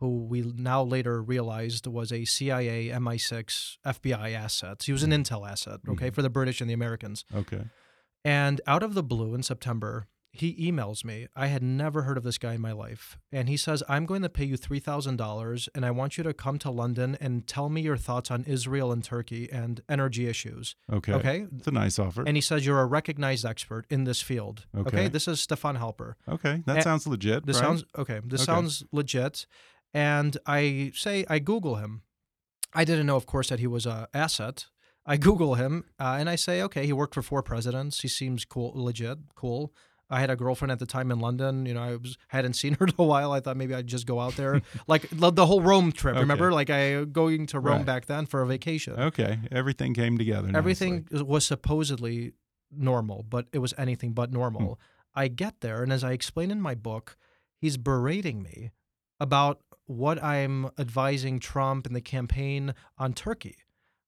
who 0.01 0.25
we 0.25 0.40
now 0.57 0.83
later 0.83 1.20
realized 1.22 1.87
was 1.87 2.11
a 2.11 2.25
CIA, 2.25 2.88
MI6, 2.88 3.77
FBI 3.85 4.33
asset. 4.33 4.83
He 4.85 4.90
was 4.90 5.03
an 5.03 5.11
intel 5.11 5.46
asset, 5.46 5.81
okay, 5.87 6.09
for 6.09 6.22
the 6.22 6.31
British 6.31 6.62
and 6.62 6.70
the 6.70 6.72
Americans. 6.72 7.27
Okay. 7.35 7.64
And 8.25 8.62
out 8.66 8.83
of 8.83 8.94
the 8.94 9.03
blue 9.03 9.35
in 9.35 9.42
September, 9.42 10.09
he 10.35 10.71
emails 10.71 11.05
me. 11.05 11.29
I 11.37 11.49
had 11.49 11.62
never 11.62 12.03
heard 12.03 12.16
of 12.16 12.25
this 12.25 12.38
guy 12.38 12.55
in 12.55 12.61
my 12.62 12.73
life. 12.73 13.18
And 13.31 13.49
he 13.51 13.57
says, 13.59 13.83
I'm 13.88 14.07
going 14.07 14.23
to 14.23 14.31
pay 14.31 14.45
you 14.47 14.57
$3,000 14.57 15.68
and 15.75 15.85
I 15.85 15.90
want 15.90 16.16
you 16.16 16.25
to 16.25 16.33
come 16.33 16.59
to 16.61 16.71
London 16.71 17.16
and 17.21 17.47
tell 17.47 17.68
me 17.68 17.83
your 17.83 17.97
thoughts 17.97 18.31
on 18.31 18.45
Israel 18.45 18.92
and 18.92 19.05
Turkey 19.05 19.51
and 19.53 19.83
energy 19.88 20.27
issues. 20.27 20.75
Okay. 20.90 21.12
Okay. 21.12 21.47
It's 21.57 21.66
a 21.66 21.71
nice 21.71 21.99
offer. 21.99 22.25
And 22.27 22.37
he 22.37 22.40
says, 22.40 22.64
You're 22.64 22.81
a 22.81 22.87
recognized 22.87 23.45
expert 23.45 23.87
in 23.90 24.05
this 24.05 24.21
field. 24.23 24.66
Okay. 24.77 25.09
This 25.09 25.29
is 25.29 25.40
Stefan 25.40 25.77
Halper. 25.77 26.14
okay, 26.29 26.62
that 26.66 26.79
Eh, 26.79 26.81
sounds 26.83 27.07
legit. 27.07 27.45
This 27.47 27.57
right? 27.57 27.66
sounds 27.66 27.85
okay. 27.99 28.21
This 28.25 28.40
Okay. 28.42 28.47
sounds 28.53 28.85
legit. 28.92 29.47
And 29.95 30.38
I 30.47 30.92
say, 30.95 31.25
I 31.29 31.38
Google 31.38 31.77
him 31.77 32.03
I 32.75 32.87
didn't 32.87 33.05
know, 33.05 33.16
of 33.16 33.27
course, 33.27 33.51
that 33.51 33.61
he 33.61 33.66
was 33.66 33.85
a 33.85 34.09
asset. 34.14 34.64
I 35.05 35.18
Google 35.18 35.57
him 35.57 35.85
uh, 36.01 36.16
and 36.18 36.31
I 36.31 36.37
say, 36.37 36.62
okay, 36.62 36.87
he 36.87 36.92
worked 36.95 37.12
for 37.12 37.21
four 37.21 37.42
presidents. 37.42 38.01
He 38.01 38.09
seems 38.09 38.47
cool, 38.47 38.73
legit, 38.75 39.18
cool. 39.35 39.75
I 40.11 40.21
had 40.21 40.29
a 40.31 40.37
girlfriend 40.37 40.71
at 40.73 40.79
the 40.79 40.87
time 40.87 41.11
in 41.11 41.21
London. 41.21 41.65
You 41.65 41.75
know, 41.75 41.83
I 41.83 41.97
was 41.97 42.19
hadn't 42.29 42.55
seen 42.55 42.75
her 42.81 42.87
in 42.87 42.93
a 42.99 43.03
while. 43.05 43.33
I 43.33 43.41
thought 43.41 43.57
maybe 43.57 43.75
I'd 43.75 43.87
just 43.87 44.07
go 44.07 44.21
out 44.21 44.37
there, 44.37 44.61
like 44.87 45.09
the, 45.11 45.31
the 45.31 45.47
whole 45.47 45.62
Rome 45.62 45.91
trip. 45.93 46.15
Okay. 46.15 46.21
Remember, 46.21 46.53
like 46.53 46.69
I 46.71 47.05
going 47.05 47.47
to 47.49 47.61
Rome 47.61 47.79
Right. 47.79 47.87
back 47.87 48.07
then 48.07 48.27
for 48.27 48.43
a 48.43 48.47
vacation. 48.47 48.95
Okay, 48.99 49.38
everything 49.51 49.95
came 49.95 50.19
together. 50.19 50.51
Everything 50.55 51.07
nicely. 51.11 51.27
was 51.27 51.47
supposedly 51.47 52.33
normal, 52.71 53.23
but 53.29 53.47
it 53.53 53.59
was 53.59 53.73
anything 53.79 54.12
but 54.12 54.33
normal. 54.33 54.75
Hmm. 55.15 55.21
I 55.21 55.29
get 55.29 55.61
there, 55.61 55.83
and 55.83 55.93
as 55.93 56.03
I 56.05 56.12
explain 56.12 56.51
in 56.51 56.61
my 56.61 56.75
book, 56.75 57.17
he's 57.59 57.77
berating 57.77 58.43
me 58.43 58.71
about 59.21 59.61
what 59.87 60.23
I'm 60.23 60.71
advising 60.79 61.38
Trump 61.38 61.87
and 61.87 61.95
the 61.95 62.01
campaign 62.01 62.75
on 62.99 63.12
Turkey. 63.12 63.57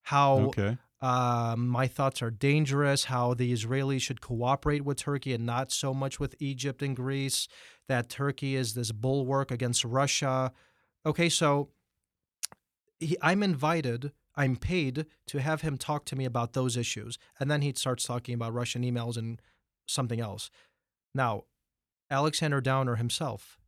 How 0.02 0.38
Okay. 0.38 0.78
Um, 1.04 1.68
my 1.68 1.86
thoughts 1.86 2.22
are 2.22 2.30
dangerous, 2.30 3.04
how 3.04 3.34
the 3.34 3.52
Israelis 3.52 4.00
should 4.00 4.22
cooperate 4.22 4.86
with 4.86 4.96
Turkey 4.96 5.34
and 5.34 5.44
not 5.44 5.70
so 5.70 5.92
much 5.92 6.18
with 6.18 6.34
Egypt 6.38 6.80
and 6.80 6.96
Greece, 6.96 7.46
that 7.88 8.08
Turkey 8.08 8.56
is 8.56 8.72
this 8.72 8.90
bulwark 8.90 9.50
against 9.50 9.84
Russia. 9.84 10.50
Okay, 11.04 11.28
so 11.28 11.68
he, 12.98 13.18
I'm 13.20 13.42
invited, 13.42 14.12
I'm 14.34 14.56
paid 14.56 15.04
to 15.26 15.42
have 15.42 15.60
him 15.60 15.76
talk 15.76 16.06
to 16.06 16.16
me 16.16 16.24
about 16.24 16.54
those 16.54 16.74
issues. 16.74 17.18
And 17.38 17.50
then 17.50 17.60
he 17.60 17.74
starts 17.74 18.06
talking 18.06 18.34
about 18.34 18.54
Russian 18.54 18.82
emails 18.82 19.18
and 19.18 19.42
something 19.84 20.20
else. 20.20 20.50
Now, 21.14 21.44
Alexander 22.10 22.62
Downer 22.62 22.96
himself, 22.96 23.58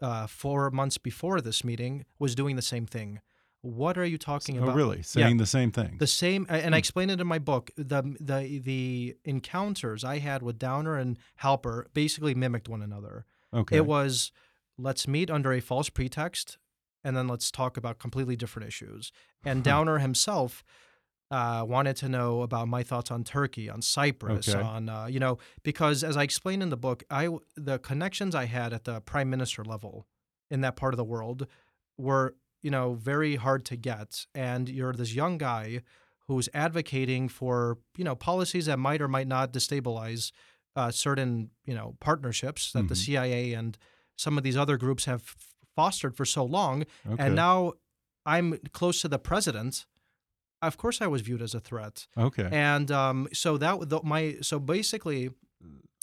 uh, 0.00 0.26
four 0.26 0.70
months 0.70 0.96
before 0.96 1.42
this 1.42 1.64
meeting, 1.64 2.06
was 2.18 2.34
doing 2.34 2.56
the 2.56 2.62
same 2.62 2.86
thing. 2.86 3.20
What 3.62 3.96
are 3.96 4.04
you 4.04 4.18
talking 4.18 4.58
Oh, 4.58 4.64
about? 4.64 4.74
really? 4.74 5.02
Saying 5.02 5.36
the 5.36 5.46
same 5.46 5.70
thing. 5.70 5.96
The 5.98 6.06
same, 6.08 6.46
and 6.48 6.74
I 6.74 6.78
explain 6.78 7.10
it 7.10 7.20
in 7.20 7.26
my 7.28 7.38
book. 7.38 7.70
The 7.76 8.02
the 8.20 8.58
the 8.58 9.16
encounters 9.24 10.02
I 10.04 10.18
had 10.18 10.42
with 10.42 10.58
Downer 10.58 10.96
and 10.96 11.16
Halper 11.42 11.84
basically 11.94 12.34
mimicked 12.34 12.68
one 12.68 12.82
another. 12.82 13.24
okay. 13.54 13.76
It 13.76 13.86
was 13.86 14.32
let's 14.76 15.06
meet 15.06 15.30
under 15.30 15.52
a 15.52 15.60
false 15.60 15.88
pretext, 15.90 16.58
and 17.04 17.16
then 17.16 17.28
let's 17.28 17.50
talk 17.52 17.76
about 17.76 17.98
completely 18.00 18.34
different 18.36 18.66
issues. 18.66 19.12
And 19.44 19.62
Downer 19.70 19.98
himself 19.98 20.64
uh, 21.30 21.64
wanted 21.66 21.94
to 21.96 22.08
know 22.08 22.42
about 22.42 22.66
my 22.66 22.82
thoughts 22.82 23.10
on 23.12 23.22
Turkey, 23.22 23.70
on 23.70 23.80
Cyprus, 23.80 24.48
Okay. 24.48 24.60
on 24.60 24.88
uh, 24.88 25.06
you 25.06 25.20
know 25.20 25.38
because 25.62 26.02
as 26.02 26.16
I 26.16 26.24
explain 26.24 26.62
in 26.62 26.70
the 26.70 26.76
book, 26.76 27.04
I 27.10 27.28
the 27.54 27.78
connections 27.78 28.34
I 28.34 28.46
had 28.46 28.72
at 28.72 28.84
the 28.84 29.00
prime 29.02 29.30
minister 29.30 29.64
level 29.64 30.08
in 30.50 30.62
that 30.62 30.74
part 30.74 30.92
of 30.94 30.98
the 30.98 31.04
world 31.04 31.46
were 31.96 32.34
you 32.62 32.70
know 32.70 32.94
very 32.94 33.36
hard 33.36 33.64
to 33.66 33.76
get, 33.76 34.26
and 34.34 34.68
you're 34.68 34.92
this 34.92 35.14
young 35.14 35.38
guy 35.38 35.82
who's 36.28 36.48
advocating 36.54 37.28
for 37.28 37.78
you 37.96 38.04
know 38.04 38.14
policies 38.14 38.66
that 38.66 38.78
might 38.78 39.00
or 39.02 39.08
might 39.08 39.26
not 39.28 39.52
destabilize 39.52 40.32
uh, 40.76 40.90
certain 40.90 41.50
you 41.64 41.74
know 41.74 41.96
partnerships 42.00 42.72
that 42.72 42.88
the 42.88 42.94
Mhm. 42.94 43.04
CIA 43.04 43.52
and 43.54 43.76
some 44.16 44.38
of 44.38 44.44
these 44.44 44.56
other 44.56 44.76
groups 44.76 45.04
have 45.06 45.22
f- 45.22 45.36
fostered 45.76 46.16
for 46.16 46.24
so 46.24 46.44
long, 46.44 46.84
okay. 47.10 47.22
and 47.24 47.34
now 47.34 47.72
I'm 48.24 48.58
close 48.72 49.00
to 49.02 49.08
the 49.08 49.18
president. 49.18 49.84
Of 50.62 50.76
course, 50.76 51.00
I 51.02 51.08
was 51.08 51.22
viewed 51.22 51.42
as 51.42 51.54
a 51.54 51.60
threat, 51.60 52.06
okay. 52.16 52.48
and 52.52 52.90
um, 52.92 53.26
so 53.32 53.58
that 53.58 53.90
th- 53.90 54.04
my 54.04 54.36
so 54.42 54.60
basically 54.60 55.30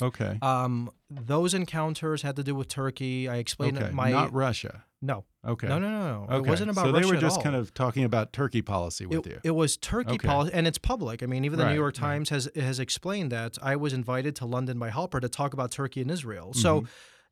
okay. 0.01 0.37
um, 0.41 0.89
those 1.09 1.53
encounters 1.53 2.23
had 2.23 2.35
to 2.35 2.43
do 2.43 2.53
with 2.55 2.67
Turkey. 2.67 3.29
I 3.29 3.37
explained 3.37 3.77
okay. 3.77 3.91
my 3.91 4.11
Not 4.11 4.33
Russia. 4.33 4.83
no 5.01 5.23
Okay. 5.47 5.67
no 5.67 5.79
no 5.79 5.89
no 5.89 5.99
no 5.99 6.23
Okay. 6.35 6.35
it 6.37 6.49
wasn't 6.49 6.69
about 6.69 6.85
so 6.85 6.91
Russia 6.91 7.05
they 7.07 7.15
were 7.15 7.21
just 7.21 7.41
kind 7.41 7.55
of 7.55 7.73
talking 7.73 8.03
about 8.03 8.33
Turkey 8.33 8.61
policy 8.61 9.05
with 9.05 9.25
it, 9.25 9.31
you. 9.31 9.39
it 9.43 9.51
was 9.51 9.77
Turkey 9.77 10.15
Okay. 10.15 10.27
policy, 10.27 10.51
and 10.53 10.67
it's 10.67 10.77
public. 10.77 11.23
I 11.23 11.27
mean, 11.27 11.45
even 11.45 11.57
the 11.57 11.63
Right, 11.65 11.71
New 11.71 11.79
York 11.79 11.95
right. 11.95 12.07
Times 12.09 12.29
has 12.29 12.49
has 12.55 12.79
explained 12.79 13.31
that 13.31 13.57
I 13.61 13.75
was 13.77 13.93
invited 13.93 14.35
to 14.37 14.45
London 14.45 14.77
by 14.77 14.89
Halper 14.89 15.21
to 15.21 15.29
talk 15.29 15.53
about 15.53 15.71
Turkey 15.71 16.01
and 16.01 16.11
Israel. 16.11 16.53
So, 16.53 16.81
Mhm. 16.81 16.87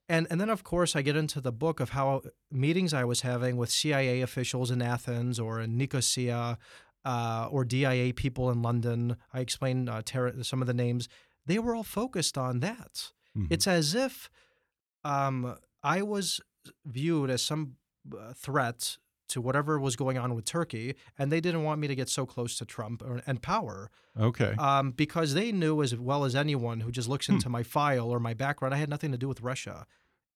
and 0.07 0.27
and 0.29 0.39
then 0.39 0.49
of 0.49 0.63
course 0.63 0.95
I 0.95 1.01
get 1.01 1.17
into 1.17 1.41
the 1.41 1.51
book 1.51 1.81
of 1.81 1.89
how 1.89 2.21
meetings 2.49 2.93
I 2.93 3.03
was 3.03 3.21
having 3.21 3.57
with 3.57 3.69
CIA 3.69 4.21
officials 4.21 4.71
in 4.71 4.81
Athens 4.81 5.37
or 5.37 5.59
in 5.59 5.77
Nicosia, 5.77 6.57
uh, 7.03 7.47
or 7.51 7.65
DIA 7.65 8.13
people 8.13 8.49
in 8.51 8.61
London. 8.61 9.17
I 9.33 9.41
explain 9.41 9.89
uh, 9.89 10.01
some 10.43 10.61
of 10.61 10.67
the 10.67 10.73
names. 10.73 11.09
They 11.45 11.59
were 11.59 11.75
all 11.75 11.83
focused 11.83 12.37
on 12.37 12.61
that. 12.61 13.11
Mhm. 13.37 13.47
It's 13.49 13.67
as 13.67 13.93
if 13.95 14.29
um, 15.03 15.55
I 15.83 16.01
was 16.01 16.39
viewed 16.85 17.29
as 17.29 17.41
some 17.41 17.75
uh, 18.13 18.33
threat 18.33 18.97
to 19.29 19.41
whatever 19.41 19.77
was 19.79 19.95
going 19.97 20.17
on 20.17 20.33
with 20.35 20.45
Turkey, 20.45 20.95
and 21.19 21.29
they 21.31 21.41
didn't 21.41 21.63
want 21.63 21.81
me 21.81 21.87
to 21.87 21.95
get 21.95 22.07
so 22.07 22.25
close 22.25 22.57
to 22.57 22.65
Trump 22.65 23.01
or, 23.03 23.21
and 23.27 23.41
power 23.41 23.91
okay. 24.17 24.53
um, 24.57 24.91
because 24.91 25.33
they 25.33 25.51
knew 25.51 25.81
as 25.83 25.93
well 25.97 26.23
as 26.23 26.33
anyone 26.35 26.79
who 26.79 26.91
just 26.91 27.07
Hmm. 27.07 27.11
looks 27.13 27.27
into 27.27 27.49
my 27.49 27.61
file 27.63 28.09
or 28.09 28.19
my 28.21 28.33
background, 28.33 28.73
I 28.73 28.77
had 28.77 28.89
nothing 28.89 29.11
to 29.11 29.17
do 29.17 29.27
with 29.27 29.41
Russia. 29.41 29.85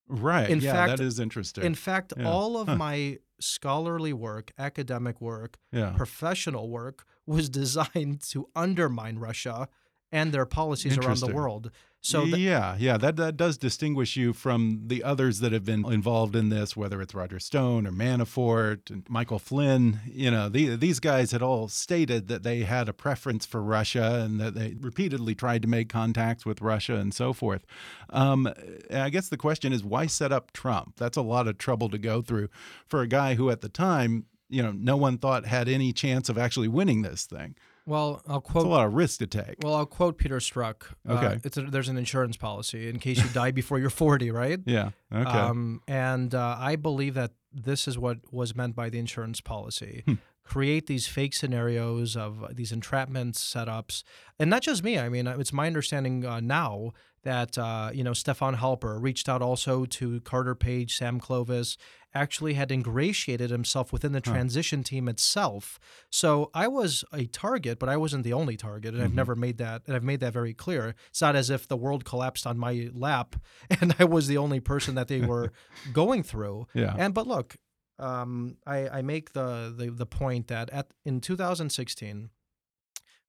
right. 0.10 0.49
in 0.49 0.60
yeah, 0.60 0.73
fact- 0.73 0.97
that 0.97 1.03
is 1.03 1.19
interesting. 1.21 1.63
In 1.63 1.73
fact, 1.75 2.12
Yeah. 2.17 2.27
all 2.29 2.57
of 2.57 2.67
Huh. 2.67 2.75
my 2.75 3.19
scholarly 3.39 4.12
work, 4.12 4.51
academic 4.57 5.21
work, 5.21 5.57
yeah. 5.71 5.91
professional 5.95 6.69
work 6.69 7.05
was 7.25 7.49
designed 7.62 8.19
to 8.31 8.49
undermine 8.55 9.19
Russia 9.19 9.69
and 10.12 10.34
their 10.34 10.45
policies 10.45 10.97
around 10.97 11.19
the 11.19 11.34
world. 11.34 11.71
So 12.03 12.23
yeah, 12.23 12.75
yeah, 12.79 12.97
that 12.97 13.15
that 13.17 13.37
does 13.37 13.59
distinguish 13.59 14.17
you 14.17 14.33
from 14.33 14.81
the 14.87 15.03
others 15.03 15.39
that 15.39 15.51
have 15.51 15.63
been 15.63 15.85
involved 15.85 16.35
in 16.35 16.49
this, 16.49 16.75
whether 16.75 16.99
it's 16.99 17.13
Roger 17.13 17.39
Stone 17.39 17.85
or 17.85 17.91
Manafort 17.91 18.89
and 18.89 19.07
Michael 19.07 19.37
Flynn. 19.37 19.99
You 20.07 20.31
know, 20.31 20.49
the, 20.49 20.75
these 20.75 20.99
guys 20.99 21.31
had 21.31 21.43
all 21.43 21.67
stated 21.67 22.27
that 22.27 22.41
they 22.41 22.61
had 22.61 22.89
a 22.89 22.93
preference 22.93 23.45
for 23.45 23.61
Russia 23.61 24.23
and 24.25 24.41
that 24.41 24.55
they 24.55 24.75
repeatedly 24.79 25.35
tried 25.35 25.61
to 25.61 25.67
make 25.67 25.89
contacts 25.89 26.43
with 26.43 26.59
Russia 26.59 26.95
and 26.95 27.13
so 27.13 27.33
forth. 27.33 27.67
Um, 28.09 28.51
I 28.91 29.11
guess 29.11 29.29
the 29.29 29.37
question 29.37 29.71
is, 29.71 29.83
why 29.83 30.07
set 30.07 30.31
up 30.31 30.51
Trump? 30.53 30.95
That's 30.97 31.17
a 31.17 31.21
lot 31.21 31.47
of 31.47 31.59
trouble 31.59 31.89
to 31.89 31.99
go 31.99 32.23
through 32.23 32.49
for 32.87 33.01
a 33.01 33.07
guy 33.07 33.35
who, 33.35 33.51
at 33.51 33.61
the 33.61 33.69
time, 33.69 34.25
you 34.49 34.63
know, 34.63 34.71
no 34.71 34.97
one 34.97 35.19
thought 35.19 35.45
had 35.45 35.69
any 35.69 35.93
chance 35.93 36.29
of 36.29 36.37
actually 36.37 36.67
winning 36.67 37.03
this 37.03 37.25
thing. 37.25 37.55
Well, 37.86 38.22
I'll 38.28 38.39
It's 38.39 38.54
a 38.54 38.60
lot 38.60 38.86
of 38.86 38.94
risk 38.94 39.20
to 39.20 39.28
take. 39.28 39.56
Well, 39.63 39.74
I'll 39.76 39.86
quote 39.86 40.17
Peter 40.17 40.38
Strzok. 40.38 40.84
Uh, 41.08 41.13
Okay. 41.13 41.39
it's 41.44 41.58
a, 41.58 41.63
there's 41.63 41.89
an 41.89 41.98
insurance 41.98 42.38
policy 42.38 42.88
in 42.89 43.00
case 43.00 43.17
you 43.24 43.30
die 43.30 43.52
before 43.52 43.80
you're 43.80 43.89
40, 43.89 44.32
right? 44.32 44.60
Yeah. 44.65 44.91
Okay. 45.13 45.24
Um, 45.30 45.82
and 45.88 46.34
uh, 46.36 46.56
I 46.60 46.76
believe 46.76 47.15
that 47.15 47.32
this 47.54 47.88
is 47.88 47.98
what 47.98 48.20
was 48.32 48.56
meant 48.56 48.76
by 48.76 48.89
the 48.89 49.00
insurance 49.00 49.41
policy. 49.41 50.04
Hmm. 50.06 50.13
Create 50.43 50.88
these 50.88 51.08
fake 51.08 51.34
scenarios 51.34 52.17
of 52.17 52.43
these 52.56 52.71
entrapment 52.71 53.36
setups, 53.36 54.04
and 54.39 54.49
not 54.49 54.62
just 54.63 54.84
me. 54.84 54.97
I 54.99 55.08
mean, 55.08 55.27
uh, 55.27 55.38
it's 55.38 55.54
my 55.54 55.67
understanding 55.67 56.25
uh, 56.25 56.39
now 56.41 56.91
that 57.23 57.58
uh, 57.58 57.91
you 57.93 58.04
know 58.04 58.13
Stefan 58.13 58.56
Halper 58.58 58.99
reached 59.01 59.30
out 59.30 59.41
also 59.41 59.86
to 59.86 60.19
Carter 60.21 60.56
Page, 60.56 60.97
Sam 60.97 61.19
Clovis, 61.19 61.77
actually 62.13 62.56
had 62.56 62.71
ingratiated 62.71 63.49
himself 63.51 63.93
within 63.93 64.12
the 64.12 64.19
transition 64.19 64.84
team 64.84 65.08
itself. 65.08 65.80
So 66.10 66.49
I 66.54 66.67
was 66.67 67.06
a 67.13 67.27
target, 67.27 67.77
but 67.80 67.88
I 67.88 67.95
wasn't 67.95 68.23
the 68.25 68.34
only 68.34 68.58
target, 68.58 68.93
and 68.95 69.01
I've 69.04 69.12
Mhm. 69.12 69.15
never 69.15 69.36
made 69.36 69.58
that. 69.60 69.84
And 69.86 69.95
I've 69.95 70.04
made 70.04 70.19
that 70.21 70.34
very 70.34 70.54
clear. 70.54 70.95
It's 71.12 71.21
not 71.21 71.36
as 71.38 71.49
if 71.49 71.67
the 71.67 71.77
world 71.77 72.04
collapsed 72.04 72.45
on 72.47 72.58
my 72.58 72.89
lap, 72.93 73.36
and 73.82 73.95
I 73.99 74.04
was 74.06 74.27
the 74.27 74.38
only 74.38 74.60
person 74.60 74.95
that 74.95 75.08
they 75.08 75.21
were 75.21 75.54
going 75.93 76.23
through. 76.23 76.67
yeah. 76.73 76.95
And 76.97 77.13
but 77.13 77.27
look, 77.27 77.56
um, 78.01 78.57
I, 78.65 78.89
I 78.89 79.01
make 79.01 79.33
the, 79.33 79.73
the 79.75 79.91
the 79.91 80.05
point 80.05 80.47
that 80.47 80.69
at 80.71 80.87
in 81.05 81.21
2016, 81.21 82.29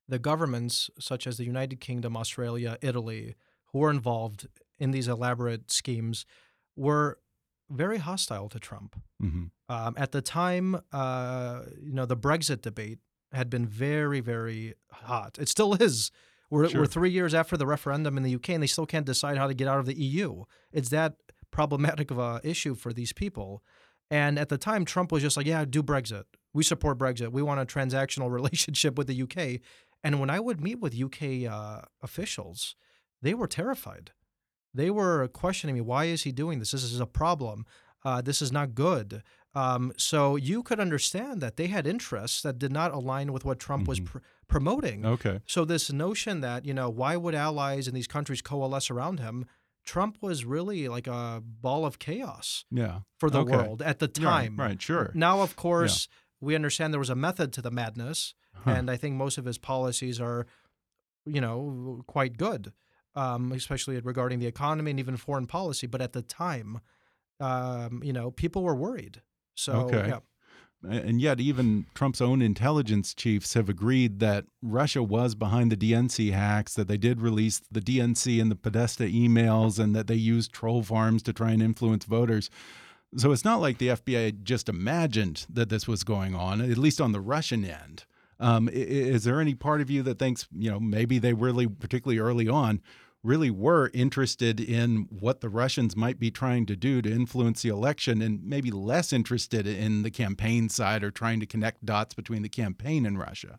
the 0.09 0.19
governments 0.19 0.91
such 0.99 1.27
as 1.27 1.37
the 1.37 1.45
United 1.45 1.81
Kingdom, 1.81 2.17
Australia, 2.17 2.79
Italy, 2.83 3.35
who 3.73 3.79
were 3.81 3.91
involved 3.91 4.49
in 4.79 4.91
these 4.91 5.09
elaborate 5.09 5.71
schemes, 5.71 6.25
were 6.77 7.19
very 7.71 7.99
hostile 7.99 8.49
to 8.49 8.59
Trump. 8.59 8.97
hmm 9.21 9.45
Um, 9.69 9.95
at 9.97 10.13
the 10.13 10.21
time, 10.21 10.77
uh, 10.93 11.63
you 11.81 11.93
know, 11.95 12.05
the 12.07 12.17
Brexit 12.17 12.61
debate 12.63 12.99
had 13.33 13.49
been 13.49 13.67
very, 13.67 14.21
very 14.21 14.75
hot. 14.91 15.39
It 15.39 15.49
still 15.49 15.75
is. 15.75 16.11
We're, 16.51 16.69
Sure. 16.69 16.81
we're 16.83 16.87
three 16.87 17.11
years 17.11 17.33
after 17.33 17.57
the 17.57 17.67
referendum 17.67 18.19
in 18.19 18.23
the 18.25 18.35
UK, 18.35 18.51
and 18.51 18.63
they 18.63 18.67
still 18.67 18.85
can't 18.85 19.07
decide 19.07 19.39
how 19.39 19.47
to 19.47 19.55
get 19.55 19.69
out 19.69 19.79
of 19.79 19.87
the 19.87 19.95
EU. 19.99 20.45
It's 20.71 20.91
that 20.91 21.15
problematic 21.51 22.11
of 22.11 22.19
a 22.19 22.41
issue 22.45 22.75
for 22.75 22.93
these 22.93 23.13
people. 23.15 23.63
And 24.13 24.39
at 24.39 24.49
the 24.51 24.59
time, 24.59 24.85
Trump 24.85 25.11
was 25.11 25.23
just 25.23 25.37
like, 25.37 25.47
"Yeah, 25.47 25.65
do 25.65 25.83
Brexit. 25.83 26.25
We 26.53 26.63
support 26.63 26.99
Brexit. 26.99 27.33
We 27.33 27.43
want 27.43 27.61
a 27.61 27.67
transactional 27.67 28.31
relationship 28.39 28.97
with 28.99 29.07
the 29.09 29.23
UK." 29.23 29.61
And 30.05 30.21
when 30.21 30.31
I 30.31 30.39
would 30.41 30.61
meet 30.61 30.81
with 30.81 30.95
UK 31.01 31.47
uh, 31.51 31.83
officials, 32.03 32.77
they 33.23 33.35
were 33.35 33.47
terrified. 33.47 34.11
They 34.75 34.91
were 34.91 35.27
questioning 35.29 35.75
me, 35.75 35.81
"Why 35.81 36.05
is 36.05 36.23
he 36.25 36.33
doing 36.33 36.59
this? 36.59 36.73
This 36.73 36.83
is 36.85 37.01
a 37.01 37.07
problem. 37.07 37.65
Uh, 38.05 38.21
this 38.21 38.43
is 38.43 38.53
not 38.53 38.75
good." 38.75 39.23
Um, 39.55 39.93
so 39.99 40.37
you 40.37 40.63
could 40.63 40.81
understand 40.81 41.41
that 41.43 41.57
they 41.57 41.67
had 41.67 41.87
interests 41.87 42.41
that 42.43 42.59
did 42.59 42.73
not 42.73 42.91
align 42.93 43.33
with 43.35 43.45
what 43.45 43.59
Trump 43.59 43.87
was 43.87 44.01
Mhm. 44.01 44.07
pr- 44.07 44.19
promoting. 44.49 45.05
Okay. 45.05 45.41
So 45.47 45.65
this 45.67 45.93
notion 45.93 46.41
that 46.41 46.65
you 46.65 46.75
know 46.75 46.89
why 46.91 47.17
would 47.17 47.35
allies 47.35 47.87
in 47.89 47.95
these 47.95 48.07
countries 48.07 48.41
coalesce 48.43 48.91
around 48.91 49.21
him? 49.21 49.45
Trump 49.85 50.19
was 50.21 50.45
really 50.45 50.89
like 50.89 51.07
a 51.07 51.43
ball 51.45 51.85
of 51.85 51.99
chaos 51.99 52.65
Yeah. 52.71 53.01
for 53.19 53.31
the 53.31 53.41
Okay. 53.41 53.53
world 53.57 53.83
at 53.83 53.99
the 53.99 54.09
time. 54.09 54.57
Right. 54.59 54.81
Sure. 54.81 55.11
Now, 55.15 55.41
of 55.43 55.57
course, 55.57 56.09
we 56.41 56.55
understand 56.55 56.93
there 56.93 56.99
was 57.01 57.11
a 57.11 57.15
method 57.17 57.53
to 57.55 57.63
the 57.63 57.71
madness, 57.71 58.35
Huh. 58.55 58.71
and 58.73 58.91
I 58.91 58.97
think 58.97 59.17
most 59.17 59.39
of 59.39 59.45
his 59.45 59.59
policies 59.59 60.21
are, 60.21 60.47
you 61.25 61.41
know, 61.41 62.03
quite 62.07 62.37
good, 62.37 62.73
um, 63.15 63.53
especially 63.53 63.99
regarding 64.01 64.39
the 64.39 64.47
economy 64.47 64.91
and 64.93 65.01
even 65.01 65.17
foreign 65.17 65.47
policy. 65.47 65.87
But 65.87 66.01
at 66.01 66.13
the 66.13 66.23
time, 66.23 66.81
um, 67.41 68.03
you 68.05 68.13
know, 68.13 68.31
people 68.31 68.63
were 68.63 68.75
worried. 68.77 69.23
So 69.55 69.73
Okay. 69.87 70.09
yeah. 70.09 70.21
And 70.89 71.21
yet, 71.21 71.39
even 71.39 71.87
Trump's 71.95 72.21
own 72.21 72.43
intelligence 72.43 73.15
chiefs 73.15 73.55
have 73.55 73.69
agreed 73.69 74.19
that 74.19 74.47
Russia 74.61 75.03
was 75.03 75.35
behind 75.35 75.71
the 75.71 75.77
DNC 75.77 76.33
hacks, 76.33 76.75
that 76.75 76.89
they 76.89 76.97
did 76.97 77.21
release 77.21 77.61
the 77.71 77.81
DNC 77.81 78.41
and 78.41 78.51
the 78.51 78.57
Podesta 78.57 79.05
emails, 79.05 79.79
and 79.79 79.95
that 79.95 80.09
they 80.09 80.17
used 80.17 80.53
troll 80.53 80.83
farms 80.83 81.23
to 81.25 81.33
try 81.33 81.53
and 81.53 81.63
influence 81.63 82.05
voters. 82.05 82.51
So 83.17 83.31
it's 83.31 83.45
not 83.45 83.61
like 83.61 83.79
the 83.79 83.89
FBI 83.89 84.43
just 84.43 84.69
imagined 84.69 85.47
that 85.51 85.69
this 85.69 85.87
was 85.87 86.03
going 86.03 86.35
on, 86.35 86.61
at 86.61 86.79
least 86.79 87.01
on 87.01 87.13
the 87.13 87.21
Russian 87.21 87.65
end. 87.65 88.05
Um, 88.41 88.69
is 88.73 89.23
there 89.23 89.41
any 89.41 89.55
part 89.55 89.81
of 89.81 89.91
you 89.91 90.03
that 90.03 90.19
thinks, 90.19 90.49
you 90.57 90.71
know, 90.71 90.81
maybe 90.81 91.19
they 91.19 91.33
really, 91.33 91.69
particularly 91.69 92.19
early 92.19 92.49
on, 92.49 92.81
really 93.25 93.51
were 93.51 93.91
interested 93.95 94.59
in 94.61 95.07
what 95.11 95.41
the 95.41 95.49
Russians 95.49 95.95
might 95.97 96.19
be 96.19 96.31
trying 96.31 96.67
to 96.67 96.77
do 96.77 97.01
to 97.03 97.11
influence 97.11 97.63
the 97.63 97.69
election 97.69 98.21
and 98.21 98.43
maybe 98.45 98.71
less 98.71 99.13
interested 99.13 99.67
in 99.67 100.03
the 100.03 100.11
campaign 100.11 100.69
side 100.69 101.05
or 101.05 101.11
trying 101.11 101.39
to 101.41 101.47
connect 101.47 101.85
dots 101.85 102.15
between 102.15 102.43
the 102.43 102.49
campaign 102.49 103.07
and 103.07 103.19
Russia? 103.19 103.59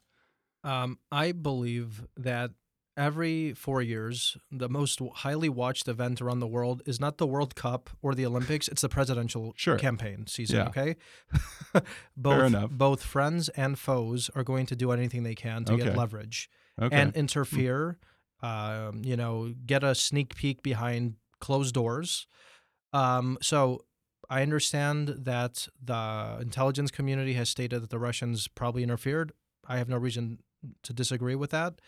Um, 0.66 1.00
I 1.12 1.32
believe 1.32 2.06
that 2.18 2.52
every 2.96 3.54
four 3.54 3.82
years, 3.82 4.38
the 4.52 4.70
most 4.70 5.02
highly 5.16 5.50
watched 5.50 5.88
event 5.88 6.22
around 6.22 6.40
the 6.40 6.48
world 6.48 6.82
is 6.86 7.00
not 7.00 7.18
the 7.18 7.26
World 7.28 7.56
Cup 7.56 7.90
or 8.02 8.14
the 8.16 8.26
Olympics; 8.26 8.68
it's 8.68 8.82
the 8.82 8.90
presidential 8.90 9.54
Sure. 9.58 9.78
campaign 9.78 10.28
season. 10.28 10.58
Yeah. 10.58 10.68
Okay, 10.68 10.96
both 12.18 12.46
enough. 12.48 12.72
both 12.72 13.04
friends 13.04 13.50
and 13.50 13.78
foes 13.80 14.30
are 14.36 14.44
going 14.44 14.66
to 14.68 14.76
do 14.76 14.92
anything 14.92 15.24
they 15.24 15.36
can 15.36 15.66
to 15.66 15.74
Okay. 15.74 15.84
get 15.86 15.96
leverage 15.98 16.50
Okay. 16.82 16.96
and 16.96 17.16
interfere. 17.16 17.98
Um, 18.44 19.02
you 19.06 19.16
know, 19.16 19.54
get 19.66 19.84
a 19.84 19.96
sneak 19.96 20.36
peek 20.36 20.62
behind 20.62 21.16
closed 21.40 21.74
doors. 21.74 22.28
Um, 22.92 23.38
so 23.42 23.86
I 24.30 24.42
understand 24.42 25.16
that 25.20 25.68
the 25.84 26.38
intelligence 26.42 26.92
community 26.92 27.34
has 27.34 27.50
stated 27.50 27.82
that 27.82 27.90
the 27.90 28.00
Russians 28.00 28.48
probably 28.48 28.84
interfered. 28.84 29.32
I 29.68 29.78
have 29.78 29.88
no 29.90 29.98
reason 29.98 30.40
to 30.84 30.94
disagree 30.94 31.36
with 31.36 31.52
that. 31.52 31.80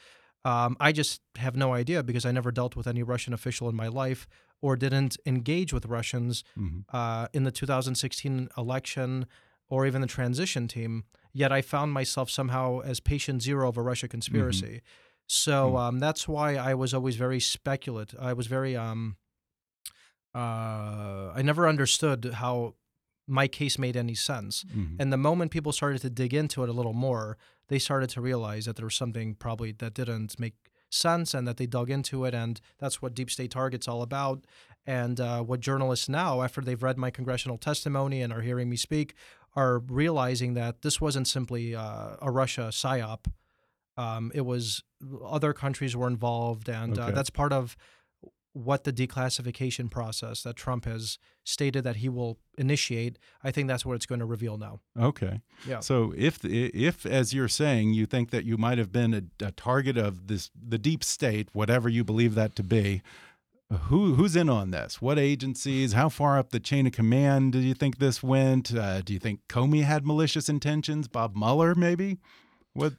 Um, 0.45 0.77
I 0.79 0.91
just 0.91 1.21
have 1.37 1.55
no 1.55 1.73
idea 1.73 2.03
because 2.03 2.25
I 2.25 2.31
never 2.31 2.51
dealt 2.51 2.75
with 2.75 2.87
any 2.87 3.03
Russian 3.03 3.33
official 3.33 3.67
in 3.67 3.75
my 3.75 3.87
life 3.87 4.27
or 4.61 4.75
didn't 4.75 5.17
engage 5.25 5.73
with 5.73 5.85
Russians 5.87 6.43
Mhm. 6.57 6.85
uh, 6.93 7.27
in 7.33 7.43
the 7.43 7.51
2016 7.51 8.49
election 8.57 9.25
or 9.69 9.85
even 9.85 10.01
the 10.01 10.07
transition 10.07 10.67
team. 10.67 11.03
Yet 11.33 11.51
I 11.51 11.61
found 11.61 11.91
myself 11.91 12.29
somehow 12.29 12.79
as 12.79 12.99
patient 12.99 13.41
zero 13.41 13.67
of 13.67 13.77
a 13.77 13.81
Russia 13.81 14.07
conspiracy. 14.07 14.81
So 15.27 15.77
um, 15.77 15.99
that's 15.99 16.27
why 16.27 16.55
I 16.55 16.73
was 16.75 16.93
always 16.93 17.15
very 17.15 17.39
speculative. 17.39 18.19
I 18.21 18.33
was 18.33 18.47
very 18.47 18.75
um, 18.75 19.17
uh, 20.33 21.31
I 21.33 21.41
never 21.43 21.67
understood 21.67 22.33
how 22.35 22.75
my 23.27 23.47
case 23.47 23.79
made 23.79 23.97
any 23.97 24.13
sense. 24.13 24.63
Mhm. 24.65 24.97
And 24.99 25.11
the 25.11 25.17
moment 25.17 25.51
people 25.51 25.71
started 25.71 26.01
to 26.01 26.09
dig 26.09 26.33
into 26.33 26.63
it 26.63 26.69
a 26.69 26.73
little 26.73 26.93
more, 26.93 27.37
they 27.69 27.79
started 27.79 28.09
to 28.11 28.21
realize 28.21 28.65
that 28.65 28.75
there 28.75 28.85
was 28.85 28.95
something 28.95 29.33
probably 29.35 29.71
that 29.71 29.93
didn't 29.95 30.39
make 30.39 30.55
sense 30.91 31.33
and 31.33 31.47
that 31.47 31.57
they 31.57 31.65
dug 31.65 31.89
into 31.89 32.25
it. 32.25 32.33
And 32.35 32.61
that's 32.77 33.01
what 33.01 33.15
Deep 33.15 33.31
State 33.31 33.51
Target's 33.51 33.87
all 33.87 34.01
about. 34.03 34.45
And 34.85 35.19
uh, 35.19 35.41
what 35.41 35.59
journalists 35.59 36.07
now, 36.07 36.43
after 36.43 36.61
they've 36.61 36.83
read 36.83 36.97
my 36.97 37.09
congressional 37.09 37.57
testimony 37.57 38.21
and 38.21 38.31
are 38.31 38.41
hearing 38.41 38.69
me 38.69 38.75
speak, 38.77 39.15
are 39.55 39.79
realizing 39.79 40.53
that 40.53 40.83
this 40.83 41.01
wasn't 41.01 41.27
simply 41.27 41.73
uh, 41.75 42.17
a 42.21 42.29
Russia 42.29 42.67
psyop. 42.71 43.25
Um, 43.97 44.31
it 44.35 44.41
was 44.41 44.83
other 45.23 45.53
countries 45.53 45.95
were 45.95 46.07
involved, 46.07 46.69
and 46.69 46.97
uh, 46.97 47.11
that's 47.11 47.29
part 47.29 47.53
of 47.53 47.75
what 48.55 48.85
the 48.85 48.93
declassification 48.93 49.91
process 49.91 50.41
that 50.43 50.55
Trump 50.55 50.85
has 50.85 51.17
stated 51.43 51.83
that 51.83 51.97
he 51.97 52.07
will 52.07 52.39
initiate. 52.57 53.19
I 53.43 53.51
think 53.51 53.67
that's 53.67 53.85
what 53.85 53.95
it's 53.95 54.05
going 54.05 54.19
to 54.19 54.25
reveal 54.25 54.57
now. 54.57 54.79
Okay. 54.97 55.41
Yeah. 55.67 55.81
So 55.81 56.13
if 56.15 56.39
if 56.45 57.05
as 57.05 57.33
you're 57.33 57.49
saying 57.49 57.93
you 57.93 58.05
think 58.05 58.31
that 58.31 58.45
you 58.45 58.57
might 58.57 58.77
have 58.77 58.93
been 58.93 59.13
a, 59.13 59.45
a 59.45 59.51
target 59.51 59.97
of 59.97 60.27
this 60.27 60.51
the 60.55 60.77
deep 60.77 61.03
state, 61.03 61.49
whatever 61.51 61.89
you 61.89 62.05
believe 62.05 62.33
that 62.35 62.55
to 62.55 62.63
be, 62.63 63.01
who 63.89 64.15
who's 64.15 64.37
in 64.37 64.49
on 64.49 64.71
this? 64.71 65.01
What 65.01 65.19
agencies? 65.19 65.91
How 65.91 66.07
far 66.07 66.39
up 66.39 66.51
the 66.51 66.59
chain 66.61 66.87
of 66.87 66.93
command 66.93 67.51
do 67.51 67.59
you 67.59 67.73
think 67.73 67.97
this 67.97 68.23
went? 68.23 68.73
Uh, 68.73 69.01
do 69.01 69.11
you 69.11 69.19
think 69.19 69.41
Comey 69.49 69.83
had 69.83 70.05
malicious 70.05 70.47
intentions? 70.47 71.09
Bob 71.09 71.35
Mueller, 71.35 71.75
maybe? 71.75 72.19
What? 72.73 72.93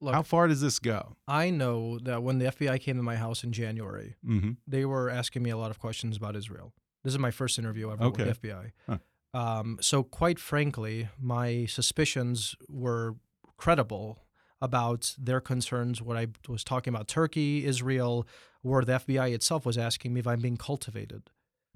Look, 0.00 0.14
how 0.14 0.22
far 0.22 0.48
does 0.48 0.60
this 0.60 0.78
go? 0.78 1.16
I 1.28 1.50
know 1.50 1.98
that 1.98 2.22
when 2.22 2.38
the 2.38 2.46
FBI 2.46 2.80
came 2.80 2.96
to 2.96 3.02
my 3.02 3.16
house 3.16 3.44
in 3.44 3.52
January, 3.52 4.16
hmm 4.24 4.52
they 4.66 4.84
were 4.84 5.10
asking 5.10 5.42
me 5.42 5.50
a 5.50 5.56
lot 5.56 5.70
of 5.70 5.78
questions 5.78 6.16
about 6.16 6.36
Israel. 6.36 6.72
This 7.04 7.12
is 7.12 7.18
my 7.18 7.30
first 7.30 7.58
interview 7.58 7.90
ever 7.92 8.04
Okay. 8.04 8.24
with 8.26 8.40
the 8.40 8.48
FBI. 8.48 8.72
Huh. 8.88 8.98
Um, 9.32 9.78
so, 9.80 10.02
quite 10.02 10.38
frankly, 10.38 11.08
my 11.20 11.66
suspicions 11.66 12.56
were 12.68 13.14
credible 13.56 14.24
about 14.60 15.14
their 15.18 15.40
concerns. 15.40 16.02
What 16.02 16.16
I 16.16 16.26
was 16.48 16.64
talking 16.64 16.92
about 16.94 17.06
Turkey, 17.08 17.64
Israel, 17.64 18.26
where 18.62 18.84
the 18.84 18.92
FBI 18.94 19.32
itself 19.32 19.64
was 19.64 19.78
asking 19.78 20.12
me 20.14 20.20
if 20.20 20.26
I'm 20.26 20.40
being 20.40 20.56
cultivated 20.56 21.30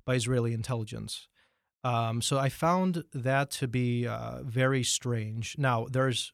by 0.04 0.14
Israeli 0.16 0.52
intelligence. 0.52 1.28
Um, 1.84 2.20
so, 2.22 2.38
I 2.38 2.48
found 2.48 3.04
that 3.14 3.50
to 3.52 3.68
be 3.68 4.06
uh, 4.06 4.42
very 4.42 4.82
strange. 4.82 5.56
Now, 5.58 5.86
there's, 5.90 6.32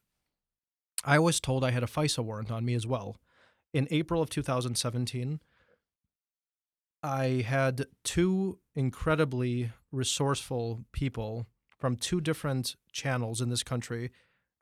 I 1.03 1.19
was 1.19 1.39
told 1.39 1.63
I 1.63 1.71
had 1.71 1.83
a 1.83 1.87
FISA 1.87 2.23
warrant 2.23 2.51
on 2.51 2.65
me 2.65 2.73
as 2.73 2.85
well. 2.85 3.17
In 3.73 3.87
April 3.89 4.21
of 4.21 4.29
2017, 4.29 5.39
I 7.03 7.45
had 7.47 7.87
two 8.03 8.59
incredibly 8.75 9.71
resourceful 9.91 10.85
people 10.91 11.47
from 11.77 11.95
two 11.95 12.21
different 12.21 12.75
channels 12.91 13.41
in 13.41 13.49
this 13.49 13.63
country. 13.63 14.11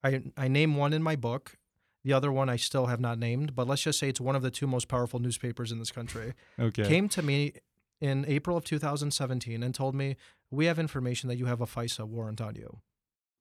I, 0.04 0.24
I 0.38 0.48
name 0.48 0.76
one 0.76 0.94
in 0.94 1.04
my 1.04 1.16
book. 1.16 1.58
The 2.06 2.14
other 2.14 2.32
one 2.32 2.48
I 2.48 2.56
still 2.56 2.86
have 2.86 3.02
not 3.02 3.20
named, 3.20 3.56
but 3.56 3.68
let's 3.68 3.82
just 3.82 4.00
say 4.00 4.08
it's 4.08 4.22
one 4.22 4.36
of 4.36 4.42
the 4.42 4.52
two 4.52 4.68
most 4.68 4.88
powerful 4.88 5.20
newspapers 5.20 5.72
in 5.72 5.80
this 5.80 5.92
country. 5.92 6.34
Okay. 6.58 6.88
Came 6.88 7.10
to 7.10 7.22
me 7.22 7.54
in 8.00 8.24
April 8.26 8.56
of 8.56 8.64
2017 8.64 9.62
and 9.62 9.76
told 9.76 9.96
me, 9.96 10.16
We 10.50 10.66
have 10.66 10.80
information 10.80 11.28
that 11.28 11.36
you 11.36 11.46
have 11.48 11.60
a 11.60 11.66
FISA 11.66 12.06
warrant 12.06 12.40
on 12.40 12.56
you. 12.56 12.80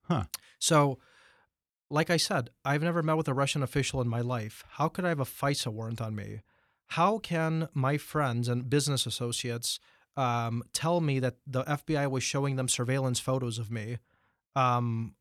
Huh. 0.08 0.24
So, 0.58 0.98
like 1.90 2.10
I 2.10 2.16
said, 2.16 2.50
I've 2.64 2.82
never 2.82 3.02
met 3.02 3.16
with 3.16 3.28
a 3.28 3.34
Russian 3.34 3.62
official 3.62 4.00
in 4.00 4.08
my 4.08 4.20
life. 4.20 4.64
How 4.72 4.88
could 4.88 5.04
I 5.04 5.08
have 5.10 5.20
a 5.20 5.24
FISA 5.24 5.68
warrant 5.72 6.00
on 6.00 6.14
me? 6.14 6.42
How 6.92 7.18
can 7.18 7.68
my 7.74 7.96
friends 7.98 8.48
and 8.48 8.68
business 8.68 9.06
associates 9.06 9.78
um, 10.16 10.62
tell 10.72 11.00
me 11.00 11.18
that 11.20 11.36
the 11.46 11.62
FBI 11.64 12.10
was 12.10 12.22
showing 12.22 12.56
them 12.56 12.68
surveillance 12.68 13.20
photos 13.20 13.58
of 13.58 13.70
me 13.70 13.98
um, 14.56 15.14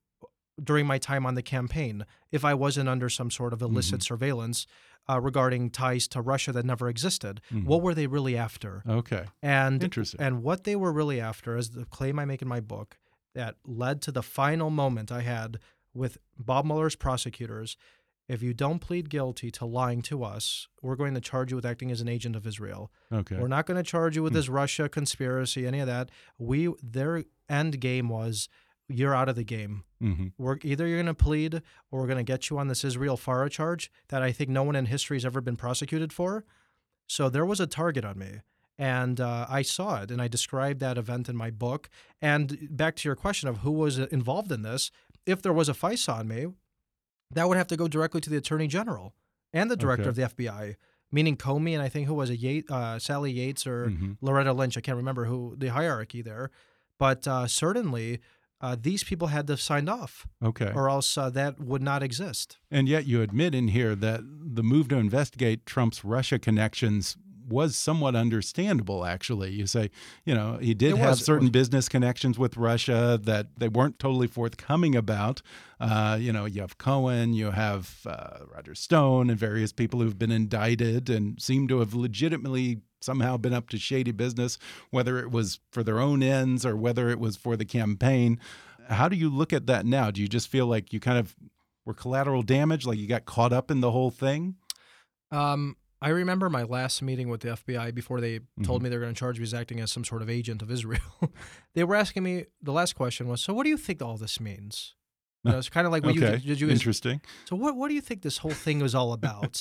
during 0.61 0.87
my 0.87 0.97
time 0.97 1.25
on 1.25 1.35
the 1.35 1.43
campaign 1.43 2.05
if 2.31 2.43
I 2.43 2.53
wasn't 2.53 2.89
under 2.89 3.09
some 3.09 3.29
sort 3.29 3.53
of 3.53 3.61
illicit 3.61 4.01
surveillance 4.01 4.65
uh, 5.09 5.19
regarding 5.21 5.69
ties 5.69 6.07
to 6.09 6.21
Russia 6.21 6.51
that 6.53 6.65
never 6.65 6.89
existed? 6.89 7.41
Mhm. 7.51 7.65
What 7.65 7.81
were 7.81 7.93
they 7.93 8.07
really 8.07 8.35
after? 8.35 8.83
Okay. 8.89 9.25
And 9.41 9.83
Interesting. 9.83 10.19
and 10.19 10.43
what 10.43 10.63
they 10.63 10.75
were 10.75 10.91
really 10.91 11.21
after 11.21 11.55
is 11.55 11.69
the 11.71 11.85
claim 11.85 12.17
I 12.19 12.25
make 12.25 12.41
in 12.41 12.47
my 12.47 12.59
book 12.59 12.97
that 13.35 13.55
led 13.65 14.01
to 14.01 14.11
the 14.11 14.23
final 14.23 14.69
moment 14.69 15.11
I 15.11 15.21
had 15.21 15.59
with 15.97 16.17
Bob 16.37 16.65
Mueller's 16.65 16.95
prosecutors. 16.95 17.75
If 18.27 18.41
you 18.43 18.53
don't 18.53 18.79
plead 18.79 19.09
guilty 19.09 19.51
to 19.51 19.65
lying 19.65 20.01
to 20.03 20.23
us, 20.23 20.67
we're 20.81 20.97
going 20.97 21.13
to 21.13 21.21
charge 21.21 21.49
you 21.51 21.55
with 21.55 21.65
acting 21.65 21.91
as 21.91 22.01
an 22.01 22.09
agent 22.09 22.35
of 22.35 22.45
Israel. 22.45 22.91
Okay. 23.11 23.37
We're 23.37 23.47
not 23.47 23.65
going 23.65 23.77
to 23.77 23.89
charge 23.89 24.17
you 24.17 24.23
with 24.23 24.33
this 24.33 24.49
Russia 24.49 24.89
conspiracy, 24.89 25.65
any 25.65 25.79
of 25.79 25.87
that. 25.87 26.09
We 26.37 26.69
their 26.83 27.23
end 27.49 27.79
game 27.79 28.09
was 28.09 28.49
you're 28.89 29.15
out 29.15 29.29
of 29.29 29.35
the 29.35 29.43
game. 29.45 29.83
hmm 29.99 30.27
We're 30.37 30.57
either 30.63 30.85
you're 30.87 30.97
going 30.97 31.05
to 31.07 31.13
plead 31.13 31.55
or 31.89 32.01
we're 32.01 32.07
going 32.07 32.17
to 32.17 32.23
get 32.33 32.49
you 32.49 32.57
on 32.57 32.67
this 32.67 32.83
Israel 32.83 33.15
FARA 33.17 33.49
charge 33.49 33.89
that 34.09 34.21
I 34.21 34.31
think 34.33 34.49
no 34.49 34.63
one 34.63 34.75
in 34.75 34.85
history 34.87 35.15
has 35.17 35.25
ever 35.25 35.39
been 35.41 35.57
prosecuted 35.57 36.11
for. 36.11 36.43
So 37.07 37.29
there 37.29 37.45
was 37.45 37.59
a 37.61 37.67
target 37.67 38.03
on 38.05 38.19
me. 38.19 38.41
And 38.79 39.19
uh, 39.19 39.47
I 39.49 39.63
saw 39.63 40.01
it 40.03 40.11
and 40.11 40.21
I 40.21 40.27
described 40.27 40.79
that 40.81 40.97
event 40.99 41.27
in 41.29 41.35
my 41.35 41.49
book. 41.49 41.89
And 42.21 42.67
back 42.69 42.95
to 42.97 43.09
your 43.09 43.15
question 43.15 43.49
of 43.49 43.57
who 43.59 43.71
was 43.71 43.97
involved 43.97 44.51
in 44.51 44.61
this, 44.61 44.91
if 45.27 45.41
there 45.41 45.53
was 45.53 45.69
a 45.69 45.73
FISA 45.73 46.13
on 46.13 46.27
me, 46.27 46.47
that 47.31 47.47
would 47.47 47.57
have 47.57 47.67
to 47.67 47.77
go 47.77 47.87
directly 47.87 48.21
to 48.21 48.29
the 48.29 48.37
Attorney 48.37 48.67
General 48.67 49.13
and 49.53 49.69
the 49.69 49.75
Director 49.77 50.03
Okay. 50.03 50.09
of 50.09 50.15
the 50.15 50.21
FBI, 50.23 50.75
meaning 51.11 51.35
Comey 51.37 51.73
and 51.73 51.81
I 51.81 51.89
think 51.89 52.07
who 52.07 52.13
was 52.13 52.29
it, 52.29 52.39
Yates, 52.39 52.71
uh, 52.71 52.97
Sally 52.99 53.31
Yates 53.31 53.67
or 53.67 53.87
Mhm. 53.89 54.17
Loretta 54.21 54.53
Lynch. 54.53 54.77
I 54.77 54.81
can't 54.81 54.97
remember 54.97 55.25
who 55.25 55.55
the 55.57 55.67
hierarchy 55.67 56.21
there. 56.21 56.49
But 56.99 57.27
uh, 57.27 57.47
certainly 57.47 58.19
uh, 58.59 58.75
these 58.79 59.03
people 59.03 59.27
had 59.27 59.45
to 59.45 59.53
have 59.53 59.61
signed 59.61 59.87
off 59.87 60.25
Okay. 60.43 60.71
or 60.73 60.89
else 60.89 61.15
uh, 61.15 61.29
that 61.29 61.59
would 61.59 61.81
not 61.83 62.01
exist. 62.01 62.57
And 62.71 62.89
yet 62.89 63.05
you 63.05 63.21
admit 63.21 63.53
in 63.53 63.67
here 63.67 63.93
that 63.95 64.21
the 64.23 64.63
move 64.63 64.87
to 64.87 64.95
investigate 64.97 65.65
Trump's 65.67 66.03
Russia 66.03 66.39
connections 66.39 67.17
was 67.47 67.75
somewhat 67.75 68.15
understandable, 68.15 69.05
actually. 69.05 69.51
You 69.51 69.67
say, 69.67 69.89
you 70.25 70.35
know, 70.35 70.57
he 70.61 70.73
did 70.73 70.93
It 70.93 70.97
have 70.97 71.09
was- 71.11 71.25
certain 71.25 71.49
business 71.49 71.87
connections 71.87 72.37
with 72.37 72.57
Russia 72.57 73.19
that 73.23 73.47
they 73.57 73.67
weren't 73.67 73.99
totally 73.99 74.27
forthcoming 74.27 74.95
about. 74.95 75.41
Uh, 75.79 76.17
you 76.19 76.33
know, 76.33 76.45
you 76.45 76.61
have 76.61 76.77
Cohen, 76.77 77.33
you 77.33 77.51
have 77.51 77.99
uh, 78.05 78.39
Roger 78.53 78.75
Stone, 78.75 79.29
and 79.29 79.39
various 79.39 79.71
people 79.71 80.01
who've 80.01 80.19
been 80.19 80.31
indicted 80.31 81.09
and 81.09 81.41
seem 81.41 81.67
to 81.69 81.79
have 81.79 81.93
legitimately 81.93 82.81
somehow 82.99 83.37
been 83.37 83.53
up 83.53 83.69
to 83.69 83.77
shady 83.77 84.11
business, 84.11 84.57
whether 84.89 85.19
it 85.19 85.29
was 85.31 85.59
for 85.71 85.83
their 85.83 85.99
own 85.99 86.23
ends 86.23 86.65
or 86.65 86.75
whether 86.75 87.09
it 87.09 87.19
was 87.19 87.37
for 87.37 87.55
the 87.55 87.65
campaign. 87.65 88.39
How 88.89 89.07
do 89.07 89.15
you 89.15 89.29
look 89.29 89.53
at 89.53 89.67
that 89.67 89.85
now? 89.85 90.09
Do 90.11 90.21
you 90.21 90.27
just 90.27 90.47
feel 90.47 90.65
like 90.65 90.91
you 90.91 90.99
kind 90.99 91.17
of 91.19 91.35
were 91.85 91.93
collateral 91.93 92.41
damage, 92.41 92.85
like 92.85 92.97
you 92.97 93.07
got 93.07 93.25
caught 93.25 93.53
up 93.53 93.69
in 93.69 93.81
the 93.81 93.91
whole 93.91 94.09
thing? 94.11 94.55
Um, 95.31 95.75
I 96.01 96.09
remember 96.09 96.49
my 96.49 96.63
last 96.63 97.01
meeting 97.01 97.27
with 97.29 97.41
the 97.41 97.49
FBI 97.49 97.91
before 97.93 98.21
they 98.21 98.41
told 98.63 98.81
Mhm. 98.81 98.83
me 98.83 98.89
they 98.89 98.97
were 98.97 99.01
going 99.03 99.15
to 99.15 99.19
charge 99.19 99.37
me 99.39 99.43
as 99.43 99.53
acting 99.53 99.79
as 99.79 99.91
some 99.91 100.03
sort 100.05 100.21
of 100.21 100.29
agent 100.29 100.61
of 100.61 100.69
Israel. 100.69 100.99
they 101.73 101.83
were 101.83 101.95
asking 101.95 102.23
me. 102.23 102.45
The 102.61 102.71
last 102.71 102.93
question 102.95 103.27
was, 103.27 103.41
"So, 103.41 103.53
what 103.53 103.63
do 103.63 103.69
you 103.69 103.77
think 103.77 104.01
all 104.01 104.17
this 104.17 104.39
means?" 104.39 104.93
You 105.43 105.51
know, 105.53 105.57
it's 105.59 105.69
kind 105.69 105.87
of 105.87 105.93
like 105.93 106.03
what 106.03 106.11
okay, 106.17 106.31
did. 106.37 106.45
did 106.45 106.59
you 106.61 106.69
interesting. 106.69 107.21
So 107.45 107.55
what 107.55 107.75
what 107.75 107.87
do 107.89 107.95
you 107.95 108.01
think 108.01 108.21
this 108.21 108.39
whole 108.39 108.53
thing 108.65 108.79
was 108.79 108.93
all 108.93 109.11
about? 109.13 109.59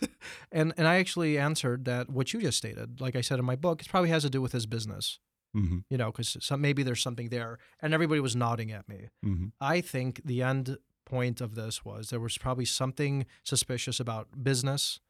and 0.52 0.72
and 0.76 0.86
I 0.86 0.96
actually 0.96 1.38
answered 1.38 1.84
that 1.86 2.10
what 2.10 2.32
you 2.32 2.40
just 2.40 2.58
stated. 2.58 3.00
Like 3.00 3.16
I 3.16 3.20
said 3.20 3.38
in 3.38 3.44
my 3.44 3.56
book, 3.56 3.80
it 3.82 3.88
probably 3.88 4.10
has 4.10 4.22
to 4.24 4.30
do 4.30 4.42
with 4.42 4.52
his 4.52 4.66
business. 4.66 5.18
hmm 5.54 5.78
You 5.90 5.96
know, 5.96 6.10
because 6.12 6.36
some, 6.40 6.60
maybe 6.60 6.82
there's 6.82 7.02
something 7.02 7.28
there. 7.30 7.58
And 7.80 7.94
everybody 7.94 8.20
was 8.20 8.36
nodding 8.36 8.70
at 8.72 8.88
me. 8.88 9.08
hmm 9.22 9.46
I 9.60 9.80
think 9.80 10.20
the 10.24 10.42
end 10.42 10.76
point 11.06 11.40
of 11.40 11.54
this 11.54 11.84
was 11.84 12.10
there 12.10 12.20
was 12.20 12.36
probably 12.36 12.66
something 12.66 13.24
suspicious 13.42 13.98
about 14.00 14.42
business. 14.44 15.00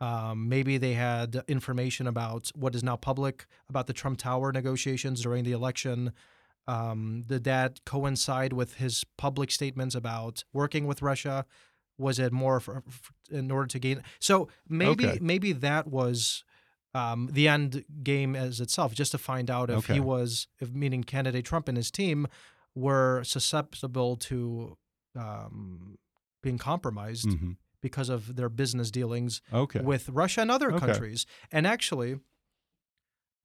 Um, 0.00 0.48
maybe 0.48 0.76
they 0.78 0.94
had 0.94 1.42
information 1.48 2.06
about 2.06 2.50
what 2.54 2.74
is 2.74 2.82
now 2.82 2.96
public 2.96 3.46
about 3.68 3.86
the 3.86 3.92
Trump 3.92 4.18
Tower 4.18 4.52
negotiations 4.52 5.22
during 5.22 5.44
the 5.44 5.52
election. 5.52 6.12
Um, 6.66 7.24
did 7.26 7.44
that 7.44 7.84
coincide 7.84 8.52
with 8.52 8.74
his 8.74 9.04
public 9.16 9.50
statements 9.50 9.94
about 9.94 10.44
working 10.52 10.86
with 10.86 11.02
Russia? 11.02 11.44
Was 11.98 12.18
it 12.18 12.32
more 12.32 12.58
for, 12.60 12.82
for- 12.88 13.12
in 13.30 13.50
order 13.50 13.68
to 13.68 13.78
gain? 13.78 14.02
So 14.18 14.48
maybe 14.68 15.06
Okay. 15.06 15.18
maybe 15.20 15.52
that 15.52 15.86
was 15.86 16.42
um, 16.94 17.28
the 17.32 17.48
end 17.48 17.84
game 18.02 18.34
as 18.36 18.60
itself, 18.60 18.94
just 18.94 19.12
to 19.12 19.18
find 19.18 19.50
out 19.50 19.68
if 19.70 19.76
Okay. 19.78 19.94
he 19.94 20.00
was, 20.00 20.48
if 20.60 20.70
meaning 20.72 21.04
candidate 21.04 21.44
Trump 21.44 21.68
and 21.68 21.76
his 21.76 21.90
team 21.90 22.26
were 22.74 23.22
susceptible 23.24 24.16
to 24.16 24.76
um, 25.16 25.98
being 26.42 26.58
compromised 26.58 27.32
hmm 27.32 27.52
because 27.84 28.08
of 28.08 28.34
their 28.36 28.48
business 28.48 28.90
dealings 28.90 29.42
Okay. 29.52 29.80
with 29.80 30.08
Russia 30.08 30.40
and 30.40 30.50
other 30.50 30.72
Okay. 30.72 30.78
countries. 30.86 31.26
And 31.52 31.66
actually, 31.66 32.18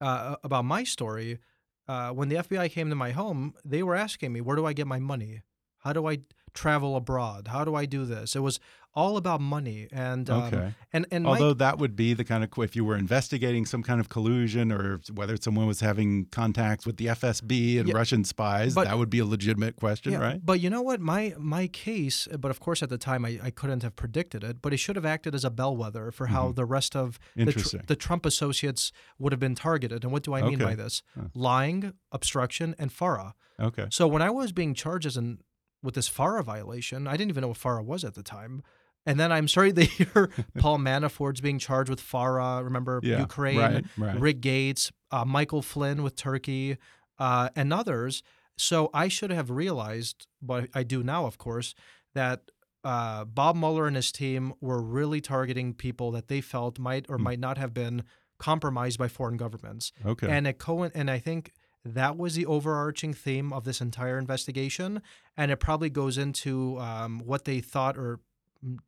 uh, 0.00 0.36
about 0.42 0.64
my 0.64 0.82
story, 0.82 1.38
uh, 1.86 2.10
when 2.12 2.30
the 2.30 2.36
FBI 2.36 2.68
came 2.70 2.88
to 2.88 2.96
my 2.96 3.10
home, 3.10 3.54
they 3.64 3.82
were 3.82 3.94
asking 3.94 4.32
me, 4.32 4.40
"Where 4.40 4.56
do 4.56 4.64
I 4.64 4.72
get 4.72 4.86
my 4.86 4.98
money? 4.98 5.42
How 5.80 5.92
do 5.92 6.08
I 6.08 6.20
travel 6.54 6.96
abroad? 6.96 7.48
How 7.48 7.64
do 7.64 7.74
I 7.74 7.84
do 7.84 8.06
this?" 8.06 8.34
It 8.34 8.40
was 8.40 8.58
all 8.94 9.16
about 9.16 9.40
money, 9.40 9.86
and 9.92 10.28
um, 10.28 10.42
Okay. 10.44 10.74
and 10.92 11.06
and 11.12 11.26
Although 11.26 11.54
that 11.54 11.78
would 11.78 11.94
be 11.94 12.12
the 12.12 12.24
kind 12.24 12.42
of 12.42 12.50
if 12.58 12.74
you 12.74 12.84
were 12.84 12.96
investigating 12.96 13.64
some 13.64 13.82
kind 13.82 14.00
of 14.00 14.08
collusion 14.08 14.72
or 14.72 15.00
whether 15.14 15.36
someone 15.36 15.66
was 15.66 15.80
having 15.80 16.26
contacts 16.26 16.84
with 16.86 16.96
the 16.96 17.06
FSB 17.06 17.78
and 17.78 17.88
Yeah, 17.88 17.94
Russian 17.94 18.24
spies, 18.24 18.74
but- 18.74 18.84
that 18.86 18.98
would 18.98 19.10
be 19.10 19.20
a 19.20 19.24
legitimate 19.24 19.76
question, 19.76 20.12
Yeah, 20.12 20.18
right? 20.18 20.40
But 20.44 20.60
you 20.60 20.70
know 20.70 20.82
what? 20.82 21.00
My 21.00 21.34
my 21.38 21.68
case, 21.68 22.26
but 22.38 22.50
of 22.50 22.58
course 22.58 22.82
at 22.82 22.88
the 22.88 22.98
time 22.98 23.24
I, 23.24 23.38
I 23.42 23.50
couldn't 23.50 23.82
have 23.82 23.94
predicted 23.94 24.42
it, 24.42 24.60
but 24.60 24.72
it 24.72 24.78
should 24.78 24.96
have 24.96 25.06
acted 25.06 25.34
as 25.34 25.44
a 25.44 25.50
bellwether 25.50 26.10
for 26.10 26.26
how 26.26 26.50
the 26.52 26.64
rest 26.64 26.96
of 26.96 27.18
the, 27.36 27.52
tr-. 27.52 27.76
The 27.86 27.96
Trump 27.96 28.26
associates 28.26 28.92
would 29.18 29.32
have 29.32 29.40
been 29.40 29.54
targeted. 29.54 30.02
And 30.04 30.12
what 30.12 30.22
do 30.24 30.34
I 30.34 30.42
mean 30.42 30.58
by 30.58 30.74
this? 30.74 31.02
Huh. 31.16 31.28
Lying, 31.34 31.92
obstruction, 32.12 32.74
and 32.78 32.92
FARA. 32.92 33.34
Okay. 33.60 33.86
So 33.90 34.08
when 34.08 34.22
I 34.22 34.30
was 34.30 34.52
being 34.52 34.74
charged 34.74 35.06
as 35.06 35.16
an 35.16 35.38
with 35.82 35.94
this 35.94 36.08
FARA 36.08 36.42
violation, 36.42 37.06
I 37.06 37.12
didn't 37.16 37.30
even 37.30 37.42
know 37.42 37.48
what 37.48 37.56
FARA 37.56 37.82
was 37.82 38.04
at 38.04 38.14
the 38.14 38.22
time. 38.22 38.62
And 39.06 39.18
then 39.18 39.32
I'm 39.32 39.48
sorry 39.48 39.72
to 39.72 39.82
hear 39.84 40.30
Paul 40.58 40.78
Manafort's 40.78 41.40
being 41.40 41.58
charged 41.58 41.88
with 41.90 42.00
FARA. 42.00 42.62
Remember 42.62 43.00
Yeah, 43.02 43.20
Ukraine, 43.20 43.58
right, 43.58 43.84
right. 43.96 44.20
Rick 44.20 44.40
Gates, 44.40 44.92
uh, 45.10 45.24
Michael 45.24 45.62
Flynn 45.62 46.02
with 46.02 46.16
Turkey, 46.16 46.76
uh, 47.18 47.48
and 47.56 47.72
others. 47.72 48.22
So 48.58 48.90
I 48.92 49.08
should 49.08 49.30
have 49.30 49.50
realized, 49.50 50.26
but 50.42 50.68
I 50.74 50.82
do 50.82 51.02
now, 51.02 51.24
of 51.26 51.38
course, 51.38 51.74
that 52.14 52.50
uh, 52.84 53.24
Bob 53.24 53.56
Mueller 53.56 53.86
and 53.86 53.96
his 53.96 54.12
team 54.12 54.52
were 54.60 54.82
really 54.82 55.20
targeting 55.20 55.72
people 55.74 56.10
that 56.12 56.28
they 56.28 56.40
felt 56.40 56.78
might 56.78 57.06
or 57.08 57.16
Hmm. 57.16 57.24
might 57.24 57.40
not 57.40 57.56
have 57.58 57.72
been 57.72 58.04
compromised 58.38 58.98
by 58.98 59.08
foreign 59.08 59.36
governments. 59.36 59.92
Okay. 60.04 60.28
And 60.30 60.46
it 60.46 60.58
co- 60.58 60.82
and 60.84 61.10
I 61.10 61.18
think 61.18 61.52
that 61.84 62.16
was 62.18 62.34
the 62.34 62.46
overarching 62.46 63.12
theme 63.14 63.52
of 63.52 63.64
this 63.64 63.80
entire 63.80 64.18
investigation, 64.18 65.00
and 65.36 65.50
it 65.50 65.56
probably 65.56 65.90
goes 65.90 66.18
into 66.18 66.78
um, 66.78 67.20
what 67.24 67.44
they 67.44 67.60
thought 67.60 67.96
or 67.98 68.20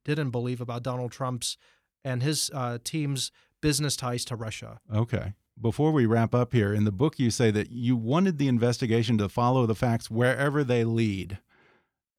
didn't 0.05 0.31
believe 0.31 0.61
about 0.61 0.83
Donald 0.83 1.12
Trump's 1.12 1.57
and 2.05 2.23
his 2.23 2.51
uh, 2.53 2.79
team's 2.83 3.31
business 3.61 3.97
ties 3.97 4.25
to 4.27 4.37
Russia. 4.37 4.81
Okay. 4.93 5.35
Before 5.61 5.93
we 5.93 6.07
wrap 6.07 6.35
up 6.35 6.53
here, 6.53 6.75
in 6.75 6.85
the 6.85 6.93
book, 6.93 7.18
you 7.18 7.31
say 7.31 7.51
that 7.51 7.70
you 7.70 7.97
wanted 7.97 8.39
the 8.39 8.49
investigation 8.49 9.18
to 9.18 9.29
follow 9.29 9.66
the 9.66 9.75
facts 9.75 10.11
wherever 10.11 10.64
they 10.64 10.83
lead. 10.83 11.39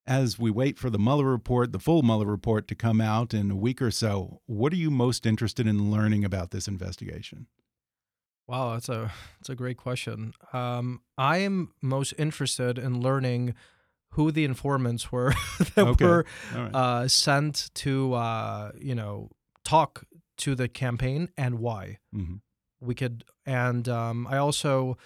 As 0.05 0.37
we 0.37 0.51
wait 0.51 0.77
for 0.77 0.89
the 0.89 0.99
Mueller 0.99 1.25
report, 1.25 1.71
the 1.71 1.79
full 1.79 2.03
Mueller 2.03 2.25
report 2.25 2.67
to 2.67 2.75
come 2.75 3.01
out 3.01 3.33
in 3.33 3.51
a 3.51 3.55
week 3.55 3.81
or 3.81 3.91
so, 3.91 4.41
what 4.45 4.71
are 4.73 4.77
you 4.77 4.91
most 4.91 5.25
interested 5.25 5.65
in 5.65 5.91
learning 5.91 6.23
about 6.23 6.51
this 6.51 6.67
investigation? 6.67 7.47
Wow, 8.47 8.73
that's 8.73 8.89
a 8.89 9.11
that's 9.39 9.49
a 9.49 9.55
great 9.55 9.77
question. 9.77 10.33
Um, 10.51 11.01
I 11.17 11.37
am 11.37 11.73
most 11.81 12.13
interested 12.17 12.77
in 12.77 13.01
learning 13.01 13.55
who 14.15 14.31
the 14.31 14.45
informants 14.45 15.11
were 15.11 15.33
that 15.75 15.87
Okay. 15.93 16.05
were 16.05 16.25
right. 16.55 16.71
uh, 16.75 17.07
sent 17.07 17.69
to 17.75 18.13
uh, 18.13 18.71
you 18.79 18.95
know 18.95 19.29
talk 19.63 20.03
to 20.37 20.55
the 20.55 20.67
campaign 20.67 21.29
and 21.37 21.59
why. 21.59 21.99
Mhm. 22.15 22.41
We 22.81 22.95
could, 22.95 23.23
and 23.45 23.87
um, 23.87 24.27
I 24.27 24.37
also 24.37 24.97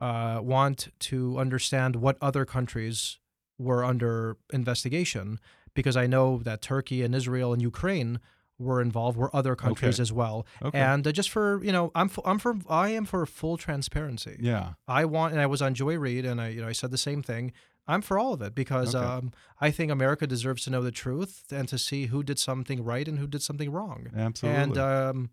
uh, 0.00 0.40
want 0.42 0.88
to 1.08 1.38
understand 1.38 1.96
what 1.96 2.16
other 2.20 2.44
countries 2.44 3.18
were 3.58 3.82
under 3.84 4.36
investigation 4.52 5.38
because 5.74 5.96
I 5.96 6.06
know 6.06 6.38
that 6.44 6.60
Turkey 6.60 7.02
and 7.02 7.14
Israel 7.14 7.52
and 7.54 7.62
Ukraine 7.62 8.18
were 8.58 8.82
involved, 8.82 9.16
were 9.16 9.34
other 9.34 9.56
countries 9.56 9.94
Okay. 9.96 10.02
as 10.02 10.12
well. 10.12 10.46
Okay. 10.62 10.78
And 10.78 11.06
uh, 11.06 11.12
just 11.12 11.30
for 11.30 11.62
you 11.64 11.72
know, 11.72 11.90
I'm 11.94 12.06
f- 12.08 12.18
I'm 12.24 12.38
for 12.38 12.54
I 12.68 12.90
am 12.90 13.04
for 13.06 13.24
full 13.24 13.56
transparency. 13.56 14.36
Yeah. 14.40 14.74
I 14.86 15.04
want, 15.06 15.32
and 15.32 15.40
I 15.40 15.46
was 15.46 15.62
on 15.62 15.72
Joy 15.74 15.96
Reid, 15.96 16.24
and 16.26 16.38
I 16.40 16.48
you 16.48 16.60
know 16.60 16.68
I 16.68 16.72
said 16.72 16.90
the 16.90 16.98
same 16.98 17.22
thing. 17.22 17.52
I'm 17.86 18.00
for 18.02 18.18
all 18.18 18.32
of 18.32 18.42
it 18.42 18.54
because 18.54 18.94
Okay. 18.94 19.04
um, 19.04 19.32
I 19.60 19.70
think 19.70 19.90
America 19.90 20.26
deserves 20.26 20.64
to 20.64 20.70
know 20.70 20.82
the 20.82 20.92
truth 20.92 21.44
and 21.50 21.68
to 21.68 21.78
see 21.78 22.06
who 22.06 22.22
did 22.22 22.38
something 22.38 22.84
right 22.84 23.06
and 23.08 23.18
who 23.18 23.26
did 23.26 23.42
something 23.42 23.70
wrong. 23.72 24.06
Absolutely. 24.16 24.60
And 24.62 24.78
um, 24.78 25.30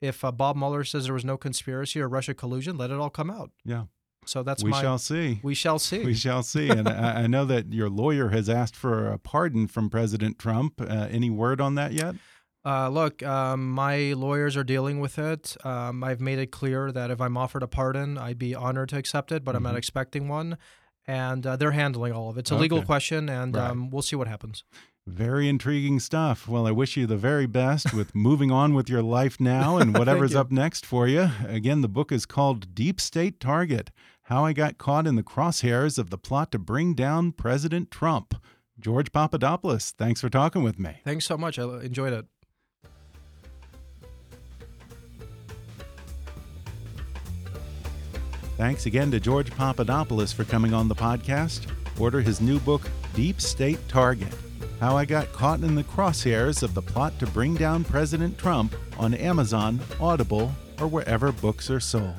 if 0.00 0.24
uh, 0.24 0.32
Bob 0.32 0.56
Mueller 0.56 0.84
says 0.84 1.04
there 1.04 1.14
was 1.14 1.24
no 1.24 1.36
conspiracy 1.36 2.00
or 2.00 2.08
Russia 2.08 2.34
collusion, 2.34 2.76
let 2.76 2.90
it 2.90 2.98
all 2.98 3.10
come 3.10 3.30
out. 3.30 3.50
yeah. 3.64 3.84
So 4.26 4.42
that's 4.42 4.64
we 4.64 4.70
my. 4.70 4.80
shall 4.80 4.96
see. 4.96 5.38
we 5.42 5.54
shall 5.54 5.78
see. 5.78 6.02
We 6.02 6.14
shall 6.14 6.42
see. 6.42 6.70
And 6.70 6.88
I, 6.88 7.24
I 7.24 7.26
know 7.26 7.44
that 7.44 7.74
your 7.74 7.90
lawyer 7.90 8.30
has 8.30 8.48
asked 8.48 8.74
for 8.74 9.06
a 9.12 9.18
pardon 9.18 9.66
from 9.66 9.90
President 9.90 10.38
Trump. 10.38 10.80
Uh, 10.80 11.08
any 11.10 11.28
word 11.28 11.60
on 11.60 11.74
that 11.74 11.92
yet? 11.92 12.14
Uh, 12.64 12.88
look, 12.88 13.22
um, 13.22 13.70
my 13.70 14.14
lawyers 14.14 14.56
are 14.56 14.64
dealing 14.64 14.98
with 14.98 15.18
it. 15.18 15.54
Um, 15.62 16.02
I've 16.02 16.22
made 16.22 16.38
it 16.38 16.46
clear 16.50 16.90
that 16.90 17.10
if 17.10 17.20
I'm 17.20 17.36
offered 17.36 17.62
a 17.62 17.68
pardon, 17.68 18.16
I'd 18.16 18.38
be 18.38 18.54
honored 18.54 18.88
to 18.88 18.96
accept 18.96 19.30
it, 19.30 19.44
but 19.44 19.54
I'm 19.54 19.62
not 19.62 19.74
Mhm. 19.74 19.78
expecting 19.78 20.26
one. 20.28 20.56
And 21.06 21.46
uh, 21.46 21.56
they're 21.56 21.72
handling 21.72 22.12
all 22.12 22.30
of 22.30 22.36
it. 22.36 22.40
It's 22.40 22.50
a 22.50 22.56
legal 22.56 22.82
question, 22.82 23.28
and 23.28 23.54
Right. 23.54 23.70
um, 23.70 23.90
we'll 23.90 24.02
see 24.02 24.16
what 24.16 24.26
happens. 24.28 24.64
Very 25.06 25.50
intriguing 25.50 26.00
stuff. 26.00 26.48
Well, 26.48 26.66
I 26.66 26.70
wish 26.70 26.96
you 26.96 27.06
the 27.06 27.18
very 27.18 27.44
best 27.46 27.92
with 27.92 28.14
moving 28.14 28.50
on 28.50 28.72
with 28.72 28.88
your 28.88 29.02
life 29.02 29.38
now 29.38 29.76
and 29.76 29.92
whatever's 29.98 30.34
up 30.34 30.50
next 30.50 30.86
for 30.86 31.06
you. 31.06 31.30
Again, 31.46 31.82
the 31.82 31.88
book 31.88 32.10
is 32.10 32.24
called 32.24 32.74
Deep 32.74 32.98
State 33.02 33.38
Target 33.38 33.90
How 34.24 34.46
I 34.46 34.54
Got 34.54 34.78
Caught 34.78 35.06
in 35.06 35.16
the 35.16 35.22
Crosshairs 35.22 35.98
of 35.98 36.08
the 36.08 36.16
Plot 36.16 36.50
to 36.52 36.58
Bring 36.58 36.94
Down 36.94 37.32
President 37.32 37.90
Trump. 37.90 38.34
George 38.80 39.12
Papadopoulos, 39.12 39.90
thanks 39.90 40.22
for 40.22 40.30
talking 40.30 40.62
with 40.62 40.78
me. 40.78 40.96
Thanks 41.04 41.26
so 41.26 41.36
much. 41.36 41.58
I 41.58 41.64
enjoyed 41.82 42.14
it. 42.14 42.24
Thanks 48.56 48.86
again 48.86 49.10
to 49.10 49.18
George 49.18 49.50
Papadopoulos 49.50 50.32
for 50.32 50.44
coming 50.44 50.72
on 50.72 50.86
the 50.86 50.94
podcast. 50.94 51.66
Order 51.98 52.20
his 52.20 52.40
new 52.40 52.60
book, 52.60 52.88
Deep 53.12 53.40
State 53.40 53.80
Target 53.88 54.32
How 54.78 54.96
I 54.96 55.04
Got 55.04 55.32
Caught 55.32 55.60
in 55.60 55.74
the 55.74 55.82
Crosshairs 55.82 56.62
of 56.62 56.72
the 56.72 56.82
Plot 56.82 57.18
to 57.18 57.26
Bring 57.26 57.54
Down 57.54 57.82
President 57.82 58.38
Trump 58.38 58.74
on 58.96 59.14
Amazon, 59.14 59.80
Audible, 60.00 60.52
or 60.80 60.86
wherever 60.86 61.32
books 61.32 61.68
are 61.68 61.80
sold. 61.80 62.14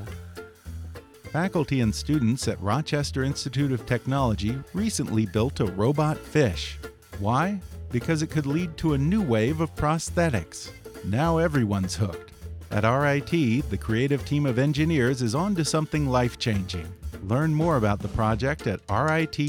Faculty 1.32 1.80
and 1.82 1.94
students 1.94 2.48
at 2.50 2.62
Rochester 2.62 3.24
Institute 3.24 3.72
of 3.72 3.86
Technology 3.86 4.58
recently 4.74 5.26
built 5.26 5.62
a 5.62 5.66
robot 5.66 6.18
fish. 6.18 6.78
Why? 7.20 7.62
Because 7.92 8.22
it 8.22 8.30
could 8.30 8.46
lead 8.46 8.76
to 8.78 8.94
a 8.94 8.98
new 8.98 9.22
wave 9.22 9.62
of 9.62 9.74
prosthetics. 9.76 10.70
Now 11.06 11.38
everyone's 11.38 11.96
hooked. 11.96 12.32
At 12.76 12.84
RIT, 12.84 13.70
the 13.70 13.78
creative 13.80 14.26
team 14.26 14.46
of 14.46 14.60
engineers 14.60 15.22
is 15.22 15.34
on 15.34 15.56
to 15.56 15.64
something 15.64 16.08
life 16.08 16.38
changing. 16.38 16.86
Learn 17.24 17.54
more 17.54 17.78
about 17.78 18.02
the 18.02 18.10
project 18.10 18.68
at 18.68 18.82
rit.edu/kick. 18.90 19.40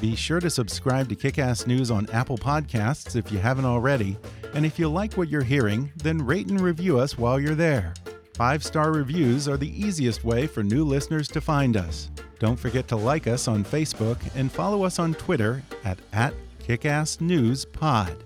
Be 0.00 0.16
sure 0.16 0.40
to 0.40 0.50
subscribe 0.50 1.08
to 1.08 1.14
Kickass 1.14 1.68
News 1.68 1.92
on 1.92 2.10
Apple 2.10 2.36
Podcasts 2.36 3.14
if 3.14 3.30
you 3.30 3.38
haven't 3.38 3.64
already, 3.64 4.18
and 4.54 4.66
if 4.66 4.76
you 4.76 4.88
like 4.88 5.14
what 5.14 5.28
you're 5.28 5.44
hearing, 5.44 5.92
then 5.94 6.18
rate 6.18 6.48
and 6.48 6.60
review 6.60 6.98
us 6.98 7.16
while 7.16 7.38
you're 7.38 7.54
there. 7.54 7.94
Five 8.34 8.64
star 8.64 8.90
reviews 8.90 9.46
are 9.46 9.56
the 9.56 9.70
easiest 9.70 10.24
way 10.24 10.48
for 10.48 10.64
new 10.64 10.84
listeners 10.84 11.28
to 11.28 11.40
find 11.40 11.76
us. 11.76 12.10
Don't 12.40 12.58
forget 12.58 12.88
to 12.88 12.96
like 12.96 13.28
us 13.28 13.46
on 13.46 13.62
Facebook 13.62 14.18
and 14.34 14.50
follow 14.50 14.82
us 14.82 14.98
on 14.98 15.14
Twitter 15.14 15.62
at, 15.84 16.00
at 16.12 16.34
KickassNewsPod. 16.66 18.25